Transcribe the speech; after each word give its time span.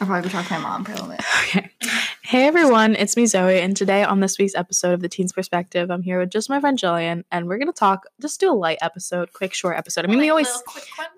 I'll 0.00 0.06
probably 0.06 0.28
be 0.28 0.32
talking 0.32 0.56
to 0.56 0.62
my 0.62 0.68
mom 0.68 0.84
for 0.84 0.92
a 0.92 0.94
little 0.94 1.08
bit. 1.08 1.20
Okay. 1.48 1.70
Hey 2.22 2.46
everyone, 2.46 2.94
it's 2.94 3.16
me 3.16 3.26
Zoe, 3.26 3.58
and 3.60 3.76
today 3.76 4.02
on 4.04 4.20
this 4.20 4.38
week's 4.38 4.54
episode 4.54 4.92
of 4.94 5.00
the 5.00 5.08
Teens 5.08 5.32
Perspective, 5.32 5.90
I'm 5.90 6.00
here 6.02 6.18
with 6.20 6.30
just 6.30 6.48
my 6.48 6.60
friend 6.60 6.78
Jillian, 6.78 7.24
and 7.30 7.46
we're 7.46 7.58
gonna 7.58 7.72
talk, 7.72 8.06
just 8.20 8.38
do 8.40 8.50
a 8.50 8.54
light 8.54 8.78
episode, 8.80 9.32
quick, 9.32 9.52
short 9.52 9.76
episode. 9.76 10.04
I 10.04 10.08
mean, 10.08 10.18
we 10.20 10.30
always, 10.30 10.48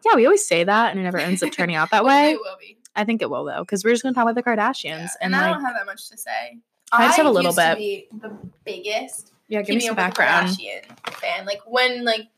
yeah, 0.05 0.17
we 0.17 0.25
always 0.25 0.45
say 0.47 0.65
that, 0.65 0.91
and 0.91 0.99
it 0.99 1.03
never 1.03 1.19
ends 1.19 1.43
up 1.43 1.53
turning 1.57 1.77
out 1.77 1.91
that 1.91 2.05
way. 2.05 2.33
It 2.33 2.39
will 2.41 2.57
be. 2.59 2.79
I 2.97 3.05
think 3.05 3.23
it 3.23 3.31
will 3.31 3.45
though, 3.45 3.61
because 3.61 3.85
we're 3.85 3.93
just 3.93 4.03
gonna 4.03 4.15
talk 4.15 4.23
about 4.29 4.35
the 4.35 4.43
Kardashians, 4.43 4.85
Yeah, 4.85 5.09
and 5.21 5.35
and 5.35 5.37
I 5.37 5.47
like, 5.49 5.55
don't 5.57 5.65
have 5.65 5.75
that 5.77 5.87
much 5.87 6.09
to 6.09 6.17
say. 6.19 6.59
I 6.91 7.07
just 7.07 7.19
have 7.19 7.27
a 7.27 7.31
little 7.31 7.51
used 7.51 7.59
to 7.59 7.75
bit. 7.75 7.79
be 7.79 8.09
the 8.21 8.37
biggest 8.65 9.33
yeah, 9.49 9.61
give 9.61 9.75
me 9.77 9.81
Keeping 9.83 9.89
some 9.97 9.99
Up 9.99 10.09
with 10.09 10.15
the 10.17 10.21
background. 10.23 10.49
Kardashian 10.57 11.15
fan. 11.21 11.47
Like 11.47 11.61
when 11.67 12.05
like 12.05 12.29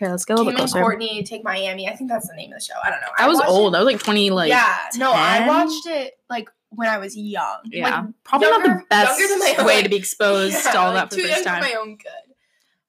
Okay, 0.00 0.10
let's 0.10 0.24
get 0.24 0.34
a 0.34 0.36
little 0.36 0.52
Kim 0.52 0.56
bit 0.56 0.62
and 0.62 0.70
closer. 0.72 0.96
Kourtney 0.98 1.24
take 1.26 1.44
Miami. 1.44 1.86
I 1.88 1.94
think 1.94 2.08
that's 2.08 2.26
the 2.28 2.34
name 2.34 2.52
of 2.52 2.58
the 2.58 2.64
show. 2.64 2.74
I 2.82 2.88
don't 2.90 3.00
know. 3.00 3.08
I 3.18 3.28
was 3.28 3.40
old. 3.40 3.74
It, 3.74 3.78
I 3.78 3.82
was 3.82 3.92
like 3.92 4.02
twenty, 4.02 4.30
like 4.30 4.48
yeah, 4.48 4.76
no, 4.96 5.12
I 5.12 5.46
watched 5.46 5.86
it 5.86 6.14
like 6.30 6.48
when 6.70 6.88
I 6.88 6.98
was 6.98 7.16
young. 7.16 7.58
yeah, 7.66 8.00
like, 8.02 8.14
probably 8.24 8.48
not 8.48 8.62
the 8.62 8.82
best 8.88 9.18
younger 9.20 9.36
my 9.38 9.54
own- 9.58 9.66
way 9.66 9.82
to 9.82 9.88
be 9.88 9.96
exposed 10.04 10.54
Yeah, 10.54 10.70
to 10.72 10.78
all 10.78 10.94
like, 10.94 11.10
that 11.10 11.14
for 11.16 11.20
the 11.22 11.28
first 11.28 11.44
time. 11.44 11.62
For 11.62 11.68
my 11.68 11.74
own 11.74 11.96
good. 11.96 12.06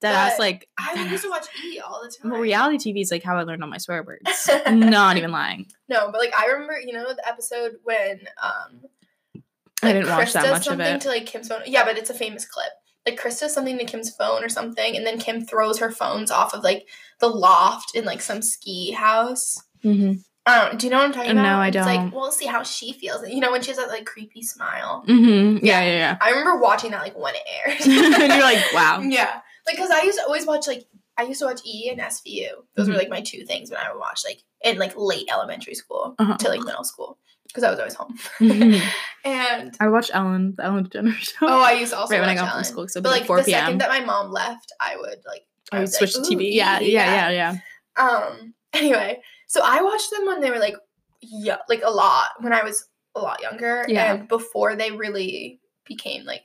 That 0.00 0.32
ass, 0.32 0.38
like, 0.40 0.68
I 0.76 0.94
used 1.10 1.22
to 1.22 1.30
watch 1.30 1.46
E 1.64 1.78
all 1.78 2.00
the 2.02 2.08
time. 2.10 2.32
well, 2.32 2.40
reality 2.40 2.92
TV 2.92 3.02
is 3.02 3.12
like 3.12 3.22
how 3.22 3.36
I 3.36 3.42
learned 3.44 3.62
all 3.62 3.68
my 3.70 3.78
swear 3.78 4.02
words. 4.02 4.50
not 4.68 5.16
even 5.16 5.30
lying. 5.30 5.66
No, 5.88 6.10
but 6.10 6.18
like 6.18 6.34
I 6.36 6.46
remember, 6.46 6.80
you 6.80 6.92
know, 6.92 7.04
the 7.14 7.28
episode 7.28 7.76
when 7.84 8.20
um 8.42 8.80
I 9.82 9.86
like, 9.86 9.94
didn't 9.94 10.08
watch 10.08 10.18
Kris 10.18 10.32
that 10.32 10.42
does 10.42 10.50
much 10.50 10.58
of 10.60 10.64
something 10.64 10.86
it. 10.96 11.00
to 11.02 11.08
like 11.08 11.26
Kim's 11.26 11.46
phone. 11.48 11.60
Yeah, 11.66 11.84
but 11.84 11.98
it's 11.98 12.10
a 12.10 12.14
famous 12.14 12.44
clip. 12.44 12.66
Like 13.06 13.16
Kris 13.16 13.40
does 13.40 13.52
something 13.52 13.78
to 13.78 13.84
Kim's 13.84 14.14
phone 14.14 14.44
or 14.44 14.48
something, 14.48 14.96
and 14.96 15.06
then 15.06 15.18
Kim 15.18 15.44
throws 15.44 15.78
her 15.78 15.90
phones 15.90 16.30
off 16.30 16.54
of 16.54 16.62
like 16.62 16.86
the 17.18 17.28
loft 17.28 17.94
in 17.94 18.04
like 18.04 18.20
some 18.20 18.42
ski 18.42 18.92
house. 18.92 19.60
Mm-hmm. 19.84 20.20
I 20.44 20.64
don't. 20.68 20.78
Do 20.78 20.86
you 20.86 20.90
know 20.90 20.98
what 20.98 21.06
I'm 21.06 21.12
talking 21.12 21.30
about? 21.32 21.42
No. 21.42 21.58
I 21.58 21.70
don't. 21.70 21.86
like, 21.86 22.12
we'll 22.12 22.32
see 22.32 22.46
how 22.46 22.62
she 22.62 22.92
feels. 22.92 23.28
You 23.28 23.40
know, 23.40 23.52
when 23.52 23.62
she 23.62 23.68
has 23.70 23.78
that 23.78 23.88
like 23.88 24.06
creepy 24.06 24.42
smile. 24.42 25.04
Mm-hmm. 25.06 25.64
Yeah, 25.64 25.80
Yeah. 25.80 25.86
yeah, 25.86 25.96
yeah. 25.96 26.18
I 26.20 26.30
remember 26.30 26.60
watching 26.60 26.90
that 26.92 27.02
like 27.02 27.16
when 27.18 27.34
it 27.34 27.42
aired. 27.66 27.80
and 28.20 28.32
you're 28.32 28.42
like, 28.42 28.62
wow. 28.72 29.00
yeah, 29.04 29.40
like 29.66 29.76
because 29.76 29.90
I 29.90 30.02
used 30.02 30.18
to 30.18 30.24
always 30.24 30.46
watch 30.46 30.66
like 30.66 30.84
I 31.22 31.26
used 31.28 31.40
to 31.40 31.46
watch 31.46 31.60
E 31.64 31.88
and 31.90 32.00
SVU. 32.00 32.48
Those 32.74 32.88
were 32.88 32.94
Mhm. 32.94 32.98
like 32.98 33.08
my 33.08 33.20
two 33.20 33.44
things 33.44 33.70
when 33.70 33.78
I 33.80 33.92
would 33.92 33.98
watch 34.00 34.22
like 34.24 34.40
in 34.64 34.78
like 34.78 34.92
late 34.96 35.28
elementary 35.32 35.74
school 35.74 36.14
Uh-huh. 36.18 36.36
to 36.36 36.48
like 36.48 36.60
middle 36.62 36.84
school 36.84 37.18
because 37.46 37.62
I 37.64 37.70
was 37.70 37.78
always 37.78 37.94
home. 37.94 38.18
Mhm. 38.40 38.80
and 39.24 39.76
I 39.80 39.88
watched 39.88 40.10
Ellen, 40.14 40.54
the 40.56 40.64
Ellen 40.64 40.88
DeGeneres 40.88 41.14
show. 41.38 41.46
oh, 41.46 41.62
I 41.62 41.72
used 41.72 41.92
to 41.92 41.98
also 41.98 42.14
right 42.14 42.20
when 42.20 42.28
I 42.30 42.34
got 42.34 42.48
Ellen. 42.48 42.64
from 42.64 42.72
school, 42.72 42.88
so 42.88 43.00
But 43.00 43.10
like 43.10 43.20
like 43.20 43.26
4 43.28 43.38
the 43.38 43.44
p.m. 43.44 43.60
second 43.64 43.78
that 43.80 43.88
my 43.88 44.00
mom 44.00 44.32
left, 44.32 44.72
I 44.80 44.96
would 44.96 45.20
like 45.26 45.44
I 45.70 45.76
I 45.76 45.80
would 45.80 45.92
switch 45.92 46.16
like, 46.16 46.24
to 46.24 46.30
TV. 46.36 46.40
"Ooh, 46.50 46.54
Yeah, 46.56 46.80
E, 46.80 46.92
yeah, 46.92 47.30
yeah, 47.30 47.30
yeah. 47.30 48.04
Um. 48.04 48.54
Anyway, 48.74 49.20
so 49.48 49.60
I 49.62 49.82
watched 49.82 50.10
them 50.10 50.24
when 50.26 50.40
they 50.40 50.50
were 50.50 50.58
like, 50.58 50.76
yeah, 51.20 51.58
like 51.68 51.82
a 51.84 51.90
lot 51.90 52.28
when 52.40 52.54
I 52.54 52.62
was 52.64 52.86
a 53.14 53.20
lot 53.20 53.42
younger, 53.42 53.84
Yeah. 53.86 54.14
and 54.14 54.26
before 54.28 54.76
they 54.76 54.90
really 54.92 55.60
became 55.86 56.24
like 56.24 56.42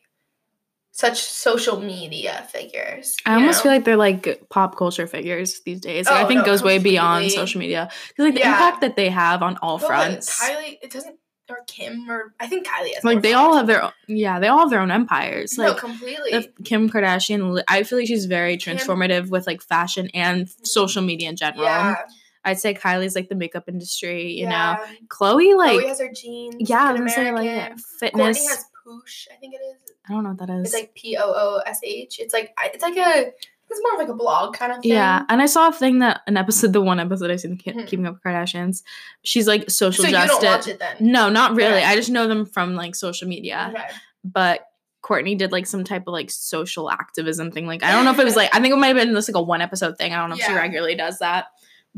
such 0.97 1.21
social 1.21 1.79
media 1.79 2.47
figures. 2.51 3.15
I 3.23 3.35
almost 3.35 3.59
know? 3.59 3.63
feel 3.63 3.71
like 3.71 3.85
they're 3.85 3.97
like 3.97 4.41
pop 4.49 4.75
culture 4.75 5.05
figures 5.05 5.61
these 5.63 5.79
days. 5.79 6.07
Like, 6.07 6.15
I 6.15 6.23
Oh, 6.23 6.27
think 6.27 6.39
no, 6.39 6.45
goes 6.45 6.63
way 6.63 6.79
beyond 6.79 7.31
social 7.31 7.59
media 7.59 7.89
because 8.07 8.25
like 8.25 8.33
the 8.33 8.39
Yeah. 8.39 8.51
impact 8.53 8.81
that 8.81 8.95
they 8.95 9.09
have 9.09 9.43
on 9.43 9.57
all 9.61 9.77
But 9.77 9.85
fronts. 9.87 10.41
Kylie, 10.41 10.79
it 10.81 10.89
doesn't, 10.91 11.15
or 11.51 11.59
Kim, 11.67 12.09
or 12.09 12.33
I 12.39 12.47
think 12.47 12.65
Kylie 12.65 12.95
has 12.95 13.03
like 13.03 13.21
they 13.21 13.33
all 13.33 13.55
have 13.55 13.67
their 13.67 13.83
own, 13.83 13.91
yeah, 14.07 14.39
they 14.39 14.47
all 14.47 14.57
have 14.57 14.71
their 14.71 14.79
own 14.81 14.89
empires. 14.89 15.55
no, 15.55 15.67
Like 15.67 15.77
completely. 15.77 16.31
the 16.31 16.63
Kim 16.63 16.89
Kardashian, 16.89 17.61
I 17.67 17.83
feel 17.83 17.99
like 17.99 18.07
she's 18.07 18.25
very 18.25 18.57
Kim- 18.57 18.77
transformative 18.77 19.29
with 19.29 19.45
like 19.45 19.61
fashion 19.61 20.09
and 20.15 20.47
mm-hmm. 20.47 20.63
social 20.65 21.03
media 21.03 21.29
in 21.29 21.35
general. 21.35 21.63
yeah, 21.63 21.95
I'd 22.43 22.59
say 22.59 22.73
Kylie's 22.73 23.13
like 23.15 23.29
the 23.29 23.35
makeup 23.35 23.65
industry, 23.69 24.31
you 24.31 24.47
know. 24.49 24.77
Khloe 25.09 25.55
like 25.55 25.79
Khloe 25.79 25.87
has 25.89 25.99
her 25.99 26.11
jeans. 26.11 26.55
yeah, 26.59 26.85
I 26.85 26.93
Good 26.93 27.03
was 27.03 27.17
like 27.17 27.77
fitness. 27.99 28.39
Kourtney 28.39 28.47
has 28.49 28.65
Poosh, 28.87 29.27
I 29.31 29.35
think 29.35 29.53
it 29.53 29.57
is. 29.57 29.91
I 30.09 30.13
don't 30.13 30.23
know 30.23 30.29
what 30.29 30.39
that 30.39 30.49
is. 30.49 30.65
It's 30.65 30.73
like 30.73 30.93
P 30.95 31.17
O 31.17 31.23
O 31.25 31.61
S 31.65 31.79
H. 31.83 32.19
It's 32.19 32.33
like 32.33 32.55
it's 32.63 32.83
like 32.83 32.95
a 32.97 33.31
it's 33.69 33.81
more 33.83 33.93
of 33.95 33.99
like 33.99 34.07
a 34.07 34.13
blog 34.17 34.53
kind 34.55 34.71
of 34.71 34.81
thing. 34.81 34.91
Yeah, 34.93 35.25
and 35.27 35.41
I 35.41 35.45
saw 35.45 35.67
a 35.67 35.71
thing 35.73 35.99
that 35.99 36.21
an 36.27 36.37
episode, 36.37 36.71
the 36.71 36.81
one 36.81 36.99
episode 37.01 37.29
I've 37.31 37.41
seen, 37.41 37.57
Mhm. 37.57 37.85
Keeping 37.87 38.05
Up 38.07 38.13
with 38.13 38.23
Kardashians, 38.23 38.81
she's 39.23 39.45
like 39.47 39.69
social 39.69 40.03
So 40.05 40.09
you 40.09 40.15
justice. 40.15 40.39
don't 40.39 40.51
watch 40.51 40.67
it 40.69 40.79
then? 40.79 40.95
No, 41.01 41.29
not 41.29 41.55
really. 41.55 41.73
Okay. 41.79 41.83
I 41.83 41.95
just 41.95 42.09
know 42.09 42.27
them 42.27 42.45
from 42.45 42.75
like 42.75 42.95
social 42.95 43.27
media. 43.27 43.71
Okay. 43.75 43.83
But 44.23 44.61
Kourtney 45.03 45.37
did 45.37 45.51
like 45.51 45.65
some 45.67 45.83
type 45.83 46.03
of 46.07 46.13
like 46.13 46.31
social 46.31 46.89
activism 46.89 47.51
thing. 47.51 47.67
Like 47.67 47.83
I 47.83 47.91
don't 47.91 48.05
know 48.05 48.11
if 48.11 48.19
it 48.19 48.23
was 48.25 48.35
like 48.37 48.53
I 48.55 48.59
think 48.61 48.73
it 48.73 48.77
might 48.77 48.87
have 48.87 48.97
been 48.97 49.13
this 49.13 49.27
like 49.27 49.35
a 49.35 49.41
one 49.41 49.61
episode 49.61 49.97
thing. 49.97 50.13
I 50.13 50.17
don't 50.17 50.29
know 50.29 50.35
if 50.37 50.41
she 50.43 50.53
regularly 50.53 50.95
does 50.95 51.19
that. 51.19 51.47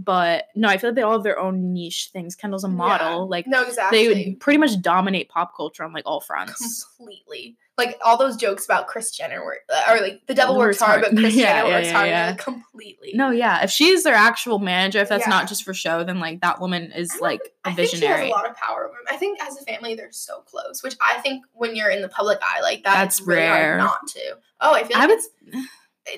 But 0.02 0.46
no, 0.56 0.70
I 0.70 0.78
feel 0.78 0.92
like 0.92 0.96
they 0.96 1.02
all 1.02 1.12
have 1.14 1.24
their 1.24 1.38
own 1.40 1.74
niche 1.74 2.10
things. 2.14 2.34
Kendall's 2.36 2.64
a 2.64 2.70
model. 2.70 3.28
Like 3.28 3.48
No, 3.48 3.64
exactly. 3.64 4.08
they 4.08 4.08
would 4.30 4.40
pretty 4.40 4.58
much 4.58 4.82
dominate 4.82 5.28
pop 5.28 5.56
culture 5.58 5.84
on 5.84 5.92
like 5.92 6.04
all 6.06 6.22
fronts. 6.22 6.86
completely 6.98 7.58
like 7.78 7.98
all 8.04 8.18
those 8.18 8.36
jokes 8.36 8.66
about 8.66 8.88
Kris 8.88 9.10
Jenner 9.12 9.44
were 9.44 9.58
uh, 9.74 9.84
or 9.94 10.02
like 10.02 10.22
the 10.28 10.34
devil 10.34 10.58
works 10.58 10.80
Works 10.80 10.82
hard, 10.82 11.02
hard. 11.04 11.16
but 11.16 11.22
Kris 11.22 11.34
Yeah, 11.36 11.62
Jenner 11.62 11.68
yeah, 11.70 11.76
works 11.76 11.88
yeah, 11.88 11.94
hard. 11.94 12.08
yeah. 12.10 12.28
Like, 12.30 12.38
completely. 12.38 13.12
No, 13.14 13.30
yeah. 13.32 13.64
If 13.64 13.72
she's 13.72 14.04
their 14.04 14.16
actual 14.16 14.60
manager, 14.60 15.00
if 15.00 15.10
that's 15.10 15.24
Yeah. 15.26 15.30
not 15.30 15.48
just 15.50 15.64
for 15.64 15.74
show, 15.74 16.04
then 16.04 16.20
like 16.20 16.42
that 16.42 16.60
woman 16.62 16.92
is 16.94 17.10
like 17.22 17.42
a 17.66 17.70
I 17.70 17.74
think 17.74 17.90
she 17.90 17.98
visionary. 17.98 18.22
has 18.22 18.30
a 18.30 18.32
lot 18.32 18.50
of 18.50 18.56
power 18.56 18.86
over 18.86 18.94
him. 18.96 19.06
I 19.10 19.16
think 19.18 19.42
as 19.44 19.58
a 19.58 19.64
family 19.64 19.96
they're 19.96 20.12
so 20.12 20.42
close, 20.42 20.84
which 20.84 20.96
I 21.02 21.20
think 21.22 21.44
when 21.54 21.76
you're 21.76 21.90
in 21.90 22.02
the 22.02 22.10
public 22.10 22.40
eye 22.42 22.62
like 22.62 22.84
that, 22.84 22.96
That's 22.96 23.22
really 23.22 23.42
rare. 23.42 23.78
not 23.78 24.08
to. 24.08 24.38
Oh, 24.62 24.74
I 24.74 24.84
feel 24.84 24.98
I 24.98 25.00
like 25.06 25.10
would 25.10 25.20
it's 25.20 25.68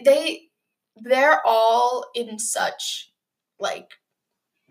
they 0.03 0.43
they're 1.03 1.41
all 1.45 2.05
in 2.15 2.37
such 2.39 3.10
like 3.61 3.91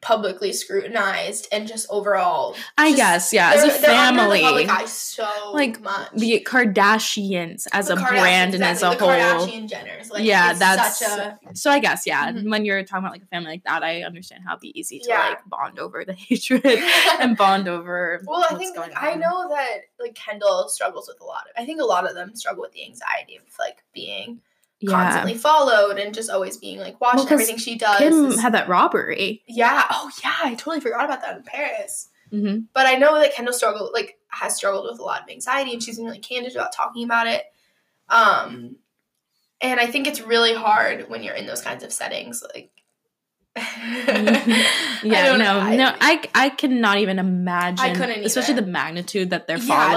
publicly 0.02 0.50
scrutinized 0.50 1.46
and 1.52 1.68
just 1.68 1.86
overall 1.90 2.56
I 2.78 2.88
just- 2.88 2.96
guess, 2.96 3.32
yeah, 3.34 3.52
as 3.52 3.62
a 3.64 3.66
they're- 3.66 3.80
they're 3.82 3.90
under 4.00 4.22
the 4.22 4.38
family. 4.40 4.86
so 4.86 5.28
Like, 5.52 5.78
much. 5.82 6.08
The 6.14 6.42
Kardashians 6.48 7.66
as 7.72 7.88
The 7.88 7.92
a 7.92 7.96
brand 7.96 8.54
and 8.54 8.64
as 8.64 8.78
a 8.82 8.86
the 8.86 8.96
whole. 8.96 9.08
Kardashian 9.10 9.68
Jenners, 9.68 10.10
like, 10.10 10.24
Yeah, 10.24 10.54
that's- 10.54 10.98
such 11.00 11.18
a 11.18 11.38
So 11.52 11.70
I 11.70 11.80
guess, 11.80 12.04
yeah, 12.06 12.32
Mhm. 12.32 12.50
when 12.50 12.64
you're 12.64 12.82
talking 12.82 13.04
about 13.04 13.12
like 13.12 13.24
a 13.24 13.26
family 13.26 13.50
like 13.50 13.64
that, 13.64 13.82
I 13.84 14.02
understand 14.02 14.42
how 14.46 14.52
it'd 14.52 14.62
be 14.62 14.78
easy 14.78 15.00
to 15.00 15.08
Yeah. 15.08 15.28
like 15.28 15.44
bond 15.50 15.78
over 15.78 16.02
the 16.02 16.12
hatred 16.28 16.64
and 17.20 17.36
bond 17.36 17.68
over 17.68 18.22
Well, 18.24 18.46
I 18.50 18.54
think 18.54 18.74
going 18.76 18.92
like, 18.92 19.02
I 19.02 19.16
know 19.16 19.50
that 19.50 19.80
like 19.98 20.14
Kendall 20.14 20.70
struggles 20.70 21.08
with 21.08 21.20
a 21.20 21.24
lot 21.24 21.42
of. 21.42 21.62
I 21.62 21.66
think 21.66 21.78
a 21.78 21.84
lot 21.84 22.08
of 22.08 22.14
them 22.14 22.34
struggle 22.34 22.62
with 22.62 22.72
the 22.72 22.86
anxiety 22.86 23.36
of 23.36 23.42
like 23.58 23.84
being 23.92 24.40
yeah. 24.80 24.90
constantly 24.90 25.34
followed 25.34 25.98
and 25.98 26.14
just 26.14 26.30
always 26.30 26.56
being 26.56 26.78
like 26.78 27.00
watched. 27.00 27.16
Well, 27.18 27.32
everything 27.32 27.58
she 27.58 27.76
does. 27.76 27.98
Kim 27.98 28.26
is- 28.26 28.40
had 28.40 28.54
that 28.54 28.68
robbery. 28.68 29.42
yeah. 29.46 29.84
Oh 29.90 30.10
yeah. 30.24 30.34
I 30.42 30.50
totally 30.54 30.80
forgot 30.80 31.04
about 31.04 31.22
that 31.22 31.36
in 31.36 31.42
Paris. 31.42 32.08
hmm 32.30 32.58
But 32.72 32.86
I 32.86 32.94
know 32.96 33.18
that 33.20 33.34
Kendall 33.34 33.54
struggled 33.54 33.92
like 33.92 34.18
has 34.28 34.56
struggled 34.56 34.86
with 34.90 34.98
a 35.00 35.02
lot 35.02 35.22
of 35.22 35.28
anxiety, 35.28 35.72
and 35.72 35.82
she's 35.82 35.96
been 35.96 36.06
really 36.06 36.18
candid 36.18 36.54
about 36.54 36.72
talking 36.72 37.04
about 37.04 37.26
it. 37.26 37.44
Um, 38.08 38.76
and 39.60 39.78
I 39.78 39.86
think 39.86 40.06
it's 40.06 40.20
really 40.20 40.54
hard 40.54 41.08
when 41.10 41.22
you're 41.22 41.34
in 41.34 41.46
those 41.46 41.62
kinds 41.62 41.84
of 41.84 41.92
settings, 41.92 42.42
like. 42.54 42.70
I 43.56 45.00
Yeah, 45.02 45.26
don't 45.26 45.38
no, 45.38 45.60
know. 45.60 45.76
no, 45.76 45.96
I 46.00 46.22
I 46.34 46.50
cannot 46.50 46.98
even 46.98 47.18
imagine, 47.18 47.84
I 47.84 47.94
couldn't 47.94 48.24
especially 48.24 48.54
the 48.54 48.62
magnitude 48.66 49.30
that 49.30 49.46
they're 49.46 49.58
Yeah, 49.58 49.90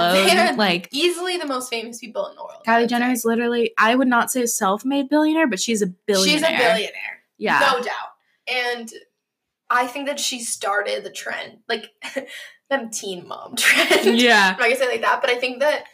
followed. 0.48 0.56
like 0.58 0.88
easily 0.92 1.36
the 1.36 1.46
most 1.46 1.70
famous 1.70 1.98
people 2.00 2.26
in 2.26 2.34
the 2.36 2.42
world. 2.42 2.62
Kylie 2.66 2.88
Jenner 2.88 3.10
is 3.12 3.24
literally, 3.24 3.72
I 3.78 3.94
would 3.94 4.08
not 4.08 4.30
say 4.30 4.42
a 4.42 4.46
self-made 4.48 5.08
billionaire, 5.08 5.46
but 5.46 5.60
she's 5.60 5.82
a 5.82 5.86
billionaire. 5.86 6.38
She's 6.38 6.42
a 6.42 6.56
billionaire. 6.56 7.22
Yeah, 7.38 7.58
No 7.60 7.82
doubt. 7.82 8.12
And 8.48 8.90
I 9.70 9.86
think 9.86 10.06
that 10.08 10.20
she 10.20 10.40
started 10.42 11.04
the 11.04 11.10
trend, 11.10 11.58
like 11.68 11.90
them 12.70 12.90
teen 12.90 13.26
mom 13.28 13.56
trend. 13.56 14.18
yeah. 14.20 14.52
I'm 14.54 14.58
not 14.58 14.60
gonna 14.60 14.76
say 14.76 14.88
like 14.88 15.02
that, 15.02 15.20
but 15.20 15.30
I 15.30 15.36
think 15.36 15.60
that 15.60 15.84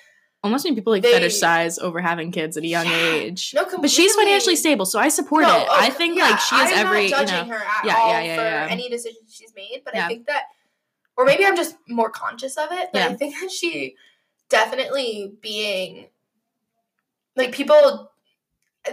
Almost 0.42 0.64
when 0.64 0.74
people 0.74 0.92
like 0.92 1.02
They- 1.02 1.12
fetishize 1.12 1.78
over 1.78 2.00
having 2.00 2.32
kids 2.32 2.56
at 2.56 2.62
a 2.62 2.66
young 2.66 2.86
Yeah. 2.86 3.12
age. 3.12 3.52
no, 3.54 3.66
But 3.78 3.90
she's 3.90 4.14
financially 4.14 4.56
stable, 4.56 4.86
so 4.86 4.98
I 4.98 5.08
support 5.08 5.42
No, 5.42 5.58
it. 5.60 5.66
oh, 5.68 5.76
I 5.78 5.90
think 5.90 6.16
yeah, 6.16 6.30
like 6.30 6.40
she 6.40 6.54
has 6.54 6.72
I'm 6.72 6.86
every, 6.86 7.08
not 7.10 7.20
you 7.26 7.32
know, 7.32 7.44
her 7.44 7.62
at 7.62 7.84
Yeah, 7.84 7.96
all 7.98 8.08
yeah, 8.10 8.20
yeah, 8.22 8.36
for 8.36 8.42
yeah. 8.42 8.66
any 8.70 8.88
decision 8.88 9.20
she's 9.28 9.52
made, 9.54 9.82
but. 9.84 9.94
I 9.96 10.08
think 10.08 10.26
that, 10.28 10.44
or 11.16 11.26
maybe 11.26 11.44
I'm 11.44 11.56
just 11.56 11.76
more 11.88 12.08
conscious 12.08 12.56
of 12.56 12.72
it. 12.72 12.88
But. 12.92 13.02
I 13.02 13.14
think 13.16 13.34
that 13.38 13.50
she 13.50 13.96
definitely 14.48 15.32
being 15.42 16.08
like 17.36 17.52
people. 17.52 18.10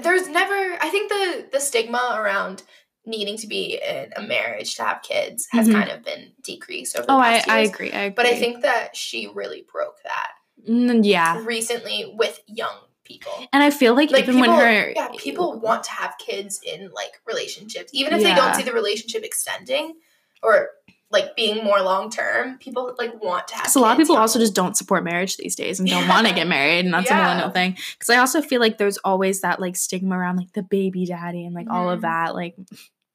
There's 0.02 0.28
never. 0.28 0.78
I 0.82 0.90
think 0.90 1.10
the 1.10 1.48
the 1.54 1.60
stigma 1.62 2.18
around 2.20 2.64
needing 3.06 3.38
to 3.38 3.48
be 3.48 3.80
in 3.82 4.12
a 4.18 4.22
marriage 4.22 4.76
to 4.76 4.84
have 4.84 5.02
kids 5.02 5.48
has 5.54 5.70
Mhm. 5.70 5.72
kind 5.72 5.90
of 5.92 6.04
been 6.04 6.34
decreased 6.44 6.98
over. 6.98 7.06
The 7.06 7.14
Oh, 7.14 7.18
I, 7.20 7.42
I 7.48 7.60
agree. 7.60 7.90
I 7.94 8.00
agree. 8.02 8.10
But 8.16 8.26
I 8.26 8.36
think 8.36 8.64
that 8.64 8.98
she 8.98 9.28
really 9.34 9.66
broke 9.72 10.04
that 10.04 10.32
yeah, 10.66 11.44
recently 11.44 12.14
with 12.18 12.42
young 12.48 12.78
people. 13.04 13.32
and 13.54 13.64
I 13.64 13.70
feel 13.70 13.96
like, 13.96 14.12
Like 14.12 14.24
even 14.24 14.36
people, 14.36 14.50
when 14.56 14.60
her, 14.60 14.92
yeah, 14.96 15.08
people 15.18 15.60
want 15.60 15.84
to 15.86 15.92
have 15.92 16.16
kids 16.20 16.60
in 16.66 16.92
like 16.94 17.22
relationships, 17.26 17.92
even 17.94 18.14
if 18.14 18.22
they 18.24 18.34
don't 18.36 18.54
see 18.56 18.64
the 18.64 18.74
relationship 18.74 19.24
extending 19.24 19.96
or 20.44 20.70
like 21.10 21.34
being 21.38 21.64
more 21.64 21.82
long 21.82 22.10
term. 22.10 22.58
People 22.58 22.94
like 22.98 23.24
want 23.24 23.48
to 23.48 23.56
have. 23.56 23.74
A 23.74 23.80
lot 23.80 23.92
of 23.94 23.98
people 23.98 24.16
young. 24.16 24.22
also 24.24 24.40
just 24.40 24.54
don't 24.54 24.76
support 24.76 25.06
marriage 25.06 25.38
these 25.38 25.56
days 25.56 25.80
and 25.80 25.88
don't 25.88 26.02
Yeah. 26.04 26.10
want 26.10 26.28
to 26.28 26.34
get 26.34 26.48
married, 26.48 26.84
and 26.84 26.94
that's 26.94 27.10
Yeah. 27.10 27.20
a 27.20 27.24
millennial 27.24 27.50
thing. 27.50 27.78
Because 27.94 28.10
I 28.10 28.18
also 28.18 28.42
feel 28.42 28.60
like 28.60 28.78
there's 28.78 28.98
always 28.98 29.40
that 29.40 29.62
like 29.62 29.78
stigma 29.78 30.18
around 30.18 30.36
like 30.36 30.52
the 30.52 30.64
baby 30.64 31.06
daddy 31.06 31.46
and 31.46 31.56
like 31.56 31.70
all 31.70 31.90
of 31.90 32.00
Mhm. 32.00 32.02
that. 32.02 32.36
Like, 32.36 32.56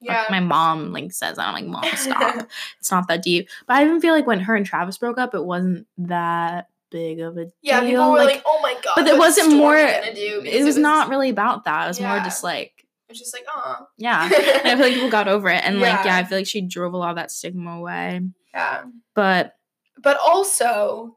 Yeah. 0.01 0.25
my 0.31 0.41
mom 0.41 0.93
like 0.95 1.13
says 1.13 1.37
that. 1.37 1.47
I'm 1.47 1.53
like, 1.53 1.67
mom, 1.67 1.85
stop. 1.97 2.49
it's 2.81 2.91
not 2.91 3.09
that 3.09 3.23
deep. 3.23 3.51
But 3.67 3.77
I 3.77 3.85
even 3.85 4.01
feel 4.01 4.15
like 4.15 4.27
when 4.27 4.41
her 4.41 4.57
and 4.57 4.65
Travis 4.65 4.97
broke 4.97 5.19
up, 5.19 5.35
it 5.35 5.45
wasn't 5.45 5.87
that 5.99 6.69
big 6.93 7.19
of 7.21 7.37
a 7.39 7.47
Yeah, 7.63 7.81
deal. 7.81 7.89
people 7.91 8.13
were 8.13 8.19
like, 8.25 8.43
"Oh 8.47 8.61
my 8.63 8.75
god!" 8.83 8.93
but 8.97 9.09
it 9.09 9.19
wasn't 9.19 9.57
more- 9.57 9.77
it 9.77 10.65
was, 10.65 10.77
not 10.77 11.09
really 11.09 11.31
about 11.31 11.65
that. 11.65 11.85
It 11.85 11.89
was 11.89 12.01
more 12.01 12.19
just 12.21 12.45
like, 12.45 12.73
it's 13.09 13.19
just 13.19 13.35
like, 13.35 13.45
oh, 13.55 13.87
yeah. 13.99 14.25
and 14.65 14.69
I 14.69 14.77
feel 14.77 14.79
like 14.87 14.95
people 14.95 15.11
got 15.11 15.29
over 15.29 15.49
it. 15.51 15.63
And 15.65 15.81
like, 15.81 16.05
Yeah. 16.05 16.05
yeah, 16.05 16.17
I 16.19 16.25
feel 16.25 16.39
like 16.39 16.47
she 16.47 16.61
drove 16.63 16.93
a 16.95 16.97
lot 16.97 17.11
of 17.11 17.17
that 17.17 17.31
stigma 17.31 17.73
away. 17.79 18.21
yeah. 18.55 18.85
But 19.15 19.55
But 19.99 20.19
also, 20.25 21.17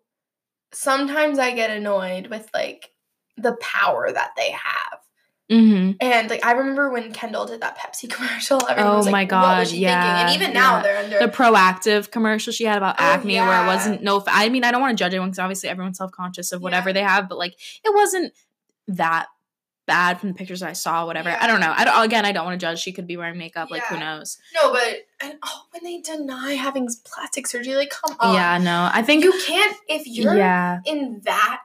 sometimes 0.73 1.39
I 1.39 1.51
get 1.51 1.69
annoyed 1.69 2.27
with 2.27 2.49
like 2.53 2.91
the 3.37 3.53
power 3.61 4.11
that 4.11 4.31
they 4.35 4.51
have. 4.51 4.99
Mhm. 5.51 5.97
And 6.01 6.29
like 6.29 6.43
I 6.43 6.53
remember 6.53 6.89
when 6.89 7.11
Kendall 7.13 7.45
did 7.45 7.61
that 7.61 7.77
Pepsi 7.77 8.09
commercial, 8.15 8.59
everyone 8.67 8.93
Oh 8.93 8.97
was 8.97 9.05
like, 9.05 9.11
my 9.11 9.21
what 9.23 9.29
God, 9.29 9.71
yeah, 9.71 10.01
thinking? 10.01 10.35
And 10.35 10.43
even 10.43 10.53
now 10.53 10.81
they're 10.81 10.97
under 10.97 11.19
the 11.19 11.27
Proactiv 11.27 12.09
commercial 12.09 12.51
she 12.51 12.63
had 12.65 12.77
about 12.77 12.95
Oh, 12.97 13.03
acne 13.03 13.35
where 13.35 13.63
it 13.63 13.67
wasn't 13.67 14.01
no 14.01 14.23
i 14.27 14.49
mean 14.49 14.63
i 14.63 14.71
don't 14.71 14.81
want 14.81 14.97
to 14.97 15.03
judge 15.03 15.13
anyone 15.13 15.29
because 15.29 15.39
obviously 15.39 15.69
everyone's 15.69 15.97
self-conscious 15.99 16.51
of 16.51 16.61
whatever 16.63 16.89
Yeah. 16.89 16.93
they 16.93 17.03
have 17.03 17.29
but 17.29 17.37
like 17.37 17.53
it 17.83 17.93
wasn't 17.93 18.33
that 18.87 19.27
bad 19.87 20.19
from 20.19 20.29
the 20.29 20.35
pictures 20.35 20.63
i 20.63 20.73
saw 20.73 21.05
whatever 21.05 21.29
Yeah. 21.29 21.37
i 21.41 21.45
don't 21.45 21.59
know 21.61 21.71
i 21.77 21.85
don't 21.85 22.03
again 22.03 22.25
i 22.25 22.31
don't 22.31 22.45
want 22.45 22.59
to 22.59 22.65
judge 22.65 22.79
she 22.79 22.91
could 22.91 23.05
be 23.05 23.17
wearing 23.17 23.37
makeup 23.37 23.69
like 23.69 23.83
who 23.83 23.99
knows 23.99 24.39
No, 24.55 24.71
but 24.73 25.05
and 25.21 25.35
oh 25.43 25.61
when 25.71 25.83
they 25.83 26.01
deny 26.01 26.53
having 26.53 26.89
plastic 27.05 27.45
surgery, 27.45 27.75
like 27.75 27.91
come 27.91 28.17
on. 28.19 28.33
yeah 28.33 28.57
no 28.57 28.89
i 28.91 29.03
think 29.03 29.23
You 29.23 29.31
can't 29.45 29.77
if 29.87 30.07
you're 30.07 30.35
yeah 30.35 30.79
in 30.87 31.21
that 31.25 31.61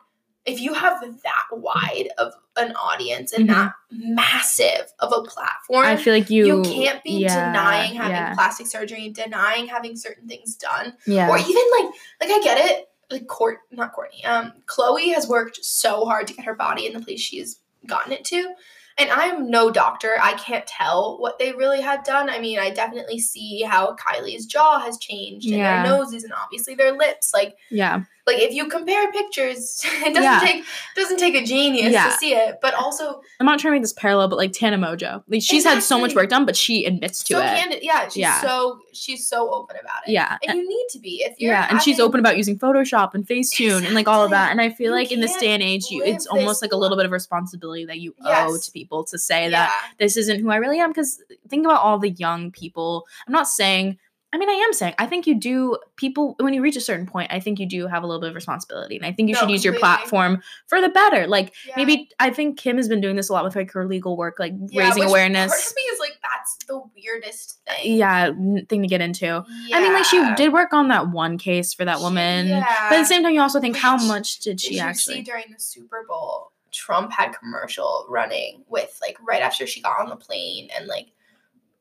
if 0.47 0.59
you 0.61 0.73
have 0.73 1.01
that 1.23 1.45
wide 1.53 2.09
of 2.19 2.33
an 2.57 2.73
audience 2.73 3.33
and 3.33 3.49
Mhm. 3.49 3.55
that 3.55 3.73
massive 3.91 4.93
of 4.99 5.13
a 5.13 5.23
platform 5.23 5.85
i 5.87 5.97
feel 5.97 6.15
like 6.15 6.31
you 6.31 6.47
you, 6.47 6.63
can't 6.63 7.03
be 7.05 7.19
yeah, 7.21 7.47
denying 7.53 7.95
having 7.95 8.13
yeah, 8.17 8.35
plastic 8.35 8.67
surgery 8.67 9.09
denying 9.11 9.67
having 9.67 9.97
certain 9.97 10.27
things 10.29 10.57
done 10.57 10.95
yeah. 11.07 11.29
or 11.29 11.39
even 11.39 11.63
like 11.79 11.91
like 12.21 12.31
i 12.31 12.41
get 12.43 12.59
it. 12.71 12.87
Like 13.11 13.27
court 13.27 13.59
not 13.73 13.93
kourtney 13.95 14.25
um 14.25 14.53
khloe 14.67 15.13
has 15.15 15.27
worked 15.27 15.65
so 15.65 16.05
hard 16.05 16.29
to 16.29 16.35
get 16.35 16.45
her 16.45 16.55
body 16.55 16.87
in 16.87 16.93
the 16.93 17.01
place 17.01 17.21
she's 17.21 17.59
gotten 17.87 18.13
it 18.13 18.25
to 18.27 18.55
and 18.99 19.11
i'm 19.11 19.51
no 19.51 19.71
doctor. 19.71 20.17
I 20.21 20.35
can't 20.35 20.67
tell 20.67 21.19
what 21.19 21.39
they 21.39 21.53
really 21.53 21.81
had 21.81 22.05
done. 22.05 22.31
I 22.31 22.39
mean 22.39 22.59
i 22.61 22.71
definitely 22.71 23.19
see 23.19 23.63
how 23.63 23.97
kylie's 23.97 24.47
jaw 24.47 24.79
has 24.81 24.97
changed 24.99 25.47
and 25.49 25.57
Yeah. 25.57 25.83
their 25.83 25.93
noses 25.93 26.23
and 26.23 26.33
obviously 26.33 26.75
their 26.77 26.93
lips 26.97 27.33
like 27.35 27.57
yeah 27.71 28.03
like 28.27 28.39
if 28.39 28.53
you 28.53 28.69
compare 28.69 29.11
pictures 29.13 29.83
it 29.85 30.15
doesn't 30.15 30.23
Yeah. 30.23 30.41
take 30.41 30.65
doesn't 30.97 31.19
take 31.19 31.35
a 31.35 31.45
genius 31.45 31.93
Yeah. 31.93 32.05
to 32.07 32.13
see 32.13 32.33
it 32.35 32.59
but 32.63 32.75
also 32.75 33.21
i'm 33.41 33.47
not 33.47 33.59
trying 33.59 33.73
to 33.73 33.77
make 33.77 33.83
this 33.83 33.93
parallel 33.93 34.29
but 34.29 34.37
like 34.37 34.53
Tana 34.53 34.79
Mongeau 34.79 35.23
like 35.29 35.43
she's 35.43 35.65
had 35.65 35.83
so 35.83 35.99
much 36.01 36.15
work 36.15 36.29
done 36.29 36.45
but 36.47 36.57
she 36.57 36.85
admits 36.85 37.23
to 37.25 37.35
so 37.35 37.41
it 37.41 37.47
candid 37.47 37.83
yeah 37.83 38.05
she's 38.05 38.17
Yeah. 38.19 38.41
so 38.41 38.81
she's 38.93 39.27
so 39.27 39.53
open 39.53 39.77
about 39.81 40.07
it 40.07 40.13
yeah 40.13 40.39
and 40.47 40.59
you 40.59 40.69
need 40.69 40.87
to 40.91 40.99
be 40.99 41.23
if 41.27 41.35
you're 41.39 41.53
yeah, 41.53 41.67
and 41.71 41.81
she's 41.83 41.99
open 42.01 42.21
about 42.21 42.37
using 42.37 42.59
Photoshop 42.59 43.15
and 43.15 43.27
Facetune 43.27 43.85
and 43.85 43.95
like 43.95 44.07
all 44.09 44.23
of 44.25 44.31
that. 44.31 44.51
And 44.51 44.61
I 44.61 44.71
feel 44.71 44.91
You 44.93 44.97
like 44.99 45.13
in 45.13 45.21
this 45.21 45.37
day 45.37 45.49
and 45.49 45.63
age, 45.63 45.87
you, 45.91 46.03
it's 46.05 46.27
almost 46.27 46.63
like 46.63 46.73
a 46.73 46.77
little 46.77 46.97
bit 46.97 47.07
of 47.07 47.13
responsibility 47.13 47.85
that 47.87 47.99
you 47.99 48.15
owe 48.25 48.57
to 48.57 48.73
people 48.73 49.05
to 49.05 49.19
say 49.19 49.49
that 49.51 49.73
this 49.99 50.17
isn't 50.17 50.41
who 50.41 50.51
I 50.51 50.57
really 50.57 50.79
am. 50.79 50.91
Because 50.91 51.23
think 51.49 51.65
about 51.65 51.81
all 51.81 51.99
the 51.99 52.11
young 52.11 52.51
people. 52.51 53.07
I'm 53.27 53.33
not 53.33 53.49
saying. 53.49 53.99
I 54.33 54.39
mean, 54.39 54.49
I 54.49 54.53
am 54.53 54.73
saying. 54.73 54.95
I 54.97 55.07
think 55.07 55.27
you 55.27 55.35
do. 55.35 55.77
People, 55.97 56.37
when 56.39 56.55
you 56.55 56.63
reach 56.63 56.77
a 56.77 56.81
certain 56.81 57.05
point, 57.07 57.33
I 57.33 57.41
think 57.41 57.59
you 57.59 57.67
do 57.67 57.89
have 57.89 58.05
a 58.05 58.07
little 58.07 58.21
bit 58.21 58.29
of 58.29 58.35
responsibility, 58.37 58.97
and 58.97 59.05
I 59.05 59.11
think 59.13 59.29
you 59.29 59.35
No, 59.35 59.41
should 59.41 59.51
use 59.51 59.65
your 59.65 59.75
platform 59.79 60.41
for 60.69 60.81
the 60.81 60.89
better. 60.89 61.27
Like 61.27 61.53
Yeah. 61.67 61.75
maybe 61.77 62.09
I 62.21 62.31
think 62.31 62.57
Kim 62.59 62.77
has 62.77 62.89
been 62.89 63.01
doing 63.01 63.17
this 63.17 63.29
a 63.29 63.33
lot 63.33 63.43
with 63.45 63.57
like 63.57 63.73
her 63.73 63.87
legal 63.87 64.17
work, 64.17 64.37
like 64.39 64.53
Yeah, 64.69 64.85
raising 64.85 65.01
which 65.01 65.09
awareness. 65.09 65.51
Part 65.51 65.61
of 65.67 65.75
me 65.75 65.83
is 65.83 65.99
like, 65.99 66.19
that's 66.23 66.57
the 66.69 66.81
weirdest 66.97 67.59
thing. 67.67 67.97
Yeah, 67.97 68.31
thing 68.69 68.83
to 68.83 68.87
get 68.89 69.01
into. 69.01 69.45
I 69.73 69.83
mean, 69.83 69.93
like 69.93 70.05
she 70.05 70.23
did 70.37 70.53
work 70.53 70.73
on 70.73 70.87
that 70.89 71.09
one 71.11 71.37
case 71.37 71.75
for 71.75 71.85
that 71.85 71.99
She- 71.99 72.05
woman, 72.05 72.47
yeah. 72.49 72.87
but 72.89 72.97
at 72.99 73.03
the 73.03 73.07
same 73.07 73.25
time, 73.25 73.35
you 73.35 73.41
also 73.41 73.61
think 73.61 73.77
how 73.77 73.97
much 73.97 74.39
did 74.39 74.61
she 74.61 74.79
actually? 74.79 75.17
see 75.17 75.23
during 75.23 75.47
the 75.53 75.59
Super 75.59 76.05
Bowl? 76.09 76.53
Trump 76.73 77.11
had 77.11 77.33
commercial 77.33 78.07
running 78.09 78.63
with 78.69 78.97
like 79.03 79.17
right 79.27 79.43
after 79.43 79.67
she 79.67 79.83
got 79.83 79.99
on 79.99 80.09
the 80.09 80.15
plane 80.15 80.69
and 80.79 80.87
like, 80.87 81.09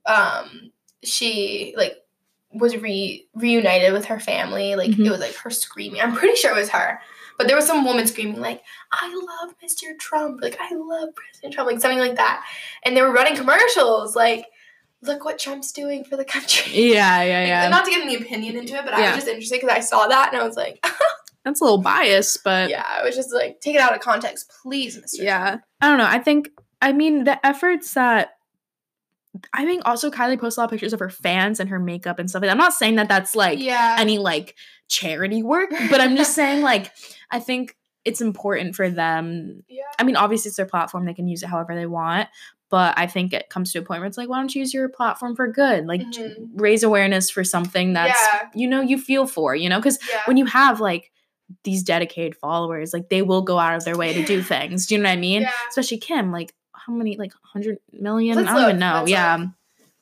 um, 0.07 0.71
she 1.03 1.75
like 1.77 1.97
was 2.51 2.75
re 2.77 3.27
reunited 3.35 3.93
with 3.93 4.05
her 4.05 4.19
family. 4.19 4.75
Like 4.75 4.91
Mhm. 4.91 5.05
it 5.05 5.11
was 5.11 5.19
like 5.19 5.35
her 5.35 5.49
screaming. 5.49 6.01
I'm 6.01 6.15
pretty 6.15 6.35
sure 6.35 6.51
it 6.51 6.59
was 6.59 6.69
her. 6.69 6.99
But 7.37 7.47
there 7.47 7.55
was 7.55 7.65
some 7.65 7.85
woman 7.85 8.05
screaming 8.05 8.41
like, 8.41 8.61
"I 8.91 9.07
love 9.13 9.55
Mr. 9.63 9.97
Trump," 9.97 10.41
like 10.41 10.57
"I 10.59 10.73
love 10.75 11.09
President 11.15 11.53
Trump," 11.53 11.71
like 11.71 11.79
something 11.81 11.99
like 11.99 12.15
that. 12.15 12.43
And 12.83 12.97
they 12.97 13.01
were 13.01 13.13
running 13.13 13.35
commercials 13.37 14.15
like, 14.15 14.45
"Look 15.01 15.23
what 15.23 15.39
Trump's 15.39 15.71
doing 15.71 16.03
for 16.03 16.17
the 16.17 16.25
country." 16.25 16.73
Yeah, 16.93 17.21
yeah, 17.23 17.39
Like, 17.39 17.47
yeah. 17.47 17.69
Not 17.69 17.85
to 17.85 17.91
get 17.91 18.01
any 18.01 18.15
opinion 18.15 18.57
into 18.57 18.75
it, 18.75 18.83
but 18.83 18.93
I 18.93 19.07
was 19.07 19.15
just 19.17 19.27
interested 19.27 19.61
because 19.61 19.75
I 19.75 19.79
saw 19.79 20.07
that 20.07 20.33
and 20.33 20.41
I 20.41 20.45
was 20.45 20.57
like, 20.57 20.85
That's 21.45 21.61
a 21.61 21.63
little 21.63 21.77
biased, 21.81 22.43
but 22.43 22.69
yeah, 22.69 22.83
I 22.85 23.03
was 23.03 23.15
just 23.15 23.33
like, 23.33 23.61
take 23.61 23.73
it 23.75 23.79
out 23.81 23.95
of 23.95 24.01
context, 24.01 24.51
please, 24.61 24.97
Mr. 24.97 25.23
yeah. 25.23 25.57
I 25.79 25.87
don't 25.87 25.97
know. 25.97 26.05
I 26.07 26.19
think 26.19 26.49
I 26.81 26.91
mean 26.91 27.23
the 27.23 27.43
efforts 27.45 27.93
that 27.93 28.31
I 29.53 29.65
think 29.65 29.83
also 29.85 30.09
Kylie 30.09 30.39
posts 30.39 30.57
a 30.57 30.61
lot 30.61 30.65
of 30.65 30.71
pictures 30.71 30.93
of 30.93 30.99
her 30.99 31.09
fans 31.09 31.59
and 31.59 31.69
her 31.69 31.79
makeup 31.79 32.17
and 32.19 32.29
stuff. 32.29 32.43
I'm 32.43 32.57
not 32.57 32.73
saying 32.73 32.95
that 32.95 33.07
that's 33.07 33.35
like 33.35 33.59
yeah. 33.59 33.95
any 33.99 34.17
like 34.17 34.55
charity 34.87 35.43
work, 35.43 35.69
but 35.89 36.01
I'm 36.01 36.15
just 36.15 36.33
saying 36.33 36.61
like 36.63 36.91
I 37.29 37.39
think 37.39 37.75
it's 38.05 38.21
important 38.21 38.75
for 38.75 38.89
them. 38.89 39.63
yeah. 39.67 39.83
I 39.99 40.03
mean, 40.03 40.15
obviously 40.15 40.49
it's 40.49 40.57
their 40.57 40.65
platform; 40.65 41.05
they 41.05 41.13
can 41.13 41.27
use 41.27 41.43
it 41.43 41.47
however 41.49 41.75
they 41.75 41.85
want. 41.85 42.27
But 42.71 42.93
I 42.97 43.07
think 43.07 43.33
it 43.33 43.49
comes 43.49 43.71
to 43.73 43.79
a 43.79 43.81
point 43.81 44.01
where 44.01 44.07
it's 44.07 44.17
like, 44.17 44.29
why 44.29 44.37
don't 44.37 44.53
you 44.53 44.59
use 44.59 44.73
your 44.73 44.89
platform 44.89 45.35
for 45.35 45.47
good? 45.47 45.87
Like 45.87 46.01
Mhm. 46.01 46.35
raise 46.55 46.83
awareness 46.83 47.29
for 47.31 47.43
something 47.43 47.93
that's 47.93 48.19
Yeah. 48.33 48.49
you 48.55 48.67
know 48.67 48.81
you 48.81 48.97
feel 48.99 49.25
for, 49.27 49.55
you 49.55 49.69
know, 49.69 49.77
because 49.79 49.97
Yeah. 50.09 50.21
when 50.25 50.37
you 50.37 50.45
have 50.45 50.79
like 50.79 51.11
these 51.63 51.81
dedicated 51.81 52.35
followers, 52.35 52.93
like 52.93 53.09
they 53.09 53.23
will 53.23 53.41
go 53.41 53.57
out 53.57 53.75
of 53.75 53.85
their 53.85 53.97
way 53.97 54.13
to 54.13 54.23
do 54.23 54.41
things. 54.43 54.85
Do 54.85 54.95
you 54.95 55.01
know 55.01 55.09
what 55.09 55.13
I 55.13 55.19
mean? 55.19 55.47
Especially 55.69 55.97
Kim, 55.97 56.31
like 56.31 56.53
how 56.89 56.95
many, 56.95 57.15
like 57.17 57.31
100 57.33 57.77
million? 57.93 58.35
Let's 58.35 58.49
I 58.49 58.53
don't 58.53 58.63
even 58.63 58.79
know. 58.79 59.05
Yeah. 59.07 59.35
look. 59.37 59.49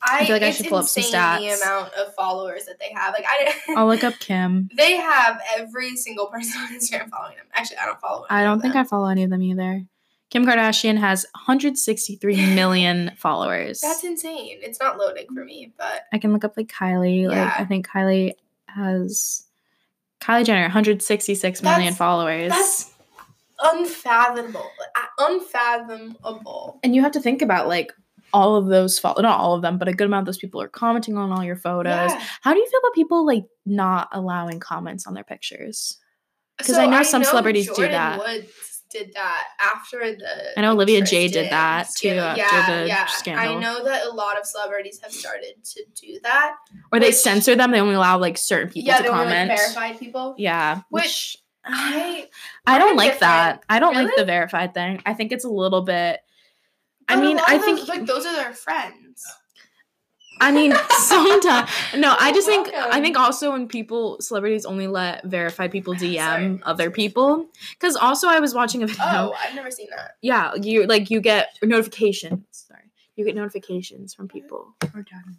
I, 0.00 0.24
feel 0.26 0.36
like 0.36 0.42
I 0.44 0.52
should 0.52 0.66
pull 0.68 0.78
up 0.78 0.86
some 0.86 1.02
stats. 1.02 1.38
The 1.40 1.60
amount 1.60 1.92
of 1.94 2.14
followers 2.14 2.66
that 2.66 2.78
they 2.78 2.92
have, 2.94 3.12
like 3.14 3.24
I, 3.26 3.52
I'll 3.76 3.86
look 3.88 4.04
up 4.04 4.14
Kim. 4.20 4.68
they 4.76 4.96
have 4.96 5.40
every 5.56 5.96
single 5.96 6.26
person 6.26 6.60
on 6.60 6.68
Instagram 6.72 7.10
following 7.10 7.36
them. 7.36 7.46
Actually, 7.52 7.78
I 7.78 7.86
don't 7.86 8.00
follow. 8.00 8.24
I 8.30 8.44
don't 8.44 8.60
think 8.60 8.76
I 8.76 8.84
follow 8.84 9.08
any 9.08 9.24
of 9.24 9.30
them 9.30 9.42
either. 9.42 9.82
Kim 10.30 10.46
Kardashian 10.46 10.98
has 10.98 11.26
163 11.34 12.36
million 12.54 13.10
followers. 13.16 13.80
That's 13.80 14.04
insane. 14.04 14.58
It's 14.62 14.78
not 14.78 14.98
loading 14.98 15.26
for 15.34 15.44
me, 15.44 15.72
but 15.76 16.02
I 16.12 16.18
can 16.18 16.32
look 16.32 16.44
up 16.44 16.56
like 16.56 16.68
Kylie. 16.68 17.26
Like 17.26 17.36
Yeah. 17.36 17.54
I 17.58 17.64
think 17.64 17.88
Kylie 17.88 18.34
has 18.66 19.46
Kylie 20.20 20.44
Jenner 20.44 20.62
166 20.62 21.62
million 21.62 21.80
That's- 21.80 21.96
followers. 21.96 22.50
that's 22.52 22.92
unfathomable. 23.60 24.70
Unfathomable. 25.18 26.78
and 26.82 26.94
you 26.94 27.02
have 27.02 27.12
to 27.12 27.20
think 27.20 27.42
about 27.42 27.68
like 27.68 27.92
all 28.32 28.56
of 28.56 28.66
those 28.66 28.98
fo- 28.98 29.14
not 29.20 29.38
all 29.40 29.54
of 29.54 29.62
them, 29.62 29.78
but 29.78 29.88
a 29.88 29.92
good 29.92 30.06
amount 30.06 30.22
of 30.22 30.26
those 30.26 30.38
people 30.38 30.60
are 30.60 30.68
commenting 30.68 31.16
on 31.16 31.32
all 31.32 31.42
your 31.42 31.56
photos. 31.56 32.10
Yeah. 32.12 32.22
How 32.42 32.52
do 32.52 32.58
you 32.60 32.66
feel 32.68 32.80
about 32.80 32.94
people 32.94 33.24
like 33.26 33.44
not 33.64 34.08
allowing 34.12 34.60
comments 34.60 35.06
on 35.06 35.14
their 35.14 35.24
pictures? 35.24 35.98
'Cause 36.58 36.74
So 36.74 36.82
I 36.82 36.86
know 36.86 37.02
some 37.02 37.24
celebrities 37.24 37.70
do 37.74 37.82
that. 37.88 38.18
Woods 38.18 38.82
did 38.90 39.12
that 39.14 39.44
after 39.60 39.98
the. 40.14 40.58
I 40.58 40.60
know 40.62 40.72
Olivia 40.72 40.98
Tristan 41.00 41.30
did 41.30 41.50
that, 41.52 41.86
too, 41.88 42.08
scandal. 42.10 42.24
after 42.24 42.42
yeah, 42.42 42.80
the 42.82 42.88
yeah. 42.88 43.06
scandal. 43.06 43.56
I 43.56 43.60
know 43.60 43.84
that 43.84 44.06
a 44.06 44.10
lot 44.10 44.38
of 44.38 44.44
celebrities 44.46 44.98
have 45.02 45.12
started 45.12 45.62
to 45.64 45.84
do 45.94 46.18
that. 46.22 46.56
Or 46.92 46.98
they 47.00 47.12
censor 47.12 47.54
them, 47.54 47.70
they 47.70 47.80
only 47.80 47.94
allow 47.94 48.18
like 48.18 48.36
certain 48.38 48.68
people 48.70 48.88
yeah, 48.88 48.98
to 49.02 49.08
only 49.08 49.24
comment. 49.24 49.48
like 49.50 49.58
verified 49.58 49.98
people. 49.98 50.34
yeah. 50.36 50.80
Which 50.90 51.36
I 51.68 52.28
I 52.66 52.78
don't 52.78 52.96
like 52.96 53.18
that. 53.20 53.64
I 53.68 53.78
don't 53.78 53.94
like 53.94 54.10
the 54.16 54.24
verified 54.24 54.74
thing. 54.74 55.02
I 55.06 55.14
think 55.14 55.32
it's 55.32 55.44
a 55.44 55.50
little 55.50 55.82
bit 55.82 56.20
I 57.08 57.14
but 57.16 57.22
mean, 57.22 57.38
I 57.46 57.58
think 57.58 57.78
those, 57.78 57.88
like 57.88 58.06
those 58.06 58.26
are 58.26 58.34
their 58.34 58.52
friends. 58.52 59.24
I 60.40 60.52
mean, 60.52 60.72
sometimes 60.90 61.70
no. 61.96 62.14
I 62.18 62.32
just 62.32 62.46
think 62.46 62.68
I 62.74 63.00
think 63.00 63.18
also 63.18 63.52
when 63.52 63.66
people 63.66 64.20
celebrities 64.20 64.64
only 64.66 64.86
let 64.86 65.24
verified 65.24 65.72
people 65.72 65.94
DM 65.94 66.16
Sorry. 66.16 66.60
other 66.64 66.90
people 66.90 67.46
because 67.72 67.96
also 67.96 68.28
I 68.28 68.38
was 68.40 68.54
watching 68.54 68.82
a 68.82 68.86
video. 68.86 69.04
Oh, 69.04 69.34
I've 69.42 69.54
never 69.54 69.70
seen 69.70 69.88
that. 69.96 70.12
Yeah, 70.20 70.54
you 70.54 70.86
like 70.86 71.10
you 71.10 71.20
get 71.20 71.56
notifications. 71.62 72.44
Sorry, 72.50 72.84
you 73.16 73.24
get 73.24 73.34
notifications 73.34 74.14
from 74.14 74.28
people. 74.28 74.74
We're 74.94 75.02
talking 75.02 75.36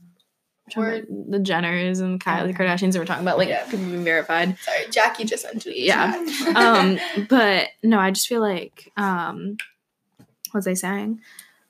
about, 0.75 0.81
we're 0.81 0.99
talking 1.01 1.15
about 1.27 1.31
the 1.31 1.39
Jenners 1.39 2.01
and 2.01 2.23
Kylie. 2.23 2.55
Kardashians. 2.55 2.97
We're 2.97 3.05
talking 3.05 3.23
about 3.23 3.37
like 3.37 3.49
Yeah. 3.49 3.63
people 3.65 3.85
being 3.85 4.03
verified. 4.03 4.57
Sorry, 4.59 4.85
Jackie 4.91 5.25
just 5.25 5.45
the 5.51 5.73
Yeah. 5.75 6.13
um 6.55 6.99
but 7.29 7.67
no 7.83 7.99
i 7.99 8.11
just 8.11 8.27
feel 8.27 8.41
like 8.41 8.91
um 8.97 9.57
what 10.51 10.59
was 10.59 10.67
i 10.67 10.73
saying 10.73 11.19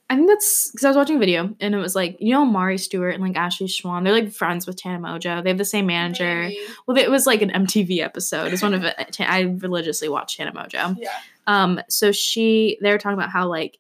i 0.10 0.16
think 0.16 0.28
that's 0.28 0.72
because 0.72 0.86
i 0.86 0.90
was 0.90 0.96
watching 0.98 1.18
a 1.18 1.20
video 1.20 1.54
and 1.60 1.76
it 1.76 1.78
was 1.78 1.96
like 1.96 2.18
you 2.20 2.32
know 2.34 2.46
mari 2.46 2.78
stewart 2.78 3.14
and 3.14 3.24
like 3.24 3.36
ashley 3.38 3.68
schwann 3.68 4.04
they're 4.04 4.14
like 4.14 4.32
friends 4.32 4.66
with 4.66 4.76
Tana 4.78 5.00
Mongeau 5.00 5.44
they 5.44 5.50
have 5.50 5.58
the 5.58 5.66
same 5.66 5.86
manager 5.86 6.44
Maybe. 6.44 6.60
well 6.88 6.98
it 6.98 7.12
was 7.12 7.28
like 7.28 7.42
an 7.42 7.50
mtv 7.52 8.00
episode 8.00 8.54
it's 8.54 8.62
one 8.62 8.74
of 8.74 8.84
it 8.84 9.20
i 9.22 9.42
religiously 9.42 10.10
watch 10.10 10.38
Tana 10.38 10.52
Mongeau 10.54 10.96
Yeah. 11.00 11.10
um 11.48 11.82
so 11.90 12.12
she 12.12 12.78
they 12.82 12.92
were 12.92 12.98
talking 12.98 13.18
about 13.18 13.30
how 13.32 13.48
like 13.48 13.78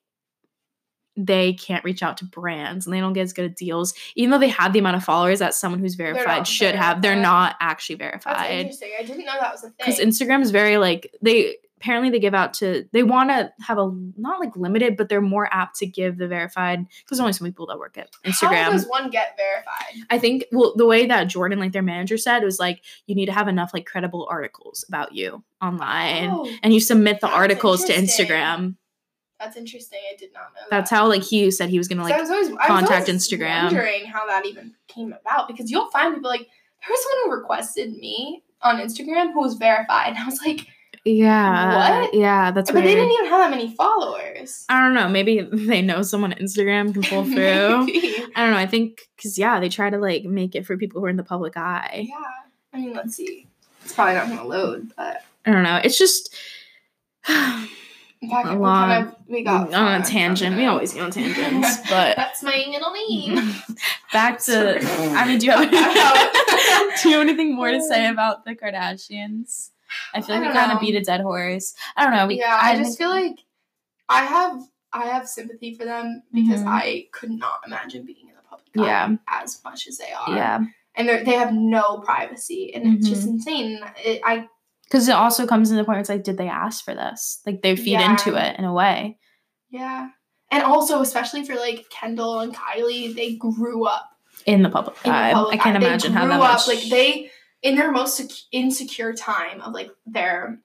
they 1.19 1.53
can't 1.53 1.83
reach 1.83 2.01
out 2.01 2.17
to 2.17 2.25
brands 2.25 2.85
and 2.85 2.93
they 2.93 3.01
don't 3.01 3.13
get 3.13 3.23
as 3.23 3.33
good 3.33 3.45
at 3.45 3.57
deals, 3.57 3.93
even 4.15 4.31
though 4.31 4.39
they 4.39 4.47
have 4.47 4.71
the 4.71 4.79
amount 4.79 4.95
of 4.95 5.03
followers 5.03 5.39
that 5.39 5.53
someone 5.53 5.79
who's 5.79 5.95
verified 5.95 6.47
should 6.47 6.75
have. 6.75 7.01
They're 7.01 7.15
not 7.15 7.57
actually 7.59 7.97
verified. 7.97 8.35
That's 8.35 8.51
interesting. 8.51 8.91
I 8.97 9.03
didn't 9.03 9.25
know 9.25 9.33
that 9.39 9.51
was 9.51 9.63
a 9.63 9.67
thing. 9.67 9.75
Because 9.77 9.99
Instagram 9.99 10.41
is 10.41 10.51
very 10.51 10.77
like 10.77 11.13
they 11.21 11.57
apparently 11.81 12.09
they 12.09 12.19
give 12.19 12.33
out 12.33 12.53
to 12.53 12.85
they 12.91 13.03
want 13.03 13.29
to 13.29 13.51
have 13.61 13.77
a 13.77 13.91
not 14.17 14.39
like 14.39 14.55
limited 14.57 14.97
but 14.97 15.07
they're 15.07 15.21
more 15.21 15.47
apt 15.53 15.77
to 15.77 15.85
give 15.85 16.17
the 16.17 16.27
verified 16.27 16.85
because 17.05 17.21
only 17.21 17.31
some 17.31 17.47
people 17.47 17.65
that 17.65 17.79
work 17.79 17.97
at 17.97 18.09
instagram 18.25 18.63
how 18.63 18.71
does 18.71 18.85
one 18.87 19.09
get 19.09 19.37
verified 19.37 20.05
i 20.09 20.19
think 20.19 20.43
well 20.51 20.73
the 20.75 20.85
way 20.85 21.05
that 21.05 21.25
jordan 21.25 21.57
like 21.57 21.71
their 21.71 21.81
manager 21.81 22.17
said 22.17 22.43
was 22.43 22.59
like 22.59 22.81
you 23.07 23.15
need 23.15 23.27
to 23.27 23.31
have 23.31 23.47
enough 23.47 23.71
like 23.73 23.85
credible 23.85 24.27
articles 24.29 24.83
about 24.89 25.13
you 25.13 25.41
online 25.61 26.29
oh, 26.29 26.51
and 26.61 26.73
you 26.73 26.81
submit 26.81 27.21
the 27.21 27.29
articles 27.29 27.85
to 27.85 27.93
instagram 27.93 28.75
that's 29.39 29.55
interesting. 29.57 29.99
I 30.11 30.15
did 30.15 30.33
not 30.33 30.53
know. 30.55 30.61
That's 30.69 30.89
that. 30.89 30.95
how 30.95 31.07
like 31.07 31.23
he 31.23 31.49
said 31.51 31.69
he 31.69 31.77
was 31.77 31.87
gonna 31.87 32.03
like 32.03 32.17
was 32.17 32.29
always, 32.29 32.49
contact 32.65 33.07
Instagram. 33.07 33.65
Wondering 33.65 34.05
how 34.05 34.27
that 34.27 34.45
even 34.45 34.73
came 34.87 35.13
about 35.13 35.47
because 35.47 35.71
you'll 35.71 35.89
find 35.91 36.13
people 36.15 36.29
like 36.29 36.41
there 36.41 36.89
was 36.89 37.03
someone 37.03 37.25
who 37.29 37.41
requested 37.41 37.91
me 37.97 38.43
on 38.61 38.77
Instagram 38.77 39.33
who 39.33 39.39
was 39.41 39.55
verified, 39.55 40.09
and 40.15 40.17
I 40.17 40.25
was 40.25 40.39
like, 40.45 40.67
yeah. 41.05 42.01
What? 42.01 42.13
Yeah, 42.13 42.51
that's 42.51 42.69
But 42.71 42.83
weird. 42.83 42.87
they 42.87 42.95
didn't 42.95 43.11
even 43.11 43.25
have 43.27 43.39
that 43.39 43.49
many 43.51 43.73
followers. 43.75 44.65
I 44.69 44.81
don't 44.81 44.93
know. 44.93 45.07
Maybe 45.07 45.41
they 45.41 45.81
know 45.81 46.01
someone 46.01 46.33
on 46.33 46.39
Instagram 46.39 46.93
can 46.93 47.03
pull 47.03 47.23
through. 47.33 47.87
I 48.35 48.41
don't 48.43 48.51
know. 48.51 48.57
I 48.57 48.67
think 48.67 48.99
because 49.15 49.37
yeah, 49.37 49.59
they 49.59 49.69
try 49.69 49.89
to 49.89 49.97
like 49.97 50.23
make 50.25 50.55
it 50.55 50.65
for 50.65 50.77
people 50.77 50.99
who 50.99 51.05
are 51.07 51.09
in 51.09 51.15
the 51.17 51.23
public 51.23 51.55
eye. 51.57 52.07
Yeah. 52.09 52.15
I 52.73 52.77
mean, 52.81 52.93
let's 52.93 53.15
see. 53.15 53.47
It's 53.83 53.93
probably 53.93 54.15
not 54.15 54.27
gonna 54.27 54.45
load, 54.45 54.91
but 54.95 55.23
I 55.45 55.51
don't 55.51 55.63
know. 55.63 55.79
It's 55.83 55.97
just 55.97 56.35
a 58.21 58.55
long. 58.55 58.89
Kind 58.89 59.07
of, 59.07 59.15
we 59.27 59.43
got 59.43 59.73
on 59.73 60.01
a 60.01 60.03
tangent. 60.03 60.57
We 60.57 60.65
always 60.65 60.93
go 60.93 61.03
on 61.03 61.11
tangents, 61.11 61.77
but 61.89 62.15
that's 62.15 62.43
my 62.43 62.65
middle 62.69 62.91
name. 62.91 63.55
back 64.13 64.39
to. 64.43 64.79
I 64.81 65.25
mean, 65.25 65.39
do 65.39 65.45
you 65.45 65.51
have, 65.51 65.69
do 67.01 67.09
you 67.09 67.17
have 67.17 67.27
anything 67.27 67.55
more 67.55 67.71
to 67.71 67.81
say 67.81 68.07
about 68.07 68.45
the 68.45 68.55
Kardashians? 68.55 69.69
I 70.13 70.21
feel 70.21 70.35
like 70.35 70.45
I 70.45 70.47
we 70.49 70.53
kind 70.53 70.71
of 70.71 70.79
beat 70.79 70.95
a 70.95 71.01
dead 71.01 71.21
horse. 71.21 71.73
I 71.95 72.03
don't 72.03 72.15
know. 72.15 72.27
We, 72.27 72.39
yeah, 72.39 72.59
I, 72.61 72.73
I 72.73 72.75
just 72.77 72.97
feel 72.97 73.09
like 73.09 73.39
I 74.07 74.23
have 74.23 74.61
I 74.91 75.05
have 75.05 75.27
sympathy 75.27 75.73
for 75.73 75.85
them 75.85 76.23
because 76.33 76.59
mm-hmm. 76.59 76.69
I 76.69 77.07
could 77.11 77.31
not 77.31 77.61
imagine 77.65 78.05
being 78.05 78.27
in 78.29 78.35
the 78.35 78.41
public 78.47 78.67
yeah. 78.75 79.15
as 79.27 79.61
much 79.63 79.87
as 79.87 79.97
they 79.97 80.11
are. 80.11 80.35
Yeah, 80.35 80.65
and 80.95 81.07
they 81.07 81.23
they 81.23 81.33
have 81.33 81.53
no 81.53 81.99
privacy, 81.99 82.73
and 82.73 82.83
mm-hmm. 82.83 82.95
it's 82.97 83.09
just 83.09 83.21
mm-hmm. 83.21 83.35
insane. 83.35 83.79
It, 84.03 84.21
I 84.25 84.47
because 84.89 85.07
it 85.07 85.15
also 85.15 85.45
comes 85.45 85.69
to 85.69 85.75
the 85.75 85.83
point 85.83 85.95
where 85.95 85.99
it's 85.99 86.09
like, 86.09 86.23
did 86.23 86.37
they 86.37 86.47
ask 86.47 86.83
for 86.83 86.95
this? 86.95 87.41
Like 87.45 87.61
they 87.61 87.75
feed 87.75 87.91
yeah. 87.91 88.11
into 88.11 88.35
it 88.35 88.57
in 88.57 88.65
a 88.65 88.73
way. 88.73 89.17
Yeah, 89.69 90.09
and 90.51 90.63
also 90.63 91.01
especially 91.01 91.45
for 91.45 91.55
like 91.55 91.85
Kendall 91.89 92.39
and 92.39 92.55
Kylie, 92.55 93.15
they 93.15 93.35
grew 93.35 93.85
up 93.85 94.09
in 94.45 94.63
the 94.63 94.69
public 94.69 94.95
eye. 95.05 95.33
I 95.33 95.57
can't 95.57 95.75
imagine 95.75 96.13
how 96.13 96.27
that 96.27 96.39
up, 96.39 96.39
much. 96.39 96.67
like 96.67 96.89
they 96.89 97.29
in 97.61 97.75
their 97.75 97.91
most 97.91 98.47
insecure 98.51 99.13
time 99.13 99.61
of 99.61 99.73
like 99.73 99.91
their 100.05 100.59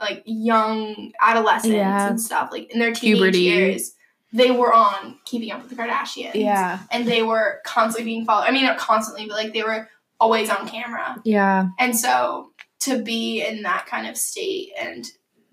like 0.00 0.22
young 0.24 1.12
adolescence 1.20 1.74
yeah. 1.74 2.08
and 2.08 2.20
stuff, 2.20 2.50
like 2.52 2.72
in 2.72 2.78
their 2.78 2.92
teenage 2.92 3.18
Puberty. 3.18 3.40
years, 3.40 3.94
they 4.32 4.50
were 4.50 4.72
on 4.72 5.18
Keeping 5.24 5.50
Up 5.50 5.60
with 5.62 5.70
the 5.70 5.76
Kardashians. 5.76 6.34
Yeah, 6.34 6.78
and 6.90 7.06
they 7.06 7.22
were 7.22 7.60
constantly 7.64 8.04
being 8.04 8.24
followed. 8.24 8.44
I 8.44 8.50
mean, 8.50 8.64
not 8.64 8.78
constantly, 8.78 9.26
but 9.26 9.34
like 9.34 9.52
they 9.52 9.62
were 9.62 9.88
always 10.20 10.50
on 10.50 10.68
camera. 10.68 11.20
Yeah, 11.24 11.68
and 11.78 11.96
so 11.96 12.52
to 12.88 13.02
be 13.02 13.44
in 13.44 13.62
that 13.62 13.86
kind 13.86 14.06
of 14.06 14.16
state 14.16 14.70
and 14.78 15.06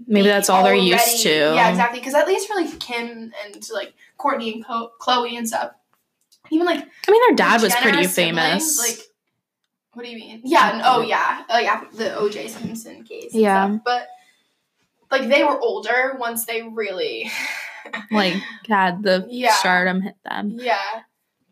maybe 0.07 0.27
that's 0.27 0.49
all 0.49 0.63
already, 0.63 0.89
they're 0.89 0.99
used 0.99 1.23
to. 1.23 1.29
Yeah, 1.29 1.69
exactly. 1.69 1.99
Because 1.99 2.13
at 2.13 2.27
least 2.27 2.47
for 2.47 2.55
like 2.55 2.79
Kim 2.79 3.33
and 3.43 3.69
like 3.73 3.93
Kourtney 4.19 4.53
and 4.53 4.65
Khloe 4.65 5.37
and 5.37 5.47
stuff, 5.47 5.71
even 6.51 6.65
like 6.65 6.79
I 7.07 7.11
mean, 7.11 7.21
their 7.27 7.35
dad 7.35 7.61
was 7.61 7.75
pretty 7.75 8.07
famous. 8.07 8.79
Like 8.79 9.05
what 9.95 10.03
do 10.03 10.11
you 10.11 10.17
mean? 10.17 10.41
Yeah. 10.43 10.73
And, 10.73 10.81
oh, 10.85 11.01
yeah. 11.01 11.43
Like 11.49 11.65
oh, 11.65 11.69
after 11.69 11.97
the 11.97 12.15
O.J. 12.15 12.49
Simpson 12.49 13.03
case. 13.03 13.33
Yeah. 13.33 13.67
Stuff. 13.67 13.81
But 13.85 14.07
like 15.09 15.29
they 15.29 15.43
were 15.43 15.59
older 15.59 16.17
once 16.19 16.45
they 16.45 16.63
really 16.63 17.31
like 18.11 18.35
had 18.67 19.01
the 19.03 19.25
yeah. 19.29 19.53
stardom 19.53 20.01
hit 20.01 20.15
them. 20.25 20.51
Yeah. 20.59 21.01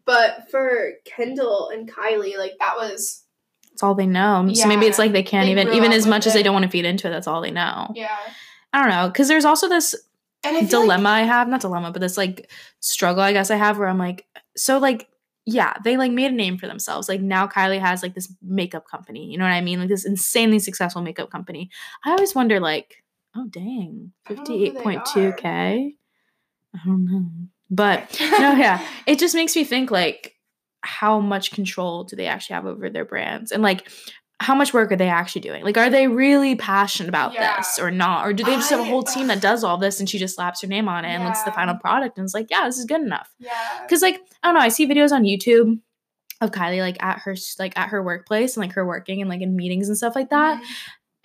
But 0.06 0.52
for 0.52 0.92
Kendall 1.06 1.70
and 1.70 1.90
Kylie, 1.90 2.38
like 2.38 2.56
that 2.60 2.76
was. 2.76 3.23
That's 3.74 3.84
all 3.84 3.96
they 3.96 4.06
know. 4.06 4.46
Yeah. 4.48 4.64
So 4.64 4.70
maybe 4.70 4.86
it's 4.86 5.00
like 5.00 5.12
they 5.12 5.24
can't 5.24 5.48
they 5.48 5.52
even, 5.52 5.74
even 5.74 5.92
as 5.92 6.06
much 6.06 6.26
it. 6.26 6.30
as 6.30 6.34
they 6.36 6.44
don't 6.44 6.54
want 6.54 6.64
to 6.64 6.70
feed 6.70 6.86
into 6.86 7.08
it. 7.08 7.10
That's 7.10 7.26
all 7.28 7.42
they 7.42 7.52
know. 7.52 7.92
Yeah. 7.96 8.16
I 8.72 8.80
don't 8.80 8.90
know, 8.90 9.08
because 9.08 9.28
there's 9.28 9.46
also 9.46 9.68
this 9.68 9.96
I 10.46 10.64
dilemma 10.64 11.04
like- 11.04 11.24
I 11.24 11.26
have, 11.26 11.48
not 11.48 11.62
dilemma, 11.62 11.92
but 11.92 12.00
this 12.00 12.18
like 12.18 12.52
struggle 12.80 13.24
I 13.24 13.34
guess 13.34 13.50
I 13.52 13.56
have 13.56 13.78
where 13.78 13.88
I'm 13.88 13.98
like, 13.98 14.26
so 14.56 14.78
like 14.78 15.10
yeah, 15.46 15.74
they 15.84 15.98
like 15.98 16.12
made 16.12 16.32
a 16.32 16.36
name 16.36 16.58
for 16.58 16.68
themselves. 16.68 17.10
Like 17.10 17.20
now 17.22 17.48
Kylie 17.48 17.80
has 17.80 18.02
like 18.02 18.14
this 18.16 18.32
makeup 18.42 18.88
company. 18.88 19.30
You 19.30 19.38
know 19.38 19.44
what 19.44 19.52
I 19.52 19.62
mean? 19.62 19.80
Like 19.80 19.90
this 19.90 20.06
insanely 20.06 20.60
successful 20.60 21.02
makeup 21.02 21.30
company. 21.30 21.70
I 22.06 22.12
always 22.12 22.34
wonder 22.34 22.60
like, 22.60 23.04
oh 23.36 23.48
dang, 23.50 24.14
58.2k. 24.30 25.44
I 26.76 26.80
don't 26.86 27.06
know. 27.06 27.26
But 27.70 28.18
no, 28.22 28.54
yeah. 28.54 28.86
It 29.06 29.20
just 29.20 29.36
makes 29.36 29.56
me 29.56 29.64
think 29.64 29.92
like 29.92 30.36
how 30.84 31.20
much 31.20 31.52
control 31.52 32.04
do 32.04 32.16
they 32.16 32.28
actually 32.28 32.56
have 32.56 32.66
over 32.66 32.90
their 32.90 33.06
brands? 33.06 33.52
And 33.52 33.64
like 33.64 33.88
how 34.44 34.56
much 34.56 34.74
work 34.74 34.92
are 34.92 34.96
they 34.96 35.08
actually 35.08 35.42
doing? 35.42 35.64
Like, 35.64 35.78
are 35.78 35.90
they 35.90 36.08
really 36.08 36.56
passionate 36.56 37.08
about 37.08 37.34
yeah. 37.34 37.58
this 37.58 37.80
or 37.80 37.92
not? 37.92 38.28
Or 38.28 38.34
do 38.34 38.44
they 38.44 38.56
just 38.56 38.70
have 38.72 38.80
a 38.80 38.84
whole 38.84 39.04
team 39.04 39.28
that 39.28 39.42
does 39.42 39.64
all 39.64 39.78
this 39.78 40.00
and 40.00 40.10
she 40.10 40.20
just 40.20 40.36
slaps 40.36 40.62
her 40.62 40.68
name 40.68 40.90
on 40.90 41.06
it 41.06 41.10
yeah. 41.10 41.16
and 41.16 41.26
looks 41.26 41.40
at 41.40 41.46
the 41.46 41.52
final 41.52 41.76
product 41.76 42.18
and 42.18 42.26
is 42.26 42.34
like, 42.34 42.48
yeah, 42.50 42.66
this 42.66 42.78
is 42.78 42.86
good 42.86 43.02
enough. 43.02 43.34
Yeah. 43.40 43.52
Because, 43.82 44.02
like, 44.02 44.20
I 44.42 44.48
don't 44.48 44.56
know, 44.56 44.62
I 44.62 44.68
see 44.68 44.86
videos 44.86 45.12
on 45.12 45.24
YouTube 45.24 45.80
of 46.42 46.52
Kylie, 46.52 46.82
like, 46.82 47.02
at 47.02 47.20
her, 47.20 47.36
like, 47.58 47.78
at 47.78 47.90
her 47.90 48.04
workplace 48.04 48.58
and, 48.58 48.66
like, 48.66 48.74
her 48.74 48.86
working 48.86 49.22
and, 49.22 49.30
like, 49.30 49.42
in 49.42 49.56
meetings 49.56 49.88
and 49.88 49.98
stuff 49.98 50.16
like 50.16 50.30
that. 50.30 50.58
Mm-hmm. 50.58 50.72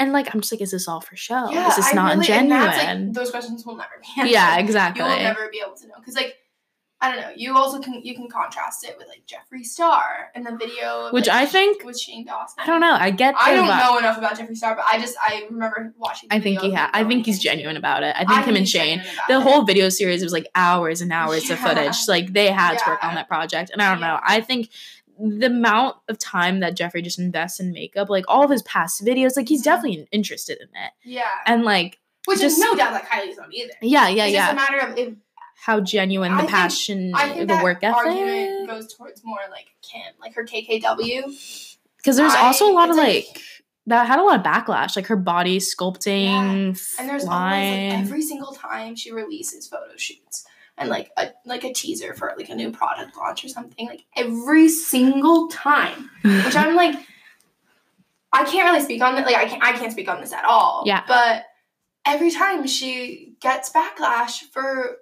And 0.00 0.12
like 0.12 0.32
I'm 0.32 0.40
just 0.40 0.52
like, 0.52 0.60
is 0.60 0.70
this 0.70 0.86
all 0.86 1.00
for 1.00 1.16
show? 1.16 1.50
Yeah, 1.50 1.70
is 1.70 1.74
this 1.74 1.92
not 1.92 2.14
really, 2.14 2.26
genuine? 2.26 3.06
Like, 3.06 3.12
those 3.14 3.32
questions 3.32 3.66
will 3.66 3.74
never 3.74 3.90
be 4.00 4.20
answered. 4.20 4.32
Yeah, 4.32 4.58
exactly. 4.58 5.02
You 5.02 5.10
will 5.10 5.18
never 5.18 5.48
be 5.50 5.60
able 5.60 5.74
to 5.76 5.88
know 5.88 5.94
because 5.98 6.14
like 6.14 6.36
I 7.00 7.12
don't 7.12 7.20
know. 7.20 7.30
You 7.36 7.56
also 7.56 7.80
can 7.80 8.02
you 8.02 8.16
can 8.16 8.28
contrast 8.28 8.84
it 8.84 8.96
with 8.98 9.06
like 9.06 9.22
Jeffree 9.24 9.64
Star 9.64 10.30
and 10.34 10.44
the 10.44 10.56
video, 10.56 11.06
of, 11.06 11.12
which 11.12 11.28
like, 11.28 11.36
I 11.36 11.46
think 11.46 11.84
with 11.84 11.98
Shane 11.98 12.24
Dawson. 12.24 12.56
I 12.58 12.66
don't 12.66 12.80
know. 12.80 12.92
I 12.92 13.10
get. 13.10 13.36
I 13.38 13.54
don't 13.54 13.68
know 13.68 13.98
enough 13.98 14.18
about 14.18 14.36
Jeffree 14.36 14.56
Star, 14.56 14.74
but 14.74 14.84
I 14.84 14.98
just 14.98 15.16
I 15.20 15.46
remember 15.48 15.94
watching. 15.96 16.28
I 16.32 16.40
think 16.40 16.60
he 16.60 16.72
had. 16.72 16.90
I 16.92 17.04
think 17.04 17.24
he's 17.26 17.38
genuine 17.38 17.76
about 17.76 18.02
it. 18.02 18.16
I 18.16 18.24
think 18.24 18.40
I 18.40 18.42
him 18.42 18.56
and 18.56 18.68
Shane. 18.68 19.02
The 19.28 19.34
it. 19.34 19.42
whole 19.42 19.62
video 19.62 19.90
series 19.90 20.24
was 20.24 20.32
like 20.32 20.48
hours 20.56 21.00
and 21.00 21.12
hours 21.12 21.48
yeah. 21.48 21.54
of 21.54 21.60
footage. 21.60 22.08
Like 22.08 22.32
they 22.32 22.50
had 22.50 22.72
yeah. 22.72 22.78
to 22.78 22.90
work 22.90 23.04
on 23.04 23.14
that 23.14 23.28
project, 23.28 23.70
and 23.70 23.80
I 23.80 23.92
don't 23.92 24.00
yeah. 24.00 24.14
know. 24.14 24.20
I 24.22 24.40
think 24.40 24.68
the 25.20 25.46
amount 25.46 25.96
of 26.08 26.18
time 26.18 26.60
that 26.60 26.76
Jeffree 26.76 27.04
just 27.04 27.20
invests 27.20 27.60
in 27.60 27.70
makeup, 27.70 28.10
like 28.10 28.24
all 28.26 28.44
of 28.44 28.50
his 28.50 28.62
past 28.62 29.04
videos, 29.04 29.36
like 29.36 29.48
he's 29.48 29.60
mm-hmm. 29.60 29.70
definitely 29.70 30.08
interested 30.10 30.58
in 30.60 30.68
it. 30.68 30.92
Yeah. 31.04 31.22
And 31.46 31.62
like. 31.62 32.00
Which 32.26 32.40
just, 32.40 32.58
is 32.58 32.64
no 32.64 32.74
doubt 32.74 32.92
that 32.92 33.06
Kylie's 33.08 33.38
not 33.38 33.54
either. 33.54 33.72
Yeah, 33.80 34.08
yeah, 34.08 34.24
it's 34.24 34.34
yeah. 34.34 34.44
It's 34.44 34.52
a 34.52 34.56
matter 34.56 34.86
of 34.86 34.98
if 34.98 35.14
how 35.60 35.80
genuine 35.80 36.36
the 36.36 36.44
I 36.44 36.46
passion, 36.46 37.12
think, 37.12 37.48
the 37.48 37.60
work 37.62 37.78
ethic. 37.82 37.96
Argument 37.96 38.68
goes 38.68 38.94
towards 38.94 39.24
more 39.24 39.40
like 39.50 39.66
Kim, 39.82 40.14
like 40.20 40.34
her 40.34 40.44
KKW. 40.44 41.76
Because 41.96 42.16
there's 42.16 42.32
I, 42.32 42.46
also 42.46 42.70
a 42.70 42.72
lot 42.72 42.90
of 42.90 42.96
like, 42.96 43.26
like, 43.26 43.42
that 43.86 44.06
had 44.06 44.20
a 44.20 44.22
lot 44.22 44.38
of 44.38 44.44
backlash, 44.44 44.94
like 44.94 45.06
her 45.06 45.16
body 45.16 45.58
sculpting. 45.58 46.76
Yeah. 46.76 47.00
And 47.00 47.08
there's 47.08 47.24
always 47.24 47.30
like 47.30 47.98
every 47.98 48.22
single 48.22 48.52
time 48.52 48.94
she 48.94 49.10
releases 49.10 49.66
photo 49.66 49.96
shoots 49.96 50.46
and 50.78 50.88
like 50.88 51.10
a 51.16 51.30
like 51.44 51.64
a 51.64 51.72
teaser 51.72 52.14
for 52.14 52.32
like 52.38 52.48
a 52.50 52.54
new 52.54 52.70
product 52.70 53.16
launch 53.16 53.44
or 53.44 53.48
something, 53.48 53.86
like 53.86 54.04
every 54.16 54.68
single 54.68 55.48
time, 55.48 56.08
which 56.22 56.54
I'm 56.54 56.76
like, 56.76 56.94
I 58.32 58.44
can't 58.44 58.70
really 58.70 58.84
speak 58.84 59.02
on 59.02 59.16
that. 59.16 59.26
Like 59.26 59.36
I 59.36 59.46
can't 59.46 59.62
I 59.62 59.72
can't 59.72 59.90
speak 59.90 60.08
on 60.08 60.20
this 60.20 60.32
at 60.32 60.44
all. 60.44 60.84
Yeah, 60.86 61.02
but 61.08 61.46
every 62.06 62.30
time 62.30 62.66
she 62.66 63.34
gets 63.40 63.70
backlash 63.70 64.42
for 64.52 64.98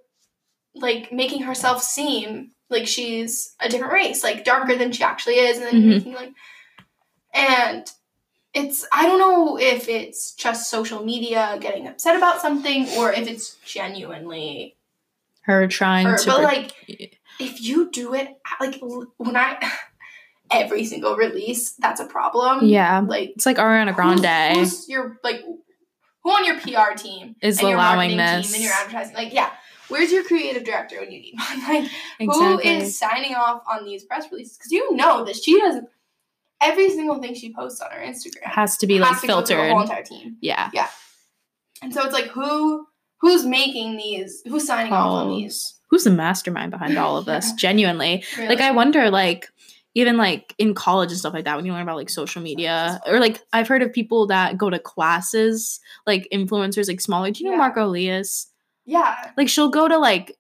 like 0.77 1.13
making 1.13 1.43
herself 1.43 1.83
seem 1.83 2.53
like 2.69 2.87
she's 2.87 3.55
a 3.61 3.69
different 3.69 3.93
race, 3.93 4.23
like 4.23 4.45
darker 4.45 4.77
than 4.77 4.93
she 4.93 5.03
actually 5.03 5.37
is, 5.37 5.59
and 5.59 5.67
then 5.67 5.75
mm-hmm. 5.75 5.89
making 5.91 6.15
like, 6.15 6.33
and 7.35 7.91
it's 8.55 8.87
I 8.93 9.07
don't 9.07 9.19
know 9.19 9.59
if 9.59 9.89
it's 9.89 10.33
just 10.35 10.71
social 10.71 11.05
media 11.05 11.59
getting 11.61 11.87
upset 11.87 12.17
about 12.17 12.41
something 12.41 12.89
or 12.97 13.13
if 13.13 13.29
it's 13.29 13.57
genuinely 13.65 14.77
her 15.43 15.67
trying 15.69 16.07
her, 16.07 16.17
to, 16.17 16.27
but 16.27 16.43
like 16.43 16.73
if 17.39 17.61
you 17.61 17.91
do 17.91 18.15
it 18.15 18.29
like 18.61 18.81
when 19.17 19.37
I. 19.37 19.59
Every 20.49 20.85
single 20.85 21.17
release, 21.17 21.73
that's 21.73 22.01
a 22.01 22.07
problem. 22.07 22.67
Yeah, 22.67 23.01
like 23.01 23.31
it's 23.31 23.47
like 23.47 23.57
Ariana 23.57 23.93
Grande. 23.93 24.57
Who's, 24.57 24.71
who's 24.71 24.89
your 24.89 25.19
like 25.25 25.43
who 26.27 26.33
on 26.33 26.45
your 26.45 26.59
PR 26.59 26.97
team 26.97 27.37
is 27.41 27.63
allowing 27.63 28.17
this 28.17 28.53
and 28.53 28.63
your 28.63 28.73
advertising? 28.73 29.15
Like, 29.15 29.33
yeah, 29.33 29.51
Where's 29.89 30.11
your 30.13 30.25
creative 30.25 30.65
director 30.65 31.01
when 31.01 31.11
you 31.13 31.21
need 31.21 31.35
one? 31.37 31.61
Like, 31.69 31.91
exactly. 32.19 32.71
who 32.71 32.79
is 32.85 32.99
signing 32.99 33.35
off 33.35 33.63
on 33.69 33.85
these 33.85 34.05
press 34.05 34.27
releases? 34.31 34.57
Because 34.57 34.73
you 34.73 34.95
know 34.95 35.25
that 35.25 35.37
she 35.37 35.59
doesn't. 35.61 35.89
Every 36.61 36.91
single 36.91 37.21
thing 37.21 37.35
she 37.35 37.53
posts 37.53 37.81
on 37.81 37.91
her 37.91 38.01
Instagram 38.01 38.45
has 38.45 38.79
to 38.79 38.87
be 38.87 38.99
like 38.99 39.21
to 39.21 39.27
filtered. 39.27 39.59
the 39.59 39.69
whole 39.71 39.83
entire 39.83 40.03
team. 40.03 40.37
Yeah, 40.41 40.71
yeah. 40.73 40.89
And 41.83 41.93
so 41.93 42.03
it's 42.05 42.15
like 42.15 42.27
who 42.29 42.87
who's 43.21 43.45
making 43.45 43.99
these? 43.99 44.43
Who's 44.47 44.67
signing 44.67 44.93
off 44.93 45.07
on 45.07 45.27
oh. 45.29 45.37
these? 45.37 45.77
who's 45.91 46.05
the 46.05 46.11
mastermind 46.11 46.71
behind 46.71 46.99
all 46.99 47.17
of 47.17 47.25
this? 47.25 47.49
Yeah. 47.51 47.55
Genuinely. 47.59 48.25
Really. 48.37 48.49
Like 48.49 48.61
I 48.61 48.71
wonder 48.71 49.11
like 49.11 49.49
even 49.95 50.17
like 50.17 50.55
in 50.59 50.75
college 50.75 51.11
and 51.11 51.19
stuff 51.19 51.33
like 51.33 51.45
that 51.45 51.57
when 51.57 51.65
you 51.65 51.73
learn 51.73 51.83
about 51.83 51.97
like 51.97 52.11
social 52.11 52.43
media 52.43 53.01
or 53.07 53.19
like 53.19 53.41
I've 53.53 53.69
heard 53.69 53.83
of 53.83 53.93
people 53.93 54.27
that 54.27 54.59
go 54.59 54.69
to 54.69 54.79
classes 54.79 55.81
like 56.07 56.29
influencers 56.33 56.89
like 56.89 57.01
smaller. 57.01 57.31
Do 57.31 57.43
you 57.43 57.47
know 57.47 57.53
Yeah. 57.53 57.59
Marco 57.59 57.87
Elias? 57.87 58.49
Yeah. 58.87 59.33
Like 59.37 59.49
she'll 59.51 59.69
go 59.69 59.87
to 59.89 59.99
like 59.99 60.37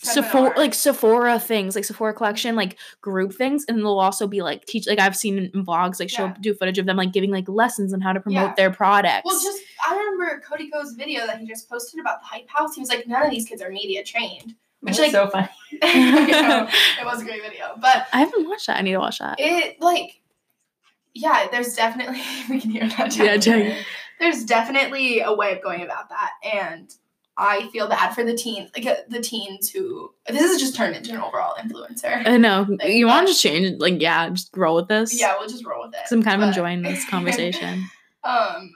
Sephora 0.00 0.56
like 0.56 0.74
Sephora 0.74 1.40
things, 1.40 1.74
like 1.74 1.84
Sephora 1.84 2.14
collection, 2.14 2.54
like 2.54 2.78
group 3.00 3.34
things, 3.34 3.64
and 3.68 3.78
they'll 3.78 3.98
also 3.98 4.28
be 4.28 4.42
like 4.42 4.64
teach 4.64 4.86
like 4.86 5.00
I've 5.00 5.16
seen 5.16 5.50
in 5.52 5.66
vlogs, 5.66 5.98
like 5.98 6.08
she'll 6.08 6.26
Yeah. 6.26 6.36
do 6.40 6.54
footage 6.54 6.78
of 6.78 6.86
them 6.86 6.96
like 6.96 7.12
giving 7.12 7.32
like 7.32 7.48
lessons 7.48 7.92
on 7.92 8.00
how 8.00 8.12
to 8.12 8.20
promote 8.20 8.50
Yeah. 8.50 8.54
their 8.56 8.70
products. 8.70 9.22
Well, 9.24 9.40
just 9.42 9.60
I 9.84 9.96
remember 9.96 10.40
Cody 10.48 10.70
Ko's 10.70 10.92
video 10.92 11.26
that 11.26 11.40
he 11.40 11.46
just 11.48 11.68
posted 11.68 11.98
about 11.98 12.20
the 12.20 12.26
Hype 12.26 12.48
House. 12.48 12.76
He 12.76 12.80
was 12.80 12.88
like, 12.90 13.08
none 13.08 13.24
of 13.24 13.30
these 13.32 13.44
kids 13.44 13.60
are 13.60 13.70
media 13.70 14.04
trained, 14.04 14.54
which 14.82 15.00
like 15.00 15.10
so 15.10 15.28
funny. 15.30 15.48
you 15.72 15.78
know, 15.80 16.68
it 17.00 17.04
was 17.04 17.20
a 17.20 17.24
great 17.24 17.42
video, 17.42 17.74
but 17.80 18.06
I 18.12 18.20
haven't 18.20 18.48
watched 18.48 18.68
that. 18.68 18.76
I 18.78 18.82
need 18.82 18.92
to 18.92 18.98
watch 19.00 19.18
that. 19.18 19.40
it 19.40 19.80
like 19.80 20.20
yeah, 21.12 21.48
there's 21.50 21.74
definitely 21.74 22.22
we 22.48 22.60
can 22.60 22.70
hear 22.70 22.88
that. 22.88 23.16
Yeah, 23.16 23.36
Jen. 23.36 23.40
Jen. 23.72 23.84
There's 24.20 24.44
definitely 24.44 25.20
a 25.22 25.32
way 25.32 25.56
of 25.56 25.62
going 25.62 25.82
about 25.82 26.08
that, 26.10 26.30
and 26.44 26.88
I 27.40 27.68
feel 27.68 27.86
bad 27.88 28.14
for 28.14 28.24
the 28.24 28.34
teens, 28.34 28.68
like 28.76 28.84
uh, 28.84 28.96
the 29.08 29.20
teens 29.20 29.70
who 29.70 30.12
this 30.28 30.42
is 30.42 30.58
just 30.60 30.74
turned 30.74 30.96
into 30.96 31.12
an 31.12 31.20
overall 31.20 31.54
influencer. 31.54 32.26
I 32.26 32.36
know. 32.36 32.66
Like, 32.68 32.88
you 32.90 33.06
want 33.06 33.28
to 33.28 33.32
just 33.32 33.40
change? 33.42 33.80
Like, 33.80 34.00
yeah, 34.02 34.28
just 34.30 34.50
roll 34.56 34.74
with 34.74 34.88
this. 34.88 35.18
yeah, 35.18 35.36
we'll 35.38 35.48
just 35.48 35.64
roll 35.64 35.82
with 35.86 35.94
it. 35.94 36.00
Because 36.02 36.12
I'm 36.12 36.22
kind 36.24 36.42
of 36.42 36.46
But- 36.46 36.48
enjoying 36.48 36.82
this 36.82 37.04
conversation. 37.08 37.84
um, 38.24 38.72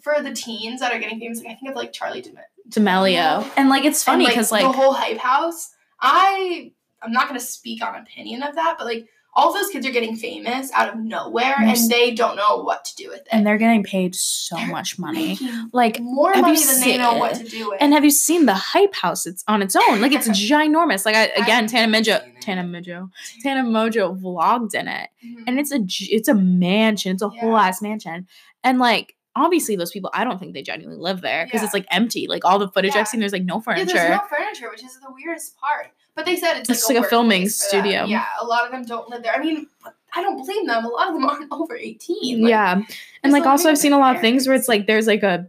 for 0.00 0.14
the 0.22 0.32
teens 0.32 0.78
that 0.80 0.92
are 0.92 1.00
getting 1.00 1.18
famous, 1.18 1.38
like 1.38 1.48
I 1.48 1.54
think 1.56 1.70
of 1.70 1.76
like 1.76 1.92
Charli 1.92 2.22
D'Amelio. 2.22 2.70
D'Amelio. 2.70 3.50
And 3.56 3.68
like 3.68 3.84
it's 3.84 4.04
funny 4.04 4.26
because 4.26 4.50
the 4.50 4.54
like, 4.54 4.64
the 4.64 4.72
whole 4.72 4.92
hype 4.92 5.18
house. 5.18 5.70
I 6.00 6.72
I'm 7.02 7.10
not 7.12 7.26
gonna 7.26 7.40
speak 7.40 7.82
on 7.84 7.96
opinion 7.96 8.42
of 8.44 8.54
that, 8.54 8.76
but 8.78 8.86
like 8.86 9.08
all 9.38 9.52
those 9.54 9.68
kids 9.68 9.86
are 9.86 9.92
getting 9.98 10.16
famous 10.16 10.70
out 10.72 10.88
of 10.92 10.96
nowhere, 10.98 11.54
And 11.58 11.70
and 11.70 11.90
they 11.90 12.06
don't 12.20 12.36
know 12.36 12.54
what 12.68 12.84
to 12.86 12.92
do 12.96 13.06
with 13.08 13.20
it. 13.20 13.28
and 13.32 13.46
they're 13.46 13.56
getting 13.66 13.84
paid 13.84 14.14
so 14.14 14.56
much 14.76 14.98
money. 14.98 15.38
Like 15.72 16.00
more 16.00 16.32
money 16.34 16.58
than 16.70 16.80
they 16.80 16.98
know 16.98 17.14
what 17.22 17.34
to 17.36 17.44
do 17.44 17.70
with. 17.70 17.78
And 17.80 17.92
have 17.92 18.04
you 18.04 18.10
seen 18.10 18.46
the 18.46 18.54
hype 18.54 18.94
house? 18.94 19.26
It's 19.26 19.44
on 19.46 19.62
its 19.62 19.76
own. 19.76 20.00
Like 20.00 20.12
it's 20.12 20.28
ginormous. 20.50 21.06
Like 21.06 21.14
I 21.16 21.24
again, 21.42 21.66
Tana 21.68 21.90
Mongeau. 21.94 22.20
Tana 22.40 22.62
Mongeau, 22.64 23.10
Tana 23.42 23.62
Mongeau 23.62 24.06
vlogged 24.20 24.74
in 24.74 24.88
it, 24.88 25.08
Mhm. 25.24 25.44
and 25.46 25.60
it's 25.60 25.72
a 25.72 25.80
it's 26.14 26.28
a 26.28 26.34
mansion. 26.34 27.12
It's 27.12 27.22
a 27.22 27.28
whole 27.28 27.56
ass 27.56 27.80
mansion, 27.82 28.26
and 28.64 28.78
like 28.78 29.14
obviously 29.36 29.76
those 29.76 29.92
people, 29.92 30.10
I 30.12 30.24
don't 30.24 30.38
think 30.40 30.52
they 30.54 30.62
genuinely 30.62 31.00
live 31.00 31.20
there 31.20 31.44
because 31.46 31.62
it's 31.62 31.72
like 31.74 31.86
empty. 31.92 32.26
Like 32.28 32.44
all 32.44 32.58
the 32.58 32.68
footage 32.68 32.94
Yeah. 32.94 33.02
I've 33.02 33.08
seen, 33.08 33.20
there's 33.20 33.32
like 33.32 33.44
no 33.44 33.56
yeah, 33.56 33.60
furniture. 33.60 33.92
there's 33.94 34.10
no 34.10 34.20
furniture, 34.36 34.68
which 34.70 34.82
is 34.82 34.94
the 35.00 35.12
weirdest 35.14 35.56
part. 35.60 35.92
But 36.18 36.26
they 36.26 36.34
said 36.34 36.56
it's, 36.58 36.68
It's 36.68 36.88
like, 36.88 36.96
like 36.98 37.06
a 37.06 37.08
filming 37.08 37.48
studio. 37.48 38.04
Yeah, 38.06 38.24
a 38.40 38.44
lot 38.44 38.64
of 38.66 38.72
them 38.72 38.84
don't 38.84 39.08
live 39.08 39.22
there. 39.22 39.32
I 39.32 39.38
mean, 39.38 39.68
I 40.12 40.20
don't 40.20 40.44
blame 40.44 40.66
them. 40.66 40.84
A 40.84 40.88
lot 40.88 41.06
of 41.06 41.14
them 41.14 41.24
aren't 41.24 41.46
over 41.52 41.76
eighteen. 41.76 42.42
Like, 42.42 42.50
yeah, 42.50 42.80
and 43.22 43.32
like 43.32 43.46
also 43.46 43.70
I've 43.70 43.78
seen 43.78 43.92
a 43.92 43.98
lot 43.98 44.16
of 44.16 44.20
things 44.20 44.48
where 44.48 44.56
it's 44.56 44.66
like 44.66 44.88
there's 44.88 45.06
like 45.06 45.22
a 45.22 45.46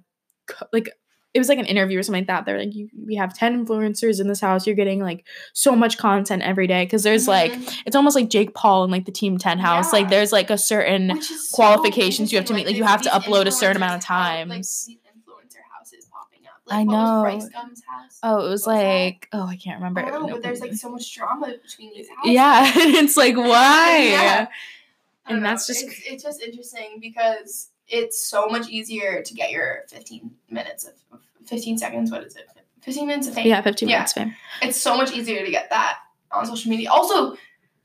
like 0.72 0.90
it 1.34 1.40
was 1.40 1.50
like 1.50 1.58
an 1.58 1.66
interview 1.66 1.98
or 1.98 2.04
something 2.04 2.22
like 2.22 2.28
that. 2.28 2.46
They're 2.46 2.60
like, 2.60 2.76
you, 2.76 2.88
we 3.08 3.16
have 3.16 3.34
ten 3.36 3.66
influencers 3.66 4.20
in 4.22 4.28
this 4.28 4.40
house. 4.42 4.68
You're 4.68 4.76
getting 4.76 5.00
like 5.02 5.26
so 5.54 5.76
much 5.76 5.98
content 5.98 6.44
every 6.44 6.68
day 6.68 6.86
because 6.86 7.02
there's 7.02 7.28
like 7.28 7.52
Mhm. 7.54 7.82
it's 7.88 7.96
almost 7.96 8.16
like 8.16 8.30
Jake 8.30 8.54
Paul 8.54 8.84
and 8.84 8.92
like 8.92 9.06
the 9.06 9.12
Team 9.12 9.40
Ten 9.40 9.58
house. 9.58 9.92
Like 9.92 10.10
there's 10.10 10.32
like 10.32 10.52
a 10.52 10.58
certain 10.60 11.18
is 11.18 11.50
so 11.50 11.56
qualifications 11.56 12.32
you 12.32 12.38
have 12.38 12.46
to 12.46 12.54
meet. 12.54 12.68
interesting, 12.68 12.84
Like, 12.86 13.04
you 13.04 13.10
have 13.10 13.24
to 13.24 13.30
upload 13.30 13.48
a 13.48 13.52
certain 13.52 13.78
amount 13.78 13.98
of 13.98 14.04
have, 14.04 14.48
like, 14.50 14.58
times. 14.58 14.86
these 14.88 14.98
influencer 14.98 15.62
houses 15.76 16.06
up. 16.72 16.78
I 16.78 16.84
know. 16.84 17.24
was 17.24 17.24
Bryce 17.24 17.50
Gum's 17.50 17.84
house? 17.88 18.20
oh, 18.24 18.46
it 18.46 18.50
was 18.50 18.66
What 18.68 18.76
was 18.76 18.84
like 18.84 19.30
oh 19.34 19.46
I 19.48 19.56
can't 19.56 19.78
remember. 19.80 20.02
don't 20.02 20.12
know, 20.14 20.26
No, 20.28 20.34
but 20.34 20.44
there's 20.44 20.62
like 20.62 20.74
so 20.74 20.90
much 20.90 21.14
drama 21.14 21.54
between 21.62 21.94
these 21.94 22.08
houses. 22.10 22.32
yeah, 22.32 22.72
it's 22.76 23.18
like 23.18 23.36
why? 23.38 24.08
Yeah. 24.12 24.48
And 25.28 25.46
that's 25.46 25.68
know. 25.70 25.74
just 25.76 25.86
it's, 25.86 26.02
it's 26.08 26.24
just 26.24 26.42
interesting 26.42 26.98
because 27.00 27.70
it's 27.88 28.22
so 28.24 28.48
much 28.48 28.68
easier 28.70 29.22
to 29.24 29.34
get 29.34 29.52
your 29.52 29.84
15 29.90 30.32
minutes 30.50 30.86
of 30.86 30.94
of 31.12 31.20
15 31.48 31.78
seconds. 31.78 32.12
What 32.12 32.24
is 32.24 32.36
it? 32.36 32.48
15 32.82 33.08
minutes 33.08 33.28
of 33.28 33.34
fame. 33.36 33.48
Yeah, 33.48 33.62
15 33.62 33.90
Yeah. 33.90 33.96
minutes 33.98 34.14
fame. 34.14 34.36
It's 34.62 34.78
so 34.78 34.96
much 34.98 35.12
easier 35.12 35.44
to 35.46 35.52
get 35.52 35.70
that 35.70 35.98
on 36.32 36.46
social 36.46 36.70
media. 36.72 36.90
Also, 36.90 37.36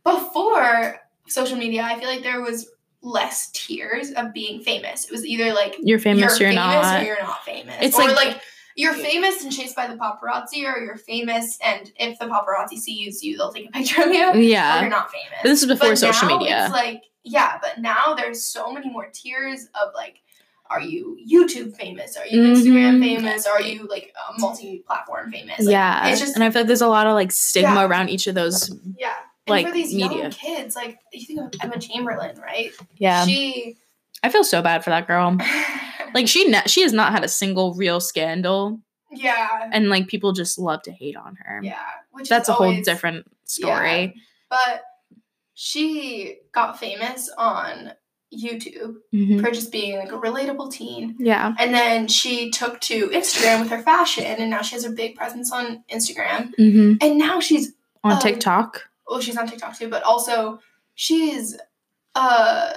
before 0.05 1.01
social 1.27 1.57
media, 1.57 1.83
I 1.83 1.99
feel 1.99 2.09
like 2.09 2.23
there 2.23 2.41
was 2.41 2.71
less 3.03 3.51
tiers 3.51 4.13
of 4.13 4.33
being 4.33 4.61
famous. 4.61 5.05
It 5.07 5.11
was 5.11 5.27
either 5.27 5.53
like 5.53 5.77
You're 5.83 5.99
famous, 5.99 6.39
you're, 6.39 6.51
famous 6.51 6.57
not. 6.85 7.03
or 7.03 7.05
you're 7.07 7.23
not 7.23 7.45
famous. 7.45 7.75
It's 7.81 7.99
or 7.99 8.05
like- 8.09 8.17
like, 8.17 8.41
you're 8.77 8.93
famous 8.95 9.43
and 9.43 9.53
chased 9.53 9.77
by 9.77 9.87
the 9.87 9.95
paparazzi, 9.95 10.65
or 10.65 10.79
you're 10.83 10.97
famous 10.97 11.59
and 11.65 11.93
if 11.97 12.19
the 12.19 12.27
paparazzi 12.27 12.77
sees 12.79 13.23
you, 13.23 13.37
they'll 13.37 13.53
take 13.53 13.69
a 13.69 13.73
picture 13.79 14.03
of 14.03 14.09
you. 14.13 14.29
Or 14.31 14.37
yeah. 14.37 14.81
you're 14.81 14.91
not 14.91 15.11
famous. 15.11 15.39
This 15.43 15.63
is 15.63 15.69
before 15.69 15.91
But 15.91 15.99
social 15.99 16.29
now 16.29 16.39
media. 16.39 16.65
It's 16.65 16.73
like 16.73 17.03
yeah, 17.23 17.59
but 17.63 17.79
now 17.81 18.15
there's 18.15 18.45
so 18.45 18.71
many 18.73 18.91
more 18.91 19.09
tiers 19.13 19.69
of 19.81 19.95
like, 19.95 20.21
are 20.69 20.81
you 20.81 21.17
YouTube 21.27 21.75
famous? 21.77 22.17
Are 22.17 22.27
you 22.27 22.43
Instagram 22.43 22.99
Mhm. 22.99 23.03
famous? 23.03 23.47
Are 23.47 23.63
you 23.63 23.87
like 23.89 24.13
uh, 24.19 24.35
multi-platform 24.39 25.31
famous? 25.33 25.61
Like, 25.61 25.73
yeah. 25.73 26.09
it's 26.09 26.21
just 26.21 26.35
and 26.35 26.45
I 26.45 26.51
feel 26.51 26.63
like 26.63 26.67
there's 26.67 26.81
a 26.83 26.89
lot 26.89 27.07
of 27.07 27.15
like 27.15 27.33
stigma 27.33 27.75
Yeah. 27.77 27.87
around 27.87 28.09
each 28.11 28.27
of 28.27 28.35
those. 28.35 28.71
yeah. 28.99 29.15
And 29.47 29.53
like, 29.53 29.67
for 29.67 29.73
these 29.73 29.93
media. 29.95 30.23
young 30.23 30.31
kids, 30.31 30.75
like 30.75 30.99
you 31.13 31.25
think 31.27 31.39
of 31.41 31.51
Emma 31.63 31.79
Chamberlain, 31.79 32.37
right? 32.41 32.73
Yeah. 32.97 33.27
She 33.27 33.77
I 34.25 34.29
feel 34.31 34.43
so 34.45 34.63
bad 34.63 34.83
for 34.85 34.91
that 34.91 35.07
girl. 35.07 35.37
Like 36.15 36.29
she 36.29 36.47
ne- 36.49 36.63
she 36.67 36.83
has 36.83 36.93
not 36.93 37.11
had 37.11 37.25
a 37.25 37.29
single 37.29 37.75
real 37.75 37.99
scandal 38.01 38.79
yeah. 39.11 39.69
and 39.73 39.89
like 39.89 40.07
people 40.07 40.33
just 40.33 40.61
love 40.61 40.81
to 40.83 40.93
hate 40.93 41.17
on 41.17 41.35
her. 41.45 41.59
Yeah. 41.61 41.81
Which 42.13 42.29
That's 42.29 42.49
a 42.49 42.53
whole 42.53 42.73
different 42.83 43.27
story. 43.45 44.15
But 44.49 44.83
she 45.55 46.37
got 46.53 46.79
famous 46.79 47.29
on 47.37 47.93
YouTube 48.33 48.95
Mhm. 49.13 49.41
for 49.41 49.51
just 49.51 49.73
being 49.73 49.99
like 49.99 50.13
a 50.13 50.17
relatable 50.19 50.71
teen. 50.73 51.17
Yeah. 51.19 51.53
And 51.59 51.75
then 51.75 52.07
she 52.07 52.51
took 52.51 52.81
to 52.83 53.09
Instagram 53.09 53.61
with 53.61 53.71
her 53.71 53.83
fashion, 53.83 54.25
and 54.25 54.51
now 54.51 54.63
she 54.63 54.77
has 54.77 54.85
a 54.85 54.91
big 54.91 55.17
presence 55.17 55.51
on 55.53 55.83
Instagram. 55.93 56.55
hmm 56.57 56.95
And 57.01 57.19
now 57.19 57.41
she's 57.41 57.73
On 58.05 58.13
Um, 58.13 58.19
TikTok. 58.21 58.83
well, 59.09 59.21
she's 59.21 59.37
on 59.37 59.49
TikTok 59.49 59.77
too, 59.79 59.89
but 59.89 60.03
also 60.05 60.61
she's 60.95 61.57
uh, 62.15 62.73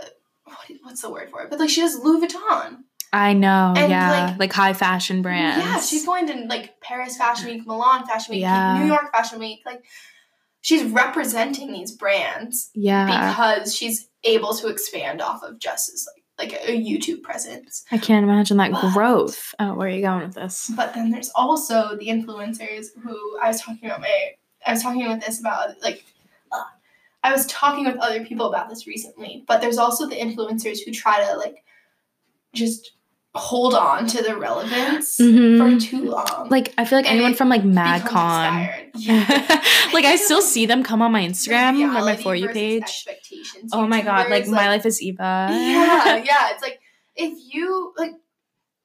what's 0.83 1.01
the 1.01 1.09
word 1.09 1.29
for 1.29 1.41
it? 1.43 1.49
But 1.49 1.59
like 1.59 1.69
she 1.69 1.81
does 1.81 1.97
Louis 1.99 2.25
Vuitton. 2.27 2.77
I 3.13 3.33
know. 3.33 3.73
and, 3.77 3.89
yeah. 3.89 4.27
like- 4.31 4.39
Like, 4.39 4.53
high 4.53 4.73
fashion 4.73 5.21
brands. 5.21 5.63
Yeah, 5.65 5.79
she's 5.79 6.05
going 6.05 6.27
to 6.27 6.33
like 6.47 6.81
Paris 6.81 7.15
Fashion 7.17 7.47
Week, 7.47 7.65
Milan 7.65 8.05
Fashion 8.05 8.33
Week, 8.33 8.41
Yeah. 8.41 8.79
New 8.79 8.85
York 8.87 9.11
Fashion 9.13 9.39
Week. 9.39 9.61
Like 9.65 9.83
she's 10.61 10.83
representing 10.83 11.71
these 11.71 11.91
brands 11.93 12.69
Yeah. 12.75 13.05
because 13.31 13.73
she's 13.75 14.09
able 14.23 14.53
to 14.55 14.67
expand 14.67 15.21
off 15.21 15.41
of 15.43 15.59
just 15.59 15.89
as 15.93 16.05
like 16.07 16.23
like 16.39 16.53
a 16.53 16.77
YouTube 16.77 17.23
presence. 17.23 17.83
I 17.91 17.97
can't 17.97 18.23
imagine 18.23 18.57
that 18.57 18.71
But- 18.71 18.93
growth. 18.93 19.55
Oh, 19.57 19.73
where 19.73 19.87
are 19.87 19.91
you 19.91 20.01
going 20.03 20.23
with 20.27 20.35
this? 20.35 20.69
But 20.75 20.93
then 20.93 21.09
there's 21.09 21.31
also 21.33 21.95
the 21.97 22.09
influencers 22.09 22.87
who 23.03 23.39
I 23.41 23.47
was 23.47 23.59
talking 23.61 23.85
about 23.89 24.01
my 24.01 24.33
I 24.65 24.73
was 24.73 24.83
talking 24.83 25.07
with 25.07 25.25
this 25.25 25.39
about 25.39 25.81
like 25.81 26.03
I 27.27 27.31
was 27.33 27.45
talking 27.47 27.85
with 27.85 27.97
other 27.97 28.23
people 28.25 28.47
about 28.47 28.69
this 28.69 28.87
recently, 28.87 29.43
but 29.47 29.61
there's 29.61 29.77
also 29.77 30.07
the 30.07 30.15
influencers 30.15 30.79
who 30.85 30.91
try 30.91 31.23
to 31.25 31.37
like 31.37 31.63
just 32.53 32.91
hold 33.35 33.75
on 33.75 34.07
to 34.07 34.23
the 34.23 34.35
relevance 34.35 35.17
Mhm. 35.19 35.57
for 35.59 35.79
too 35.85 36.09
long. 36.09 36.47
Like 36.49 36.73
I 36.77 36.85
feel 36.85 36.97
like 36.97 37.05
And 37.05 37.15
anyone 37.17 37.35
from 37.35 37.49
like 37.49 37.61
MadCon. 37.63 38.73
Yeah. 38.95 39.61
like 39.93 40.05
I 40.05 40.15
still 40.15 40.41
see 40.53 40.65
them 40.65 40.81
come 40.83 41.01
on 41.03 41.11
my 41.11 41.21
Instagram 41.23 41.77
or 41.79 42.01
my 42.03 42.15
for 42.15 42.33
you 42.35 42.49
page. 42.49 42.81
expectations 42.81 43.69
Oh 43.73 43.85
my 43.85 44.01
god, 44.01 44.29
like 44.31 44.45
YouTubers, 44.45 44.81
MyLifeAsEva. 44.81 45.49
yeah, 45.49 46.15
yeah. 46.15 46.49
It's 46.53 46.63
like 46.63 46.79
if 47.15 47.33
you 47.53 47.93
like, 47.97 48.13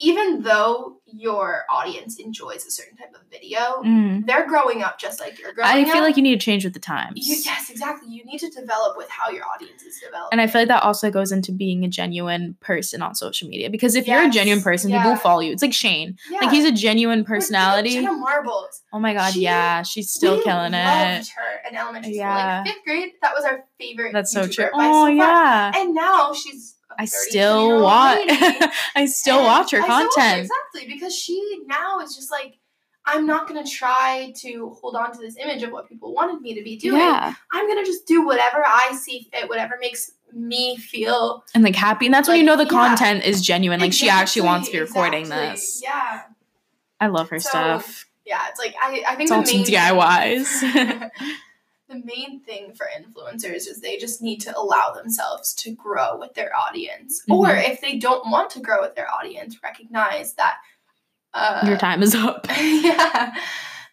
even 0.02 0.42
though 0.42 0.96
your 1.14 1.64
audience 1.70 2.18
enjoys 2.18 2.64
a 2.64 2.70
certain 2.70 2.96
type 2.96 3.14
of 3.14 3.20
video, 3.30 3.82
Mm. 3.84 4.24
they're 4.26 4.46
growing 4.48 4.82
up 4.82 4.98
just 4.98 5.20
like 5.20 5.38
you're 5.38 5.52
growing 5.52 5.68
up. 5.70 5.76
I 5.76 5.82
up. 5.82 5.88
feel 5.90 6.00
like 6.02 6.16
you 6.16 6.22
need 6.22 6.40
to 6.40 6.44
change 6.44 6.64
with 6.64 6.72
the 6.72 6.80
times. 6.80 7.28
You, 7.28 7.36
yes, 7.44 7.68
exactly. 7.70 8.08
You 8.10 8.24
need 8.24 8.38
to 8.38 8.48
develop 8.48 8.96
with 8.96 9.10
how 9.10 9.30
your 9.30 9.44
audience 9.46 9.82
is 9.82 10.00
developing. 10.02 10.28
And 10.32 10.40
I 10.40 10.46
feel 10.46 10.62
like 10.62 10.68
that 10.68 10.82
also 10.82 11.10
goes 11.10 11.30
into 11.30 11.52
being 11.52 11.84
a 11.84 11.88
genuine 11.88 12.56
person 12.60 13.02
on 13.02 13.14
social 13.14 13.46
media. 13.48 13.68
Because 13.68 13.94
if 13.94 14.06
you're 14.08 14.22
a 14.26 14.30
genuine 14.30 14.62
person, 14.62 14.90
people 14.90 15.10
will 15.10 15.16
follow 15.18 15.40
you. 15.40 15.52
It's 15.52 15.62
like 15.62 15.74
Shane. 15.74 16.16
yeah. 16.30 16.38
Like 16.40 16.50
he's 16.50 16.64
a 16.64 16.72
genuine 16.72 17.24
personality. 17.24 17.90
Jenna 17.92 18.12
Marbles. 18.12 18.82
Oh 18.92 18.98
my 18.98 19.12
god, 19.12 19.34
She- 19.34 19.40
yeah. 19.42 19.82
She's 19.82 20.10
still 20.10 20.40
killing 20.42 20.72
loved 20.72 21.26
it. 21.26 21.28
her 21.36 21.68
in 21.70 21.76
elementary 21.76 22.16
Yeah. 22.16 22.62
school. 22.62 22.72
Like 22.72 22.74
fifth 22.74 22.84
grade, 22.86 23.10
that 23.20 23.34
was 23.34 23.44
our 23.44 23.64
favorite. 23.78 24.12
That's 24.14 24.32
so 24.32 24.46
true. 24.48 24.68
Oh 24.72 24.78
far. 24.78 25.10
yeah. 25.10 25.72
And 25.76 25.94
now 25.94 26.32
she's. 26.32 26.71
I 26.98 27.06
32 27.06 27.30
still 27.30 27.82
watch. 27.82 28.18
I 28.96 29.06
still 29.06 29.38
And 29.38 29.46
watch 29.46 29.70
her 29.72 29.78
I 29.78 29.82
still 29.82 29.88
watch 29.88 30.02
her, 30.02 30.10
content. 30.10 30.40
exactly 30.42 30.92
because 30.94 31.14
she 31.16 31.60
now 31.66 32.00
is 32.00 32.14
just 32.16 32.30
like 32.30 32.58
I'm 33.04 33.26
not 33.26 33.48
gonna 33.48 33.66
try 33.66 34.32
to 34.42 34.76
hold 34.80 34.94
on 34.94 35.12
to 35.12 35.18
this 35.18 35.36
image 35.36 35.62
of 35.64 35.72
what 35.72 35.88
people 35.88 36.14
wanted 36.14 36.40
me 36.40 36.54
to 36.54 36.62
be 36.62 36.76
doing. 36.76 37.00
Yeah. 37.00 37.34
I'm 37.52 37.66
gonna 37.66 37.84
just 37.84 38.06
do 38.06 38.24
whatever 38.24 38.62
I 38.64 38.92
see 39.00 39.28
fit, 39.32 39.48
whatever 39.48 39.74
makes 39.80 40.12
me 40.32 40.76
feel 40.76 41.44
And 41.54 41.64
like 41.64 41.74
happy. 41.74 42.06
And 42.06 42.14
that's 42.14 42.28
when 42.28 42.38
you 42.38 42.44
know 42.44 42.56
the 42.56 42.62
yeah. 42.64 42.68
content 42.70 43.24
is 43.24 43.42
genuine. 43.42 43.80
Like 43.80 43.92
she 43.92 44.08
actually 44.08 44.42
wants 44.42 44.68
to 44.68 44.72
be 44.72 44.80
recording 44.80 45.22
exactly. 45.22 45.48
this. 45.50 45.80
Yeah. 45.82 46.22
I 47.00 47.08
love 47.08 47.28
her 47.30 47.40
So, 47.40 47.48
stuff. 47.48 48.06
yeah, 48.24 48.42
it's 48.48 48.60
like 48.60 48.76
I 48.80 49.02
I 49.08 49.16
think 49.16 49.30
It's 49.30 49.30
the 49.30 49.36
all 49.36 49.42
main 49.42 49.64
DIYs. 49.66 51.10
the 51.92 52.02
main 52.04 52.40
thing 52.40 52.72
for 52.74 52.86
influencers 52.96 53.68
is 53.68 53.80
they 53.80 53.96
just 53.98 54.22
need 54.22 54.40
to 54.40 54.56
allow 54.58 54.92
themselves 54.92 55.54
to 55.54 55.72
grow 55.74 56.16
with 56.18 56.34
their 56.34 56.50
audience, 56.56 57.22
or 57.30 57.46
Mhm. 57.48 57.70
if 57.70 57.80
they 57.80 57.98
don't 57.98 58.30
want 58.30 58.50
to 58.50 58.60
grow 58.60 58.80
with 58.80 58.94
their 58.94 59.10
audience, 59.12 59.58
recognize 59.62 60.34
that. 60.34 60.56
Uh, 61.34 61.62
Your 61.66 61.78
time 61.78 62.02
is 62.02 62.14
up. 62.14 62.46
yeah, 62.60 63.34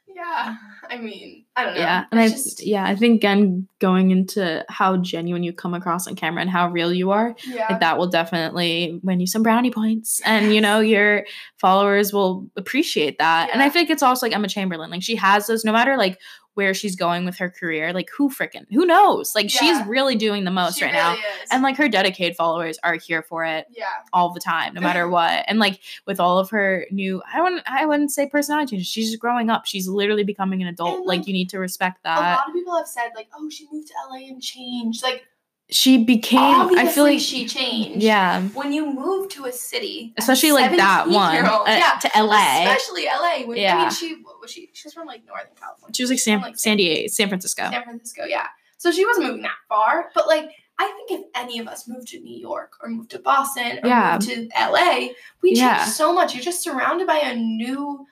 yeah. 0.08 0.56
I 0.90 0.98
mean, 0.98 1.46
I 1.56 1.66
don't 1.66 1.76
know. 1.76 1.80
Yeah, 1.82 2.06
and 2.12 2.20
I 2.20 2.28
just, 2.30 2.66
yeah, 2.66 2.84
I 2.84 2.96
think 2.96 3.18
again 3.18 3.68
going 3.80 4.10
into 4.12 4.66
how 4.68 4.98
genuine 4.98 5.44
you 5.44 5.54
come 5.54 5.74
across 5.76 6.08
on 6.08 6.16
camera 6.16 6.42
and 6.42 6.50
how 6.50 6.70
real 6.70 6.92
you 6.92 7.12
are, 7.12 7.36
yeah. 7.46 7.68
like 7.70 7.80
that 7.82 7.98
will 7.98 8.08
definitely 8.08 9.00
win 9.04 9.20
you 9.20 9.28
some 9.28 9.44
brownie 9.44 9.72
points, 9.72 10.20
and 10.26 10.54
you 10.54 10.62
know 10.62 10.80
your 10.80 11.26
followers 11.58 12.12
will 12.12 12.50
appreciate 12.58 13.20
that. 13.20 13.52
And 13.54 13.62
I 13.62 13.70
think 13.70 13.90
it's 13.90 14.02
also 14.04 14.26
like 14.26 14.36
Emma 14.36 14.48
Chamberlain, 14.48 14.90
like 14.90 15.04
she 15.04 15.16
has 15.16 15.48
those 15.48 15.64
no 15.64 15.72
matter 15.72 15.96
like 15.96 16.20
where 16.60 16.74
she's 16.74 16.98
going 16.98 17.24
with 17.24 17.38
her 17.38 17.50
career, 17.50 17.94
like 17.94 18.10
who 18.18 18.30
frickin' 18.30 18.66
who 18.70 18.86
knows? 18.86 19.34
Like 19.34 19.50
she's 19.50 19.82
really 19.88 20.18
doing 20.18 20.44
the 20.44 20.52
most 20.52 20.80
She 20.80 20.84
right 20.84 20.94
now, 20.94 21.14
is. 21.14 21.22
and 21.52 21.64
like 21.64 21.78
her 21.78 21.88
dedicated 21.88 22.36
followers 22.36 22.78
are 22.84 22.96
here 22.96 23.24
for 23.24 23.46
it 23.46 23.66
yeah, 23.72 23.86
all 24.12 24.34
the 24.34 24.42
time, 24.42 24.74
no 24.74 24.82
matter 24.82 25.08
what. 25.18 25.46
And 25.48 25.58
like 25.58 25.80
with 26.06 26.20
all 26.20 26.38
of 26.38 26.50
her 26.50 26.86
new, 26.92 27.22
I 27.34 27.42
wouldn't, 27.42 27.64
I 27.66 27.86
wouldn't 27.86 28.12
say 28.12 28.28
personality 28.28 28.72
changes. 28.72 28.88
She's 28.88 29.08
just 29.12 29.22
growing 29.22 29.50
up. 29.50 29.66
She's 29.66 29.88
literally 29.88 30.26
becoming 30.26 30.62
an 30.62 30.68
adult. 30.68 31.06
Like, 31.06 31.20
like, 31.20 31.28
you 31.28 31.34
need 31.34 31.50
to 31.52 31.60
respect 31.60 32.04
that. 32.04 32.18
a 32.18 32.22
lot 32.22 32.50
of 32.50 32.54
people 32.54 32.76
have 32.76 32.88
said 32.88 33.12
like, 33.16 33.30
"Oh, 33.34 33.50
she 33.50 33.66
moved 33.72 33.88
to 33.88 33.94
LA 34.10 34.28
and 34.28 34.42
changed." 34.42 35.02
Like, 35.02 35.29
She 35.72 36.04
became. 36.04 36.40
obviously, 36.40 36.88
I 36.88 36.92
feel 36.92 37.04
like 37.04 37.20
she 37.20 37.46
changed. 37.46 38.02
yeah, 38.02 38.42
When 38.56 38.74
you 38.74 38.92
move 38.92 39.30
to 39.30 39.46
a 39.46 39.52
city, 39.52 40.14
especially 40.18 40.52
like 40.52 40.76
that 40.78 41.08
one 41.08 41.36
17-year-old, 41.36 41.68
uh, 41.68 41.72
yeah, 41.72 42.00
to 42.00 42.24
LA. 42.24 42.64
especially 42.64 43.06
LA. 43.06 43.46
When, 43.46 43.60
I 43.64 43.78
mean, 43.84 43.92
she 43.92 44.16
was 44.42 44.50
she? 44.52 44.70
She 44.74 44.88
was 44.88 44.94
from 44.96 45.06
like 45.06 45.26
Northern 45.28 45.52
California. 45.60 45.94
She 45.94 46.02
was 46.04 46.10
like 46.10 46.20
San, 46.20 46.42
from, 46.42 46.56
San 46.56 46.78
Diego, 46.78 47.08
San 47.08 47.28
Francisco. 47.28 47.70
San 47.70 47.84
Francisco, 47.84 48.24
yeah. 48.26 48.48
So 48.80 48.92
she 48.92 49.06
wasn't 49.06 49.28
moving 49.28 49.44
that 49.44 49.58
far, 49.68 50.10
but 50.16 50.28
like 50.28 50.50
I 50.80 50.88
think 51.08 51.12
if 51.22 51.28
any 51.36 51.60
of 51.60 51.68
us 51.68 51.88
moved 51.88 52.08
to 52.08 52.20
New 52.20 52.36
York 52.40 52.74
or 52.82 52.90
moved 52.90 53.12
to 53.12 53.20
Boston 53.20 53.80
or 53.84 53.88
Yeah. 53.88 54.18
moved 54.20 54.30
to 54.32 54.48
LA, 54.58 55.10
we 55.44 55.50
change 55.50 55.58
Yeah. 55.60 55.84
so 55.86 56.14
much. 56.14 56.34
You're 56.34 56.44
just 56.44 56.64
surrounded 56.64 57.06
by 57.06 57.18
a 57.20 57.36
new 57.36 58.08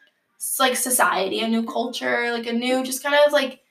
like 0.59 0.75
society, 0.75 1.39
a 1.39 1.47
new 1.47 1.63
culture, 1.65 2.31
like 2.33 2.45
a 2.45 2.53
new 2.53 2.83
just 2.83 3.01
kind 3.01 3.15
of 3.25 3.31
like 3.33 3.61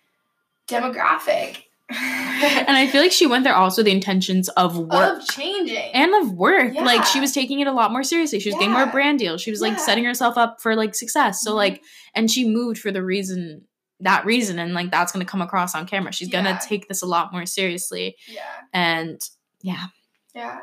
demographic. 0.66 1.58
And 1.88 2.76
I 2.76 2.88
feel 2.88 3.00
like 3.00 3.12
she 3.12 3.26
went 3.26 3.44
there 3.44 3.54
also 3.54 3.82
the 3.82 3.92
intentions 3.92 4.48
of 4.50 4.76
work. 4.76 5.18
of 5.18 5.26
changing. 5.28 5.76
and 5.94 6.12
of 6.16 6.32
work. 6.32 6.74
Like 6.74 7.04
she 7.04 7.20
was 7.20 7.32
taking 7.32 7.60
it 7.60 7.66
a 7.68 7.72
lot 7.72 7.92
more 7.92 8.02
seriously. 8.02 8.40
She 8.40 8.48
was 8.48 8.56
getting 8.56 8.72
more 8.72 8.86
brand 8.86 9.18
deals. 9.20 9.40
She 9.40 9.50
was 9.50 9.60
like 9.60 9.78
setting 9.78 10.04
herself 10.04 10.36
up 10.36 10.60
for 10.60 10.74
like 10.74 10.94
success. 10.94 11.42
So 11.42 11.54
like 11.54 11.74
mm-hmm. 11.74 12.10
and 12.16 12.30
she 12.30 12.48
moved 12.48 12.78
for 12.78 12.90
the 12.90 13.04
reason 13.04 13.62
that 14.00 14.26
reason 14.26 14.58
and 14.58 14.74
like 14.74 14.90
that's 14.90 15.12
gonna 15.12 15.24
come 15.24 15.40
across 15.42 15.74
on 15.74 15.86
camera. 15.86 16.12
She's 16.12 16.28
Yeah. 16.28 16.42
gonna 16.42 16.60
take 16.60 16.88
this 16.88 17.02
a 17.02 17.06
lot 17.06 17.32
more 17.32 17.46
seriously. 17.46 18.16
yeah. 18.28 18.40
And 18.72 19.20
yeah. 19.62 19.86
Yeah. 20.34 20.58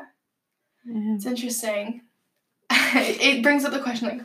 Yeah. 0.84 1.14
It's 1.16 1.26
interesting. 1.26 2.02
it 2.70 3.42
brings 3.42 3.64
up 3.64 3.72
the 3.72 3.80
question 3.80 4.08
like 4.08 4.20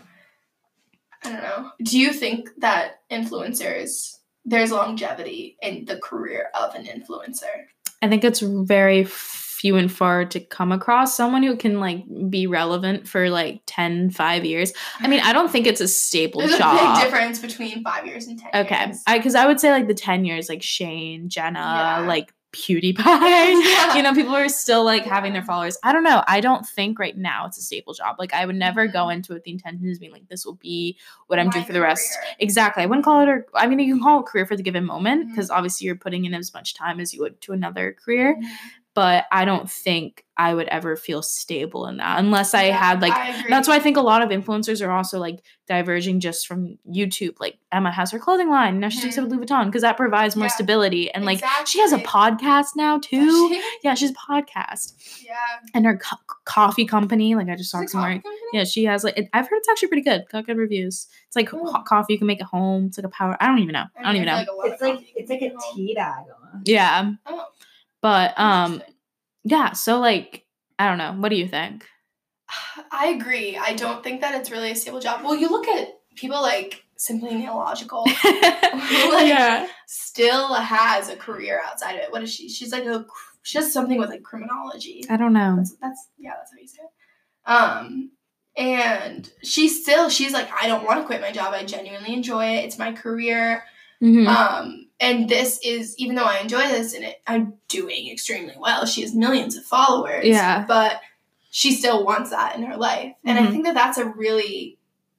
I 1.23 1.31
don't 1.31 1.41
know. 1.41 1.71
Do 1.83 1.97
you 1.99 2.13
think 2.13 2.49
that 2.59 3.01
influencers 3.11 4.18
there's 4.49 4.71
longevity 4.71 5.57
in 5.61 5.85
the 5.85 5.97
career 5.97 6.49
of 6.59 6.75
an 6.75 6.85
influencer? 6.85 7.65
I 8.01 8.07
think 8.07 8.23
it's 8.23 8.39
very 8.39 9.03
few 9.03 9.75
and 9.75 9.91
far 9.91 10.23
to 10.23 10.39
come 10.39 10.71
across 10.71 11.17
someone 11.17 11.43
who 11.43 11.57
can 11.57 11.81
like 11.81 12.03
be 12.29 12.47
relevant 12.47 13.07
for 13.07 13.29
like 13.29 13.61
10, 13.65 14.09
5 14.11 14.45
years. 14.45 14.71
I 15.01 15.07
mean, 15.09 15.19
I 15.19 15.33
don't 15.33 15.51
think 15.51 15.67
it's 15.67 15.81
a 15.81 15.87
staple 15.87 16.39
There's 16.39 16.57
job. 16.57 16.75
a 16.79 16.93
big 17.01 17.03
difference 17.03 17.39
between 17.39 17.83
five 17.83 18.05
years 18.07 18.27
and 18.27 18.39
ten 18.39 18.49
Okay. 18.65 18.85
years. 18.85 19.03
I 19.05 19.17
because 19.17 19.35
I 19.35 19.45
would 19.47 19.59
say 19.59 19.71
like 19.71 19.87
the 19.87 19.93
10 19.93 20.23
years, 20.23 20.47
like 20.47 20.63
Shane, 20.63 21.27
Jenna, 21.29 21.59
Yeah. 21.59 21.99
like 22.07 22.33
PewDiePie. 22.51 22.97
Yeah. 23.69 23.95
You 23.95 24.03
know, 24.03 24.13
people 24.13 24.35
are 24.35 24.49
still 24.49 24.83
like 24.83 25.03
having 25.05 25.33
their 25.33 25.43
followers. 25.43 25.77
I 25.83 25.91
don't 25.93 26.03
know. 26.03 26.23
I 26.27 26.39
don't 26.41 26.65
think 26.65 26.97
right 26.99 27.17
now 27.17 27.45
it's 27.45 27.57
a 27.57 27.61
stable 27.61 27.93
job. 27.93 28.15
Like 28.19 28.33
I 28.33 28.45
would 28.45 28.55
never 28.55 28.87
go 28.87 29.05
Mhm. 29.05 29.15
into 29.15 29.31
it 29.33 29.35
with 29.35 29.43
the 29.43 29.51
intention 29.51 29.89
of 29.89 29.99
being 29.99 30.11
like, 30.11 30.27
this 30.29 30.45
will 30.45 30.55
be 30.55 30.97
what 31.27 31.39
I'm 31.39 31.47
My 31.47 31.51
doing 31.53 31.65
for 31.65 31.73
the 31.73 31.81
rest. 31.81 32.07
career. 32.19 32.35
Exactly. 32.39 32.83
I 32.83 32.85
wouldn't 32.85 33.05
call 33.05 33.21
it 33.21 33.27
a 33.29 33.41
I 33.55 33.67
mean 33.67 33.79
you 33.79 33.93
can 33.95 34.03
call 34.03 34.17
it 34.19 34.21
a 34.21 34.23
career 34.23 34.45
for 34.45 34.55
the 34.55 34.63
given 34.63 34.85
moment 34.85 35.29
because 35.29 35.49
obviously 35.49 35.85
you're 35.85 35.95
putting 35.95 36.25
in 36.25 36.33
as 36.33 36.53
much 36.53 36.73
time 36.73 36.99
as 36.99 37.13
you 37.13 37.21
would 37.21 37.39
to 37.41 37.53
another 37.53 37.95
career. 38.03 38.35
Mhm. 38.35 38.45
But 38.99 39.27
I 39.31 39.45
don't 39.45 39.71
think 39.71 40.25
I 40.35 40.53
would 40.53 40.67
ever 40.67 40.97
feel 40.97 41.21
stable 41.21 41.87
in 41.87 41.97
that 41.97 42.19
unless 42.19 42.53
I 42.53 42.63
had 42.65 43.01
like 43.01 43.13
I 43.13 43.45
that's 43.49 43.65
why 43.65 43.75
I 43.75 43.79
think 43.79 43.95
a 43.95 44.01
lot 44.01 44.21
of 44.21 44.27
influencers 44.29 44.85
are 44.85 44.91
also 44.91 45.19
like 45.19 45.39
diverging 45.69 46.19
just 46.19 46.47
from 46.47 46.77
YouTube. 46.85 47.35
Like 47.39 47.59
Emma 47.71 47.91
has 47.93 48.11
her 48.11 48.19
clothing 48.19 48.49
line, 48.49 48.81
now 48.81 48.89
she 48.89 48.99
takes 48.99 49.17
up 49.17 49.29
Louis 49.29 49.45
Vuitton 49.45 49.67
because 49.67 49.83
that 49.83 49.95
provides 49.95 50.35
more 50.35 50.47
Yeah. 50.47 50.51
stability. 50.51 51.09
And 51.11 51.23
like 51.23 51.41
she 51.65 51.79
has 51.79 51.93
a 51.93 51.99
podcast 51.99 52.75
now 52.75 52.99
too. 53.01 53.47
she? 53.49 53.63
Yeah, 53.85 53.93
she's 53.93 54.11
a 54.11 54.15
podcast 54.15 54.95
Yeah. 55.25 55.35
and 55.73 55.85
her 55.85 55.95
co- 55.97 56.17
coffee 56.43 56.85
company. 56.85 57.35
Like 57.35 57.47
I 57.47 57.51
just 57.55 57.67
Is 57.67 57.71
talked 57.71 57.85
it 57.85 57.91
to 57.91 58.01
her. 58.01 58.21
Yeah, 58.51 58.65
she 58.65 58.83
has 58.83 59.05
like 59.05 59.17
it, 59.17 59.29
I've 59.31 59.47
heard 59.47 59.59
it's 59.59 59.69
actually 59.69 59.87
pretty 59.87 60.03
good. 60.03 60.25
Got 60.29 60.45
good 60.45 60.57
reviews. 60.57 61.07
It's 61.27 61.37
like 61.37 61.53
Oh. 61.53 61.71
hot 61.71 61.85
coffee 61.85 62.11
you 62.13 62.19
can 62.19 62.27
make 62.27 62.41
at 62.41 62.47
home. 62.47 62.87
It's 62.87 62.97
like 62.97 63.05
a 63.05 63.09
power. 63.09 63.37
I 63.39 63.47
don't 63.47 63.59
even 63.59 63.71
know. 63.71 63.85
I 63.97 64.03
don't 64.03 64.17
even 64.17 64.25
know. 64.27 64.33
like 64.33 64.47
a 64.49 64.51
lot 64.53 64.67
of 64.67 64.73
It's 64.73 64.81
like 64.81 64.99
it's 65.15 65.29
like 65.29 65.41
a 65.41 65.51
tea 65.73 65.93
bag 65.95 66.25
almost. 66.33 66.67
Yeah, 66.67 67.11
Oh, 67.27 67.45
but 68.01 68.39
um, 68.39 68.81
yeah. 69.43 69.73
So 69.73 69.99
like 69.99 70.45
I 70.77 70.87
don't 70.87 70.97
know. 70.97 71.13
What 71.13 71.29
do 71.29 71.35
you 71.35 71.47
think? 71.47 71.85
I 72.91 73.07
agree. 73.07 73.57
I 73.57 73.73
don't 73.73 74.03
think 74.03 74.21
that 74.21 74.35
it's 74.35 74.51
really 74.51 74.71
a 74.71 74.75
stable 74.75 74.99
job. 74.99 75.23
Well, 75.23 75.35
you 75.35 75.49
look 75.49 75.67
at 75.67 75.89
people 76.15 76.41
like 76.41 76.83
Simply 76.97 77.29
Nailogical 77.29 78.05
yeah. 78.25 79.67
still 79.87 80.53
has 80.53 81.07
a 81.07 81.15
career 81.15 81.61
outside 81.65 81.93
of 81.93 82.01
it. 82.01 82.11
What 82.11 82.23
is 82.23 82.33
she? 82.33 82.49
She's 82.49 82.73
like 82.73 82.83
a 82.83 83.05
she 83.43 83.57
does 83.57 83.71
something 83.71 83.97
with 83.97 84.09
like 84.09 84.23
criminology. 84.23 85.05
I 85.09 85.15
don't 85.15 85.31
know. 85.31 85.55
That's, 85.55 85.75
that's 85.81 86.07
yeah, 86.17 86.33
that's 86.37 86.51
how 86.51 86.57
you 86.59 86.67
say 86.67 86.81
it. 86.83 87.49
Um, 87.49 88.11
and 88.57 89.31
she 89.43 89.69
still 89.69 90.09
she's 90.09 90.33
like 90.33 90.49
I 90.51 90.67
don't 90.67 90.85
want 90.85 90.99
to 90.99 91.05
quit 91.05 91.21
my 91.21 91.31
job. 91.31 91.53
I 91.53 91.63
genuinely 91.63 92.13
enjoy 92.13 92.45
it. 92.57 92.65
It's 92.65 92.77
my 92.77 92.91
career. 92.91 93.63
Mhm. 94.03 94.27
Um, 94.27 94.88
and 94.99 95.29
this 95.29 95.59
is 95.63 95.95
even 95.97 96.15
though 96.15 96.23
I 96.25 96.39
enjoy 96.39 96.67
this 96.67 96.93
and 96.93 97.03
it, 97.05 97.21
I'm 97.27 97.53
doing 97.67 98.09
extremely 98.11 98.55
well. 98.57 98.85
She 98.85 99.01
has 99.01 99.13
millions 99.15 99.55
of 99.55 99.63
followers. 99.63 100.25
Yeah. 100.25 100.65
but 100.67 100.99
she 101.51 101.73
still 101.73 102.05
wants 102.05 102.29
that 102.29 102.55
in 102.55 102.63
her 102.63 102.77
life, 102.77 103.13
and 103.25 103.39
I 103.39 103.43
Mhm. 103.43 103.51
think 103.51 103.65
that 103.65 103.73
that's 103.73 103.97
a 103.97 104.05
really 104.05 104.77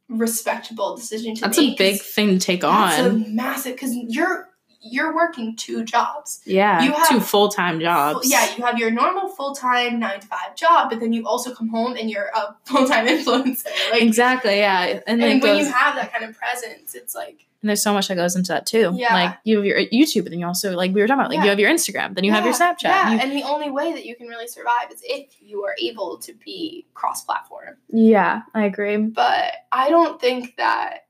respectable 0.08 0.96
decision 0.96 1.34
to 1.36 1.40
That's 1.42 1.56
make. 1.58 1.78
That's 1.78 1.80
a 1.80 1.92
big 1.92 2.02
thing 2.02 2.38
to 2.38 2.38
take 2.38 2.64
on. 2.64 2.90
That's 2.90 3.06
a 3.06 3.12
massive 3.30 3.74
because 3.74 3.94
you're 3.94 4.48
you're 4.82 5.14
working 5.14 5.56
two 5.56 5.84
jobs. 5.84 6.40
yeah, 6.44 6.82
you 6.82 6.92
have 6.92 7.08
two 7.08 7.20
full 7.20 7.48
time 7.50 7.80
jobs. 7.80 8.20
Full- 8.24 8.30
yeah, 8.30 8.56
you 8.56 8.64
have 8.64 8.78
your 8.78 8.90
normal 8.90 9.28
full 9.28 9.54
time 9.54 10.00
nine 10.00 10.20
to 10.20 10.26
five 10.26 10.54
job, 10.56 10.90
but 10.90 11.00
then 11.00 11.12
you 11.12 11.26
also 11.26 11.54
come 11.54 11.68
home 11.68 11.96
and 11.98 12.10
you're 12.10 12.30
a 12.34 12.54
full 12.64 12.86
time 12.88 13.06
influencer. 13.06 13.66
Like, 13.92 14.02
exactly. 14.02 14.56
Yeah, 14.58 14.84
and 14.84 15.02
and 15.06 15.20
then 15.20 15.28
when 15.40 15.40
goes, 15.40 15.66
you 15.66 15.72
have 15.72 15.94
that 15.96 16.12
kind 16.12 16.24
of 16.24 16.36
presence, 16.36 16.94
it's 16.94 17.14
like 17.14 17.46
and 17.62 17.68
there's 17.68 17.82
so 17.82 17.92
much 17.92 18.08
that 18.08 18.14
goes 18.14 18.36
into 18.36 18.48
that 18.52 18.64
too. 18.64 18.90
Yeah. 18.94 19.12
like 19.12 19.36
you 19.44 19.56
have 19.58 19.66
your 19.66 19.78
uh, 19.78 19.84
YouTube, 19.92 20.20
and 20.24 20.32
then 20.32 20.38
you 20.40 20.46
also 20.46 20.74
like 20.74 20.94
we 20.94 21.02
were 21.02 21.06
talking 21.06 21.20
about, 21.20 21.28
like 21.30 21.36
Yeah. 21.36 21.44
you 21.44 21.50
have 21.50 21.60
your 21.60 21.70
Instagram, 21.70 22.14
then 22.14 22.24
you 22.24 22.32
have 22.32 22.44
your 22.46 22.54
Snapchat. 22.54 22.84
Yeah, 22.84 23.12
You- 23.12 23.18
and 23.20 23.32
the 23.32 23.42
only 23.42 23.70
way 23.70 23.92
that 23.92 24.06
you 24.06 24.16
can 24.16 24.28
really 24.28 24.48
survive 24.48 24.90
is 24.90 25.02
if 25.04 25.36
you 25.42 25.62
are 25.64 25.74
able 25.78 26.16
to 26.18 26.32
be 26.42 26.86
cross 26.94 27.22
platform. 27.22 27.76
yeah, 27.90 28.42
I 28.54 28.64
agree. 28.64 28.96
But 28.96 29.52
I 29.70 29.90
don't 29.90 30.18
think 30.18 30.56
that. 30.56 31.00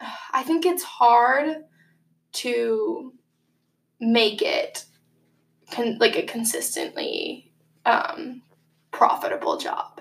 I 0.34 0.42
think 0.42 0.66
it's 0.66 0.82
hard 0.82 1.64
to 2.32 3.12
make 4.00 4.42
it 4.42 4.84
con- 5.70 5.98
like 5.98 6.16
a 6.16 6.22
consistently 6.24 7.52
um, 7.86 8.42
profitable 8.90 9.56
job. 9.58 10.00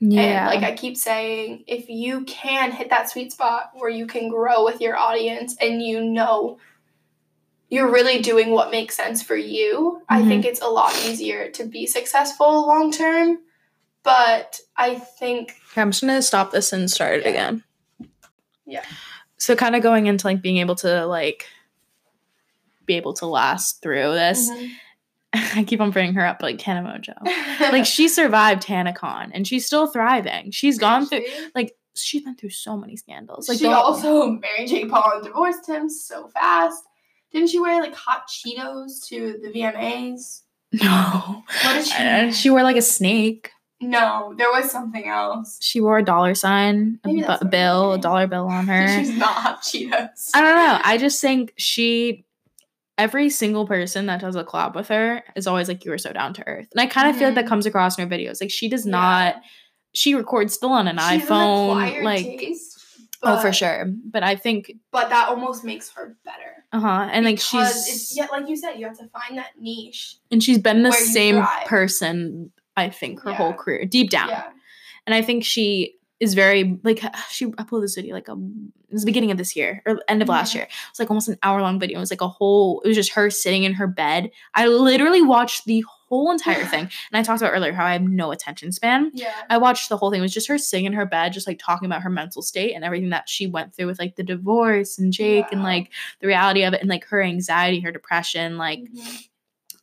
Yeah, 0.00 0.48
And 0.50 0.62
like 0.62 0.70
I 0.70 0.76
keep 0.76 0.96
saying, 0.96 1.64
if 1.66 1.88
you 1.88 2.24
can 2.24 2.70
hit 2.70 2.90
that 2.90 3.10
sweet 3.10 3.32
spot 3.32 3.70
where 3.74 3.90
you 3.90 4.06
can 4.06 4.28
grow 4.28 4.64
with 4.64 4.80
your 4.80 4.96
audience 4.96 5.56
and 5.60 5.82
you 5.82 6.04
know 6.04 6.58
you're 7.68 7.90
really 7.90 8.20
doing 8.22 8.50
what 8.50 8.70
makes 8.70 8.94
sense 8.96 9.22
for 9.22 9.34
you, 9.36 10.00
I 10.08 10.22
Mhm. 10.22 10.28
think 10.28 10.44
it's 10.44 10.62
a 10.62 10.68
lot 10.68 10.94
easier 11.04 11.50
to 11.50 11.64
be 11.64 11.84
successful 11.86 12.66
long 12.66 12.92
term. 12.92 13.40
But 14.04 14.60
I 14.76 14.94
think 14.94 15.56
Okay, 15.72 15.82
I'm 15.82 15.90
just 15.90 16.00
gonna 16.02 16.22
stop 16.22 16.50
this 16.52 16.72
and 16.72 16.90
start 16.90 17.14
it 17.18 17.22
Yeah. 17.24 17.30
again. 17.30 17.64
Yeah. 18.64 18.84
So 19.36 19.54
kind 19.56 19.74
of 19.76 19.82
going 19.82 20.06
into 20.06 20.26
like 20.26 20.40
being 20.40 20.58
able 20.58 20.76
to 20.76 21.04
like 21.06 21.46
be 22.88 22.96
able 22.96 23.14
to 23.14 23.26
last 23.26 23.80
through 23.80 24.14
this. 24.14 24.50
I 25.32 25.62
keep 25.64 25.80
on 25.80 25.90
bringing 25.90 26.14
her 26.14 26.26
up 26.26 26.42
like 26.42 26.58
Tana 26.58 26.82
Mongeau. 26.82 27.22
like 27.72 27.84
she 27.86 28.08
survived 28.08 28.62
TanaCon 28.62 29.30
and 29.32 29.46
she's 29.46 29.66
still 29.66 29.86
thriving. 29.86 30.50
She's 30.50 30.78
gone 30.78 31.06
through 31.06 31.24
like 31.54 31.74
she's 31.94 32.22
been 32.22 32.34
through 32.34 32.50
so 32.50 32.76
many 32.76 32.96
scandals. 32.96 33.48
Like 33.48 33.58
she 33.58 33.66
also 33.66 34.26
married 34.30 34.68
Jake 34.68 34.90
Paul 34.90 35.12
and 35.14 35.24
divorced 35.24 35.68
him 35.68 35.88
so 35.88 36.28
fast. 36.28 36.82
Didn't 37.30 37.50
she 37.50 37.60
wear 37.60 37.80
like 37.80 37.94
hot 37.94 38.28
Cheetos 38.28 39.06
to 39.08 39.38
the 39.42 39.50
VMAs? 39.50 40.42
no. 40.72 41.44
What 41.62 41.72
did 41.74 41.86
she 41.86 41.94
Uh, 42.02 42.32
she 42.32 42.50
wore 42.50 42.62
like 42.62 42.76
a 42.76 42.82
snake. 42.82 43.50
No, 43.80 44.34
there 44.36 44.50
was 44.50 44.70
something 44.70 45.06
else. 45.06 45.58
She 45.60 45.80
wore 45.80 45.98
a 45.98 46.04
dollar 46.04 46.34
sign, 46.34 46.98
a, 47.04 47.08
Maybe 47.08 47.24
bill, 47.48 47.92
a 47.92 47.98
dollar 47.98 48.26
bill 48.26 48.48
on 48.48 48.66
her. 48.66 48.88
She's 48.98 49.16
not 49.16 49.34
hot 49.34 49.62
Cheetos. 49.62 50.30
I 50.34 50.40
don't 50.40 50.56
know. 50.56 50.80
I 50.82 50.98
just 50.98 51.20
think 51.20 51.52
she, 51.56 52.24
every 52.98 53.30
single 53.30 53.66
person 53.66 54.06
that 54.06 54.20
does 54.20 54.34
a 54.36 54.44
collab 54.44 54.74
with 54.74 54.88
her 54.88 55.22
is 55.36 55.46
always 55.46 55.68
like, 55.68 55.84
you 55.84 55.92
are 55.92 55.98
so 55.98 56.12
down 56.12 56.34
to 56.34 56.46
earth. 56.46 56.66
And 56.72 56.80
I 56.80 56.86
kind 56.86 57.08
of 57.08 57.16
feel 57.16 57.28
like 57.28 57.36
that 57.36 57.44
Mhm. 57.44 57.48
comes 57.48 57.64
across 57.66 57.96
in 57.98 58.08
her 58.08 58.14
videos. 58.16 58.40
Like, 58.40 58.50
she 58.50 58.68
does 58.68 58.84
Yeah. 58.84 58.90
not, 58.92 59.36
she 59.94 60.14
records 60.14 60.52
still 60.54 60.70
on 60.72 60.88
an 60.88 60.98
She 60.98 61.20
iPhone. 61.24 62.02
Like, 62.02 62.24
taste, 62.24 62.78
oh, 63.22 63.40
for 63.40 63.52
sure. 63.52 63.86
But 63.86 64.22
I 64.24 64.34
think, 64.36 64.72
But 64.90 65.10
that 65.10 65.28
almost 65.28 65.64
makes 65.64 65.90
her 65.90 66.16
better. 66.24 66.64
uh 66.72 66.80
huh. 66.80 67.08
And 67.12 67.24
like, 67.24 67.38
she's, 67.40 68.14
yeah, 68.16 68.26
like 68.32 68.48
you 68.48 68.56
said, 68.56 68.74
you 68.74 68.86
have 68.86 68.98
to 68.98 69.08
find 69.08 69.38
that 69.38 69.52
niche. 69.60 70.16
and 70.30 70.42
she's 70.42 70.58
been 70.58 70.82
the 70.82 70.92
same 70.92 71.44
person, 71.66 72.50
I 72.76 72.90
think, 72.90 73.22
her 73.22 73.32
whole 73.32 73.54
career, 73.54 73.84
deep 73.84 74.10
down. 74.10 74.28
Yeah. 74.28 74.50
And 75.06 75.14
I 75.14 75.22
think 75.22 75.44
she 75.44 75.94
is 76.20 76.34
very 76.34 76.78
like 76.82 77.02
she 77.30 77.46
uploaded 77.46 77.82
this 77.82 77.94
video 77.94 78.14
like 78.14 78.28
um 78.28 78.72
it 78.88 78.92
was 78.94 79.02
the 79.02 79.06
beginning 79.06 79.30
of 79.30 79.36
this 79.36 79.54
year 79.54 79.82
or 79.86 80.00
end 80.08 80.22
of 80.22 80.28
last 80.28 80.52
Mhm. 80.52 80.54
year. 80.56 80.64
It 80.64 80.70
was 80.92 80.98
like 80.98 81.10
almost 81.10 81.28
an 81.28 81.36
hour 81.42 81.60
long 81.60 81.78
video. 81.78 81.98
It 81.98 82.00
was 82.00 82.10
like 82.10 82.22
a 82.22 82.28
whole 82.28 82.80
it 82.80 82.88
was 82.88 82.96
just 82.96 83.12
her 83.12 83.28
sitting 83.30 83.64
in 83.64 83.74
her 83.74 83.86
bed. 83.86 84.30
I 84.54 84.66
literally 84.66 85.20
watched 85.20 85.66
the 85.66 85.84
whole 86.08 86.30
entire 86.30 86.64
thing. 86.72 86.80
And 86.80 86.90
I 87.12 87.22
talked 87.22 87.42
about 87.42 87.52
earlier 87.52 87.72
how 87.74 87.84
I 87.84 87.92
have 87.92 88.02
no 88.02 88.30
attention 88.32 88.72
span. 88.72 89.10
Yeah. 89.12 89.30
I 89.50 89.58
watched 89.58 89.90
the 89.90 89.96
whole 89.98 90.10
thing. 90.10 90.20
It 90.20 90.22
was 90.22 90.32
just 90.32 90.48
her 90.48 90.56
sitting 90.56 90.86
in 90.86 90.94
her 90.94 91.04
bed, 91.04 91.34
just 91.34 91.46
like 91.46 91.58
talking 91.62 91.84
about 91.84 92.00
her 92.02 92.08
mental 92.10 92.40
state 92.40 92.72
and 92.74 92.82
everything 92.82 93.10
that 93.10 93.28
she 93.28 93.46
went 93.46 93.74
through 93.74 93.86
with 93.88 93.98
like 93.98 94.16
the 94.16 94.22
divorce 94.22 94.98
and 94.98 95.12
Jake 95.12 95.44
and 95.52 95.62
like 95.62 95.90
the 96.20 96.26
reality 96.26 96.62
of 96.64 96.72
it 96.72 96.80
and 96.80 96.88
like 96.88 97.04
her 97.08 97.22
anxiety, 97.22 97.80
her 97.80 97.92
depression, 97.92 98.56
like 98.56 98.80
Mhm. 98.80 99.28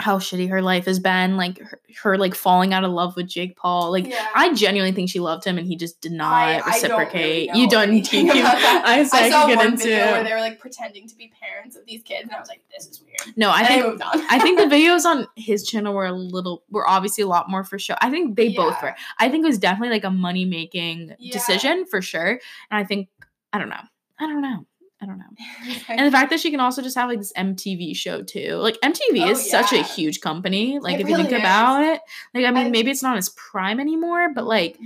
How 0.02 0.20
shitty 0.20 0.50
her 0.50 0.62
life 0.62 0.86
has 0.86 1.00
been, 1.00 1.38
like 1.38 1.58
her, 1.60 1.80
her 2.04 2.18
like 2.18 2.36
falling 2.36 2.74
out 2.74 2.84
of 2.84 2.92
love 2.92 3.16
with 3.16 3.28
Jake 3.28 3.56
Paul. 3.56 3.92
Like 3.92 4.08
Yeah. 4.08 4.28
I 4.36 4.54
genuinely 4.54 4.94
think 4.94 5.10
she 5.10 5.20
loved 5.20 5.46
him 5.46 5.58
and 5.58 5.66
he 5.66 5.76
just 5.78 6.02
did 6.02 6.12
not 6.12 6.34
I- 6.34 6.46
I 6.46 6.58
don't 6.58 6.66
really 6.66 6.74
reciprocate. 6.74 7.50
you 7.56 7.70
don't 7.70 7.90
about 7.90 8.04
that. 8.34 8.84
I, 8.86 9.04
so 9.06 9.18
I 9.18 9.22
I, 9.22 9.30
saw 9.30 9.48
one 9.48 9.70
get 9.72 9.78
video 9.80 9.98
where 10.12 10.24
they 10.24 10.34
were 10.34 10.40
like 10.42 10.60
pretending 10.60 11.08
to 11.08 11.16
be 11.16 11.32
parents 11.42 11.76
of 11.78 11.86
these 11.86 12.02
kids, 12.04 12.24
and 12.24 12.34
I 12.34 12.40
was 12.40 12.50
like, 12.50 12.62
"This 12.76 12.88
is 12.88 13.02
weird." 13.02 13.38
No, 13.38 13.50
I 13.50 13.60
and 13.60 13.68
think 13.68 13.84
I 13.84 13.88
moved 13.88 14.02
on. 14.02 14.22
I 14.30 14.40
think 14.40 14.60
the 14.60 14.66
videos 14.76 15.06
on 15.06 15.28
his 15.36 15.66
channel 15.66 15.94
were 15.94 16.06
a 16.08 16.12
little 16.12 16.64
were 16.70 16.88
obviously 16.88 17.24
a 17.24 17.28
lot 17.28 17.50
more 17.50 17.64
for 17.64 17.80
show. 17.80 17.96
I 18.02 18.10
think 18.10 18.36
they 18.36 18.50
both 18.50 18.82
were. 18.84 18.94
I 19.20 19.30
think 19.30 19.44
it 19.44 19.48
was 19.48 19.58
definitely 19.58 19.96
like 19.96 20.04
a 20.04 20.12
money 20.12 20.46
making 20.46 21.16
Yeah. 21.20 21.32
decision 21.34 21.86
for 21.86 22.02
sure. 22.02 22.32
And 22.32 22.40
I 22.72 22.84
think 22.84 23.08
I 23.54 23.60
don't 23.60 23.70
know. 23.70 23.82
I 24.20 24.28
don't 24.28 24.42
know. 24.42 24.66
I 25.06 25.08
don't 25.08 25.20
know. 25.20 25.26
And 25.90 26.08
the 26.08 26.12
fact 26.12 26.32
that 26.32 26.40
she 26.40 26.50
can 26.50 26.60
also 26.60 26.82
just 26.82 26.96
have 26.98 27.10
like 27.10 27.20
this 27.20 27.32
MTV 27.38 27.96
show 27.96 28.24
too. 28.24 28.56
Like 28.56 28.78
MTV 28.84 29.22
Oh, 29.22 29.30
is 29.30 29.50
such 29.50 29.72
a 29.72 29.84
huge 29.84 30.20
company. 30.20 30.80
Like 30.80 30.96
It 30.96 31.02
if 31.02 31.10
you 31.10 31.16
think 31.16 31.30
really 31.30 31.42
about 31.42 31.84
it, 31.84 32.02
like 32.34 32.46
I 32.46 32.52
mean 32.52 32.68
I- 32.68 32.70
maybe 32.72 32.90
it's 32.90 33.04
not 33.04 33.18
as 33.18 33.30
prime 33.30 33.80
anymore, 33.80 34.34
but 34.34 34.46
like 34.46 34.78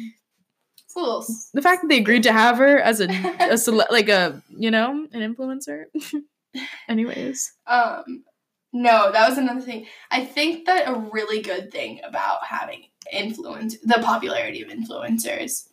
it's 0.83 0.95
a 0.95 0.99
little. 0.99 1.21
s- 1.21 1.49
the 1.53 1.61
fact 1.61 1.83
that 1.83 1.87
they 1.87 1.99
agreed 1.99 2.23
to 2.23 2.33
have 2.33 2.57
her 2.57 2.79
as 2.79 2.99
a, 2.99 3.07
a 3.39 3.57
cele- 3.57 3.87
like 3.89 4.09
a 4.09 4.41
you 4.49 4.71
know 4.71 5.07
an 5.13 5.21
influencer. 5.35 5.85
Anyways, 6.89 7.53
Um, 7.67 8.23
no, 8.73 9.11
that 9.11 9.29
was 9.29 9.37
another 9.37 9.61
thing. 9.61 9.85
I 10.11 10.25
think 10.25 10.65
that 10.65 10.87
a 10.89 10.93
really 10.95 11.41
good 11.41 11.71
thing 11.71 12.01
about 12.03 12.43
having 12.45 12.85
influence, 13.13 13.77
the 13.79 13.99
popularity 14.01 14.61
of 14.63 14.69
influencers 14.69 15.67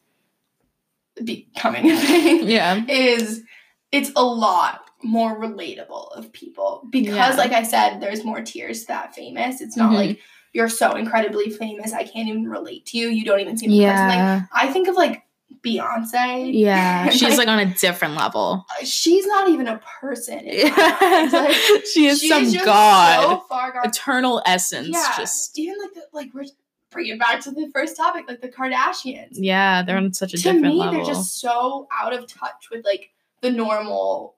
becoming 1.25 1.91
a 1.91 1.97
thing, 1.97 2.47
yeah, 2.49 2.85
is 2.89 3.43
it's 3.92 4.11
a 4.16 4.25
lot 4.25 4.83
more 5.03 5.38
relatable 5.40 6.16
of 6.16 6.33
people 6.33 6.87
because, 6.90 7.14
Yeah. 7.16 7.35
like 7.37 7.53
I 7.53 7.62
said, 7.62 8.01
there's 8.01 8.25
more 8.25 8.40
tiers 8.42 8.83
to 8.83 8.87
that 8.88 9.14
famous. 9.14 9.61
It's 9.61 9.77
not 9.77 9.92
Mhm. 9.92 9.94
like 9.96 10.20
you're 10.53 10.68
so 10.68 10.92
incredibly 10.92 11.51
famous, 11.51 11.92
I 11.92 12.05
can't 12.05 12.29
even 12.29 12.49
relate 12.49 12.87
to 12.87 12.99
you. 12.99 13.09
You 13.09 13.25
don't 13.25 13.40
even 13.40 13.57
seem 13.59 13.70
the 13.70 13.85
person. 13.85 14.09
Like 14.09 14.42
I 14.53 14.72
think 14.72 14.88
of 14.88 14.94
like 14.96 15.22
Beyonce. 15.64 16.51
yeah. 16.55 17.09
She's 17.11 17.37
like 17.38 17.49
on 17.49 17.59
a 17.59 17.66
different 17.75 18.14
level. 18.16 18.64
she's 18.83 19.27
not 19.27 19.49
even 19.49 19.66
a 19.68 19.81
person. 20.01 20.40
Like, 20.46 21.55
she 21.92 22.07
is 22.07 22.27
some 22.29 22.53
god, 22.64 23.40
so 23.49 23.81
eternal 23.85 24.42
essence. 24.46 24.88
Yeah, 24.92 25.12
Just 25.16 25.59
even 25.59 25.75
like 25.83 25.94
the, 25.94 26.03
like 26.12 26.31
we're 26.35 26.44
bringing 26.90 27.18
back 27.18 27.40
to 27.40 27.51
the 27.51 27.68
first 27.75 27.96
topic, 27.96 28.25
like 28.29 28.40
the 28.40 28.49
Kardashians. 28.49 29.31
yeah, 29.33 29.83
they're 29.83 29.96
on 29.96 30.12
such 30.12 30.35
a 30.35 30.37
to 30.37 30.42
different 30.42 30.62
me, 30.64 30.72
level. 30.75 30.94
they're 30.94 31.05
just 31.14 31.38
so 31.40 31.87
out 31.92 32.12
of 32.12 32.27
touch 32.27 32.68
with 32.70 32.85
like 32.85 33.11
the 33.42 33.51
normal 33.51 34.37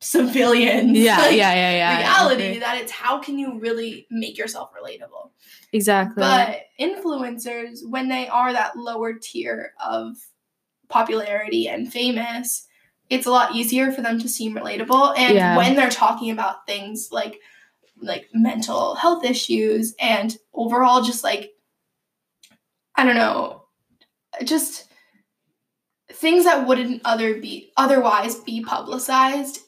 civilians. 0.00 0.96
yeah, 0.96 1.18
like, 1.18 1.36
yeah, 1.36 1.52
yeah, 1.54 1.72
yeah. 1.72 1.98
Reality 1.98 2.46
agree. 2.46 2.58
that 2.60 2.78
it's 2.80 2.92
how 2.92 3.18
can 3.18 3.38
you 3.38 3.58
really 3.58 4.06
make 4.10 4.38
yourself 4.38 4.70
relatable 4.72 5.30
Exactly. 5.72 6.20
but 6.20 6.60
influencers 6.80 7.80
when 7.88 8.08
they 8.08 8.28
are 8.28 8.52
that 8.52 8.76
lower 8.76 9.14
tier 9.14 9.72
of 9.84 10.16
popularity 10.88 11.68
and 11.68 11.92
famous 11.92 12.66
it's 13.10 13.26
a 13.26 13.30
lot 13.30 13.54
easier 13.54 13.90
for 13.90 14.00
them 14.02 14.18
to 14.20 14.28
seem 14.28 14.54
relatable 14.54 15.18
and 15.18 15.34
Yeah. 15.34 15.56
when 15.56 15.74
they're 15.74 15.90
talking 15.90 16.30
about 16.30 16.64
things 16.66 17.08
like 17.10 17.40
like 18.00 18.28
mental 18.32 18.94
health 18.94 19.24
issues 19.24 19.94
and 20.00 20.36
overall 20.54 21.02
just 21.02 21.24
like 21.24 21.50
i 22.94 23.04
don't 23.04 23.16
know 23.16 23.64
just 24.44 24.87
things 26.12 26.44
that 26.44 26.66
wouldn't 26.66 27.02
other 27.04 27.40
be 27.40 27.72
otherwise 27.76 28.36
be 28.36 28.62
publicized 28.62 29.60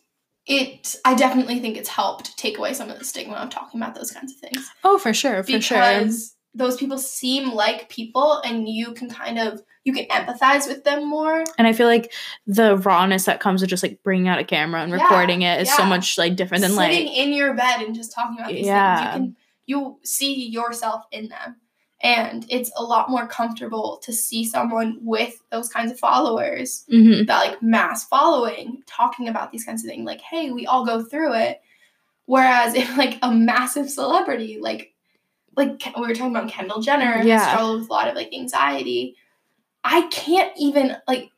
it 0.47 0.97
i 1.05 1.15
definitely 1.15 1.61
think 1.61 1.77
it's 1.77 1.89
helped 1.89 2.37
take 2.39 2.57
away 2.59 2.73
some 2.73 2.91
of 2.91 2.99
the 2.99 3.05
stigma 3.05 3.35
of 3.35 3.51
talking 3.51 3.81
about 3.81 3.95
those 3.95 4.11
kinds 4.11 4.33
of 4.33 4.39
things 4.39 4.69
oh, 4.85 4.99
for 4.99 5.13
sure, 5.13 5.43
for 5.43 5.61
sure. 5.61 5.79
because 5.79 6.35
those 6.55 6.77
people 6.77 6.99
seem 6.99 7.53
like 7.53 7.89
people 7.89 8.41
and 8.45 8.69
you 8.69 8.93
can 8.93 9.09
kind 9.09 9.39
of 9.39 9.63
you 9.85 9.93
can 9.93 10.07
empathize 10.07 10.67
with 10.67 10.83
them 10.85 11.09
more 11.09 11.45
And 11.59 11.67
I 11.67 11.73
feel 11.73 11.87
like 11.87 12.13
the 12.47 12.77
rawness 12.79 13.25
that 13.27 13.39
comes 13.41 13.61
with 13.61 13.71
just 13.71 13.83
like 13.83 14.03
bringing 14.03 14.29
out 14.29 14.39
a 14.41 14.45
camera 14.45 14.83
and 14.83 14.91
Yeah, 14.91 15.03
recording 15.03 15.43
it 15.43 15.61
is 15.63 15.73
so 15.73 15.85
much 15.85 16.19
like 16.19 16.37
different 16.37 16.63
than 16.63 16.75
like 16.75 16.91
sitting 16.93 17.07
like 17.09 17.17
in 17.17 17.33
your 17.33 17.55
bed 17.55 17.83
and 17.83 17.95
just 17.95 18.13
talking 18.13 18.37
about 18.39 18.51
these 18.51 18.67
Yeah. 18.67 18.97
things 18.97 19.07
you 19.07 19.21
can 19.21 19.37
you 19.67 19.99
see 20.03 20.49
yourself 20.49 21.05
in 21.13 21.29
them 21.29 21.57
and 22.03 22.47
it's 22.49 22.71
a 22.77 22.83
lot 22.83 23.11
more 23.11 23.27
comfortable 23.27 23.99
to 24.03 24.13
see 24.13 24.45
someone 24.45 24.99
with 25.03 25.43
those 25.51 25.69
kinds 25.69 25.93
of 25.93 25.99
followers 25.99 26.85
Mhm. 26.91 27.27
that 27.27 27.39
like 27.39 27.63
mass 27.63 28.05
following 28.07 28.83
talking 28.87 29.29
about 29.29 29.53
these 29.53 29.65
kinds 29.65 29.85
of 29.85 29.91
things 29.91 30.07
like 30.07 30.21
hey 30.21 30.51
we 30.51 30.67
all 30.67 30.85
go 30.87 31.03
through 31.05 31.35
it 31.35 31.61
whereas 32.27 32.75
if 32.75 32.97
like 32.97 33.19
a 33.23 33.31
massive 33.33 33.91
celebrity 33.91 34.59
like 34.61 34.95
like 35.57 35.83
we 35.97 36.03
were 36.07 36.15
talking 36.15 36.35
about 36.35 36.49
kendall 36.51 36.81
jenner 36.81 37.23
Yeah. 37.23 37.47
struggled 37.51 37.81
with 37.81 37.91
a 37.91 37.93
lot 37.93 38.09
of 38.09 38.15
like 38.15 38.33
anxiety 38.33 39.17
i 39.85 40.03
can't 40.09 40.53
even 40.57 40.97
like 41.09 41.31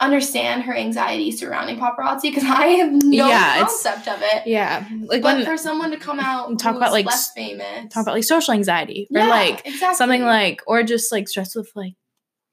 understand 0.00 0.62
her 0.64 0.74
anxiety 0.74 1.30
surrounding 1.30 1.78
paparazzi 1.78 2.22
because 2.24 2.44
i 2.44 2.66
have 2.66 2.92
no 2.92 3.28
Yeah, 3.28 3.60
concept 3.60 4.06
of 4.08 4.18
it. 4.20 4.46
Yeah, 4.46 4.86
like 5.06 5.22
but 5.22 5.36
when 5.36 5.44
for 5.46 5.56
someone 5.56 5.90
to 5.90 5.96
come 5.96 6.20
out 6.20 6.58
talk 6.58 6.76
about, 6.76 6.92
like, 6.92 7.06
less 7.06 7.30
famous. 7.32 7.92
talk 7.92 8.02
about 8.02 8.14
like 8.14 8.24
social 8.24 8.52
anxiety 8.52 9.08
or 9.14 9.20
Yeah, 9.22 9.28
like 9.28 9.66
exactly. 9.66 9.96
something 9.96 10.22
like 10.22 10.60
or 10.66 10.82
just 10.82 11.10
like 11.10 11.28
stress 11.28 11.54
with 11.54 11.70
like 11.74 11.94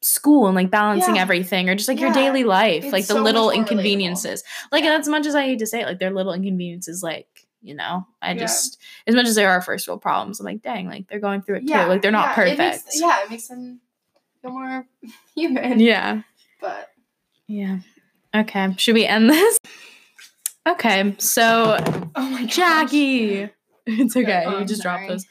school 0.02 0.48
and 0.48 0.56
like 0.56 0.70
balancing 0.70 1.16
Yeah. 1.18 1.22
everything 1.22 1.70
or 1.70 1.76
just 1.76 1.88
like 1.90 2.00
your 2.00 2.12
daily 2.14 2.44
life 2.46 2.84
It's 2.86 2.94
like 2.94 3.08
the 3.08 3.16
so 3.16 3.22
little 3.22 3.48
relatable. 3.50 3.56
inconveniences. 3.56 4.44
Like 4.72 4.84
as 4.86 5.08
much 5.10 5.26
as 5.26 5.36
i 5.36 5.44
hate 5.44 5.60
to 5.60 5.66
say 5.68 5.82
it 5.82 5.86
like 5.86 6.00
they're 6.00 6.12
little 6.12 6.34
inconveniences 6.34 7.02
like 7.04 7.28
you 7.62 7.74
know 7.76 8.06
i 8.22 8.34
just 8.34 8.78
as 9.08 9.16
much 9.16 9.26
as 9.28 9.36
there 9.36 9.50
are 9.50 9.62
first 9.62 9.88
world 9.88 10.02
problems 10.02 10.40
i'm 10.42 10.46
like 10.46 10.62
dang 10.62 10.86
like 10.88 11.08
they're 11.08 11.20
going 11.20 11.42
through 11.42 11.56
it 11.58 11.68
too. 11.68 11.74
Like 11.74 12.02
they're 12.02 12.12
not 12.12 12.36
perfect 12.36 12.60
it 12.60 12.64
makes, 12.64 13.00
yeah 13.02 13.24
it 13.24 13.30
makes 13.30 13.48
them 13.48 13.80
feel 14.42 14.52
more 14.52 14.86
human. 15.36 15.80
Yeah. 15.80 16.22
But 16.62 16.90
yeah 17.48 17.80
okay 18.36 18.74
should 18.78 18.96
we 18.96 19.06
end 19.06 19.30
this 19.30 19.58
okay 20.68 21.14
so 21.18 21.78
oh 22.16 22.30
my 22.30 22.42
gosh. 22.44 22.56
jackie 22.56 23.50
it's 23.86 24.16
okay 24.16 24.44
Oh, 24.48 24.52
you 24.52 24.58
I'm 24.58 24.68
just 24.68 24.82
dropped 24.82 25.00
sorry. 25.02 25.10
those 25.10 25.26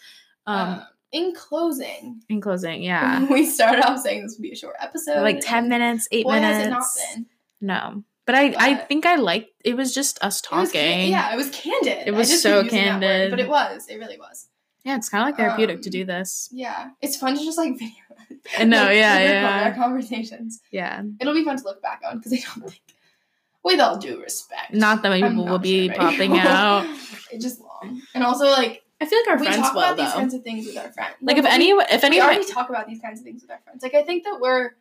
um 0.46 0.68
Um, 0.68 0.82
in 1.12 1.34
closing, 1.34 2.22
in 2.30 2.40
closing 2.40 2.82
yeah 2.82 3.26
we 3.30 3.44
started 3.46 3.84
off 3.84 4.00
saying 4.00 4.22
this 4.22 4.36
would 4.38 4.42
be 4.42 4.52
a 4.52 4.56
short 4.56 4.76
episode. 4.80 5.22
like 5.22 5.40
10 5.42 5.68
minutes 5.68 6.08
8 6.10 6.24
Boy, 6.24 6.32
minutes 6.32 6.56
has 6.58 6.66
it 6.66 6.70
not 6.70 6.84
been. 7.14 7.26
No. 7.60 8.04
But 8.24 8.34
I, 8.36 8.54
I 8.58 8.74
think 8.76 9.04
I 9.04 9.16
liked 9.16 9.50
it 9.64 9.76
was 9.76 9.92
just 9.94 10.22
us 10.24 10.40
It 10.40 10.50
was 10.52 10.70
talking. 10.72 11.10
yeah, 11.10 11.32
it 11.32 11.36
was 11.36 11.50
candid. 11.50 12.06
It 12.06 12.12
was 12.14 12.40
so 12.40 12.62
that 12.62 12.62
word, 12.64 12.70
candid. 12.70 13.30
but 13.30 13.40
it 13.40 13.48
was. 13.48 13.88
It 13.88 13.96
really 13.98 14.16
was. 14.16 14.46
Yeah, 14.84 14.96
it's 14.96 15.08
kind 15.08 15.22
of 15.22 15.28
like 15.28 15.36
therapeutic 15.36 15.82
to 15.82 15.88
Um, 15.88 15.92
do 15.92 16.04
this. 16.04 16.48
Yeah, 16.52 16.90
it's 17.00 17.16
fun 17.16 17.36
to 17.38 17.44
just 17.44 17.56
like 17.58 17.74
video. 17.78 17.94
I 18.58 18.64
know, 18.64 18.84
like, 18.84 18.96
yeah, 18.96 19.18
yeah. 19.18 19.64
Our 19.68 19.74
conversations. 19.84 20.60
Yeah. 20.72 21.02
It'll 21.20 21.34
be 21.34 21.44
fun 21.44 21.56
to 21.56 21.64
look 21.64 21.80
back 21.82 22.00
on 22.04 22.18
because 22.18 22.32
I 22.32 22.36
don't 22.36 22.68
think, 22.68 22.82
with 23.62 23.78
all 23.78 23.96
due 23.96 24.20
respect, 24.20 24.74
Not 24.74 25.02
that 25.02 25.10
many 25.10 25.22
people 25.22 25.46
will 25.46 25.58
be 25.60 25.86
sure 25.88 25.96
popping 25.96 26.36
out. 26.38 26.84
It's 27.30 27.44
just 27.44 27.60
long, 27.60 28.02
and 28.14 28.24
also 28.24 28.46
like 28.46 28.82
I 29.00 29.06
feel 29.06 29.18
like 29.20 29.28
our 29.28 29.36
we 29.38 29.46
friends 29.46 29.60
talk 29.62 29.74
will 29.74 29.82
about 29.82 29.96
these 29.96 30.12
though. 30.12 30.18
kinds 30.18 30.34
of 30.34 30.42
things 30.42 30.66
with 30.66 30.76
our 30.76 30.90
friends. 30.92 31.14
Like 31.22 31.36
No, 31.36 31.42
if 31.44 31.46
any 31.48 31.68
if 31.70 32.02
any 32.04 32.18
of 32.18 32.24
already 32.24 32.44
talk 32.44 32.68
about 32.70 32.88
these 32.88 33.00
kinds 33.00 33.20
of 33.20 33.24
things 33.24 33.42
with 33.42 33.50
our 33.52 33.60
friends. 33.64 33.82
Like 33.84 33.94
I 33.94 34.02
think 34.02 34.24
that 34.24 34.38
we're 34.40 34.72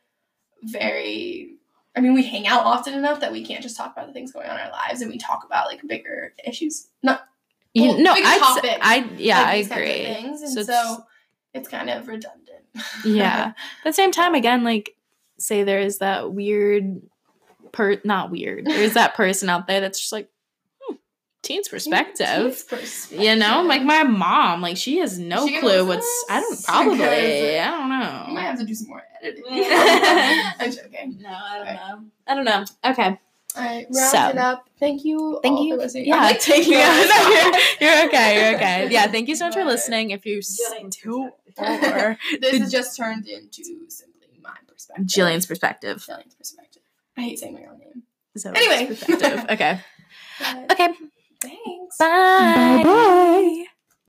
very. 0.64 1.58
I 1.96 2.00
mean, 2.00 2.14
we 2.14 2.24
hang 2.24 2.48
out 2.48 2.64
often 2.66 2.94
enough 2.94 3.20
that 3.20 3.34
we 3.34 3.44
can't 3.46 3.62
just 3.62 3.76
talk 3.76 3.92
about 3.92 4.08
the 4.08 4.14
things 4.14 4.32
going 4.32 4.48
on 4.48 4.56
in 4.58 4.66
our 4.66 4.72
lives, 4.72 5.02
and 5.02 5.12
we 5.12 5.18
talk 5.18 5.44
about 5.46 5.68
like 5.68 5.86
bigger 5.86 6.34
issues. 6.48 6.88
Not 7.04 7.22
you, 7.74 7.90
well, 7.90 7.98
no, 8.00 8.14
big 8.16 8.24
I'd, 8.26 8.34
say- 8.34 8.40
topics, 8.40 8.78
I 8.82 8.96
yeah, 9.18 9.38
like, 9.40 9.48
I 9.48 9.58
these 9.58 9.68
kinds 9.68 9.72
of 9.72 9.78
agree. 9.78 10.06
Things, 10.14 10.42
and 10.42 10.52
So 10.52 10.64
so, 10.64 10.72
it's- 10.74 11.02
it's, 11.54 11.68
kind 11.68 11.90
of 11.90 12.08
redundant. 12.08 12.66
yeah. 13.06 13.52
But 13.84 13.90
at 13.90 13.92
the 13.92 13.94
same 13.94 14.12
time, 14.12 14.36
again, 14.36 14.64
like 14.64 14.96
say 15.38 15.64
there 15.64 15.80
is 15.82 15.98
that 16.00 16.32
weird 16.34 17.02
per 17.72 18.00
not 18.06 18.32
weird. 18.32 18.66
There's 18.66 18.94
that 18.94 19.16
person 19.22 19.50
out 19.50 19.68
there 19.68 19.82
that's 19.82 20.00
just 20.00 20.12
like 20.14 20.30
hmm, 20.82 20.96
teens 21.42 21.68
perspective. 21.68 22.28
Teens 22.28 22.64
perspective. 22.64 23.20
You 23.22 23.36
know, 23.36 23.64
like 23.64 23.84
my 23.84 24.04
mom, 24.04 24.62
like 24.62 24.78
she 24.78 25.00
has 25.00 25.18
no 25.20 25.46
she 25.48 25.60
clue 25.60 25.86
what's 25.86 26.08
I 26.30 26.40
don't 26.40 26.64
probably 26.64 27.60
I 27.60 27.70
don't 27.72 27.90
know. 27.90 28.26
You 28.30 28.34
might 28.34 28.42
have 28.44 28.60
to 28.60 28.66
do 28.66 28.74
some 28.76 28.88
more 28.90 29.04
editing. 29.22 29.44
I'm 29.50 30.72
joking. 30.72 31.18
No, 31.22 31.30
I 31.30 31.58
don't 31.58 31.66
know. 31.76 32.06
I 32.28 32.36
don't 32.36 32.46
know. 32.46 32.66
Okay. 32.92 33.20
All 33.56 33.64
right, 33.64 33.86
wrap 33.94 34.12
so, 34.12 34.30
it 34.30 34.38
up. 34.38 34.70
Thank 34.80 35.04
you. 35.04 35.40
Thank 35.44 35.60
you. 35.62 35.76
For 35.76 35.82
listening. 35.82 36.06
Yeah, 36.06 36.18
like, 36.18 36.40
take 36.40 36.66
you. 36.66 36.74
no, 36.74 37.80
you're, 37.82 37.96
you're, 37.96 38.08
okay. 38.08 38.36
You're 38.36 38.56
okay. 38.56 38.88
Yeah, 38.92 39.08
thank 39.08 39.28
you 39.28 39.36
so 39.36 39.46
much 39.46 39.56
for 39.56 39.66
listening. 39.66 40.12
If 40.12 40.26
you 40.26 40.42
still 40.42 41.32
or 41.58 42.18
this 42.40 42.58
has 42.58 42.72
just 42.72 42.96
turned 42.96 43.28
into 43.28 43.64
simply 43.90 44.30
my 44.42 44.56
perspective. 44.68 45.06
Jillian's 45.06 45.46
perspective. 45.46 45.98
Jillian's 45.98 46.36
perspective. 46.36 46.82
I 47.18 47.22
hate 47.22 47.40
saying 47.40 47.54
my 47.54 47.66
own 47.66 47.80
name. 47.80 48.04
So 48.38 48.52
anyway, 48.52 48.88
perspective. 48.88 49.46
okay. 49.50 49.80
But, 50.40 50.72
okay. 50.72 50.94
Thanks. 51.42 51.98
Bye. 51.98 52.82
Bye. 52.84 52.84
Bye. 52.84 53.66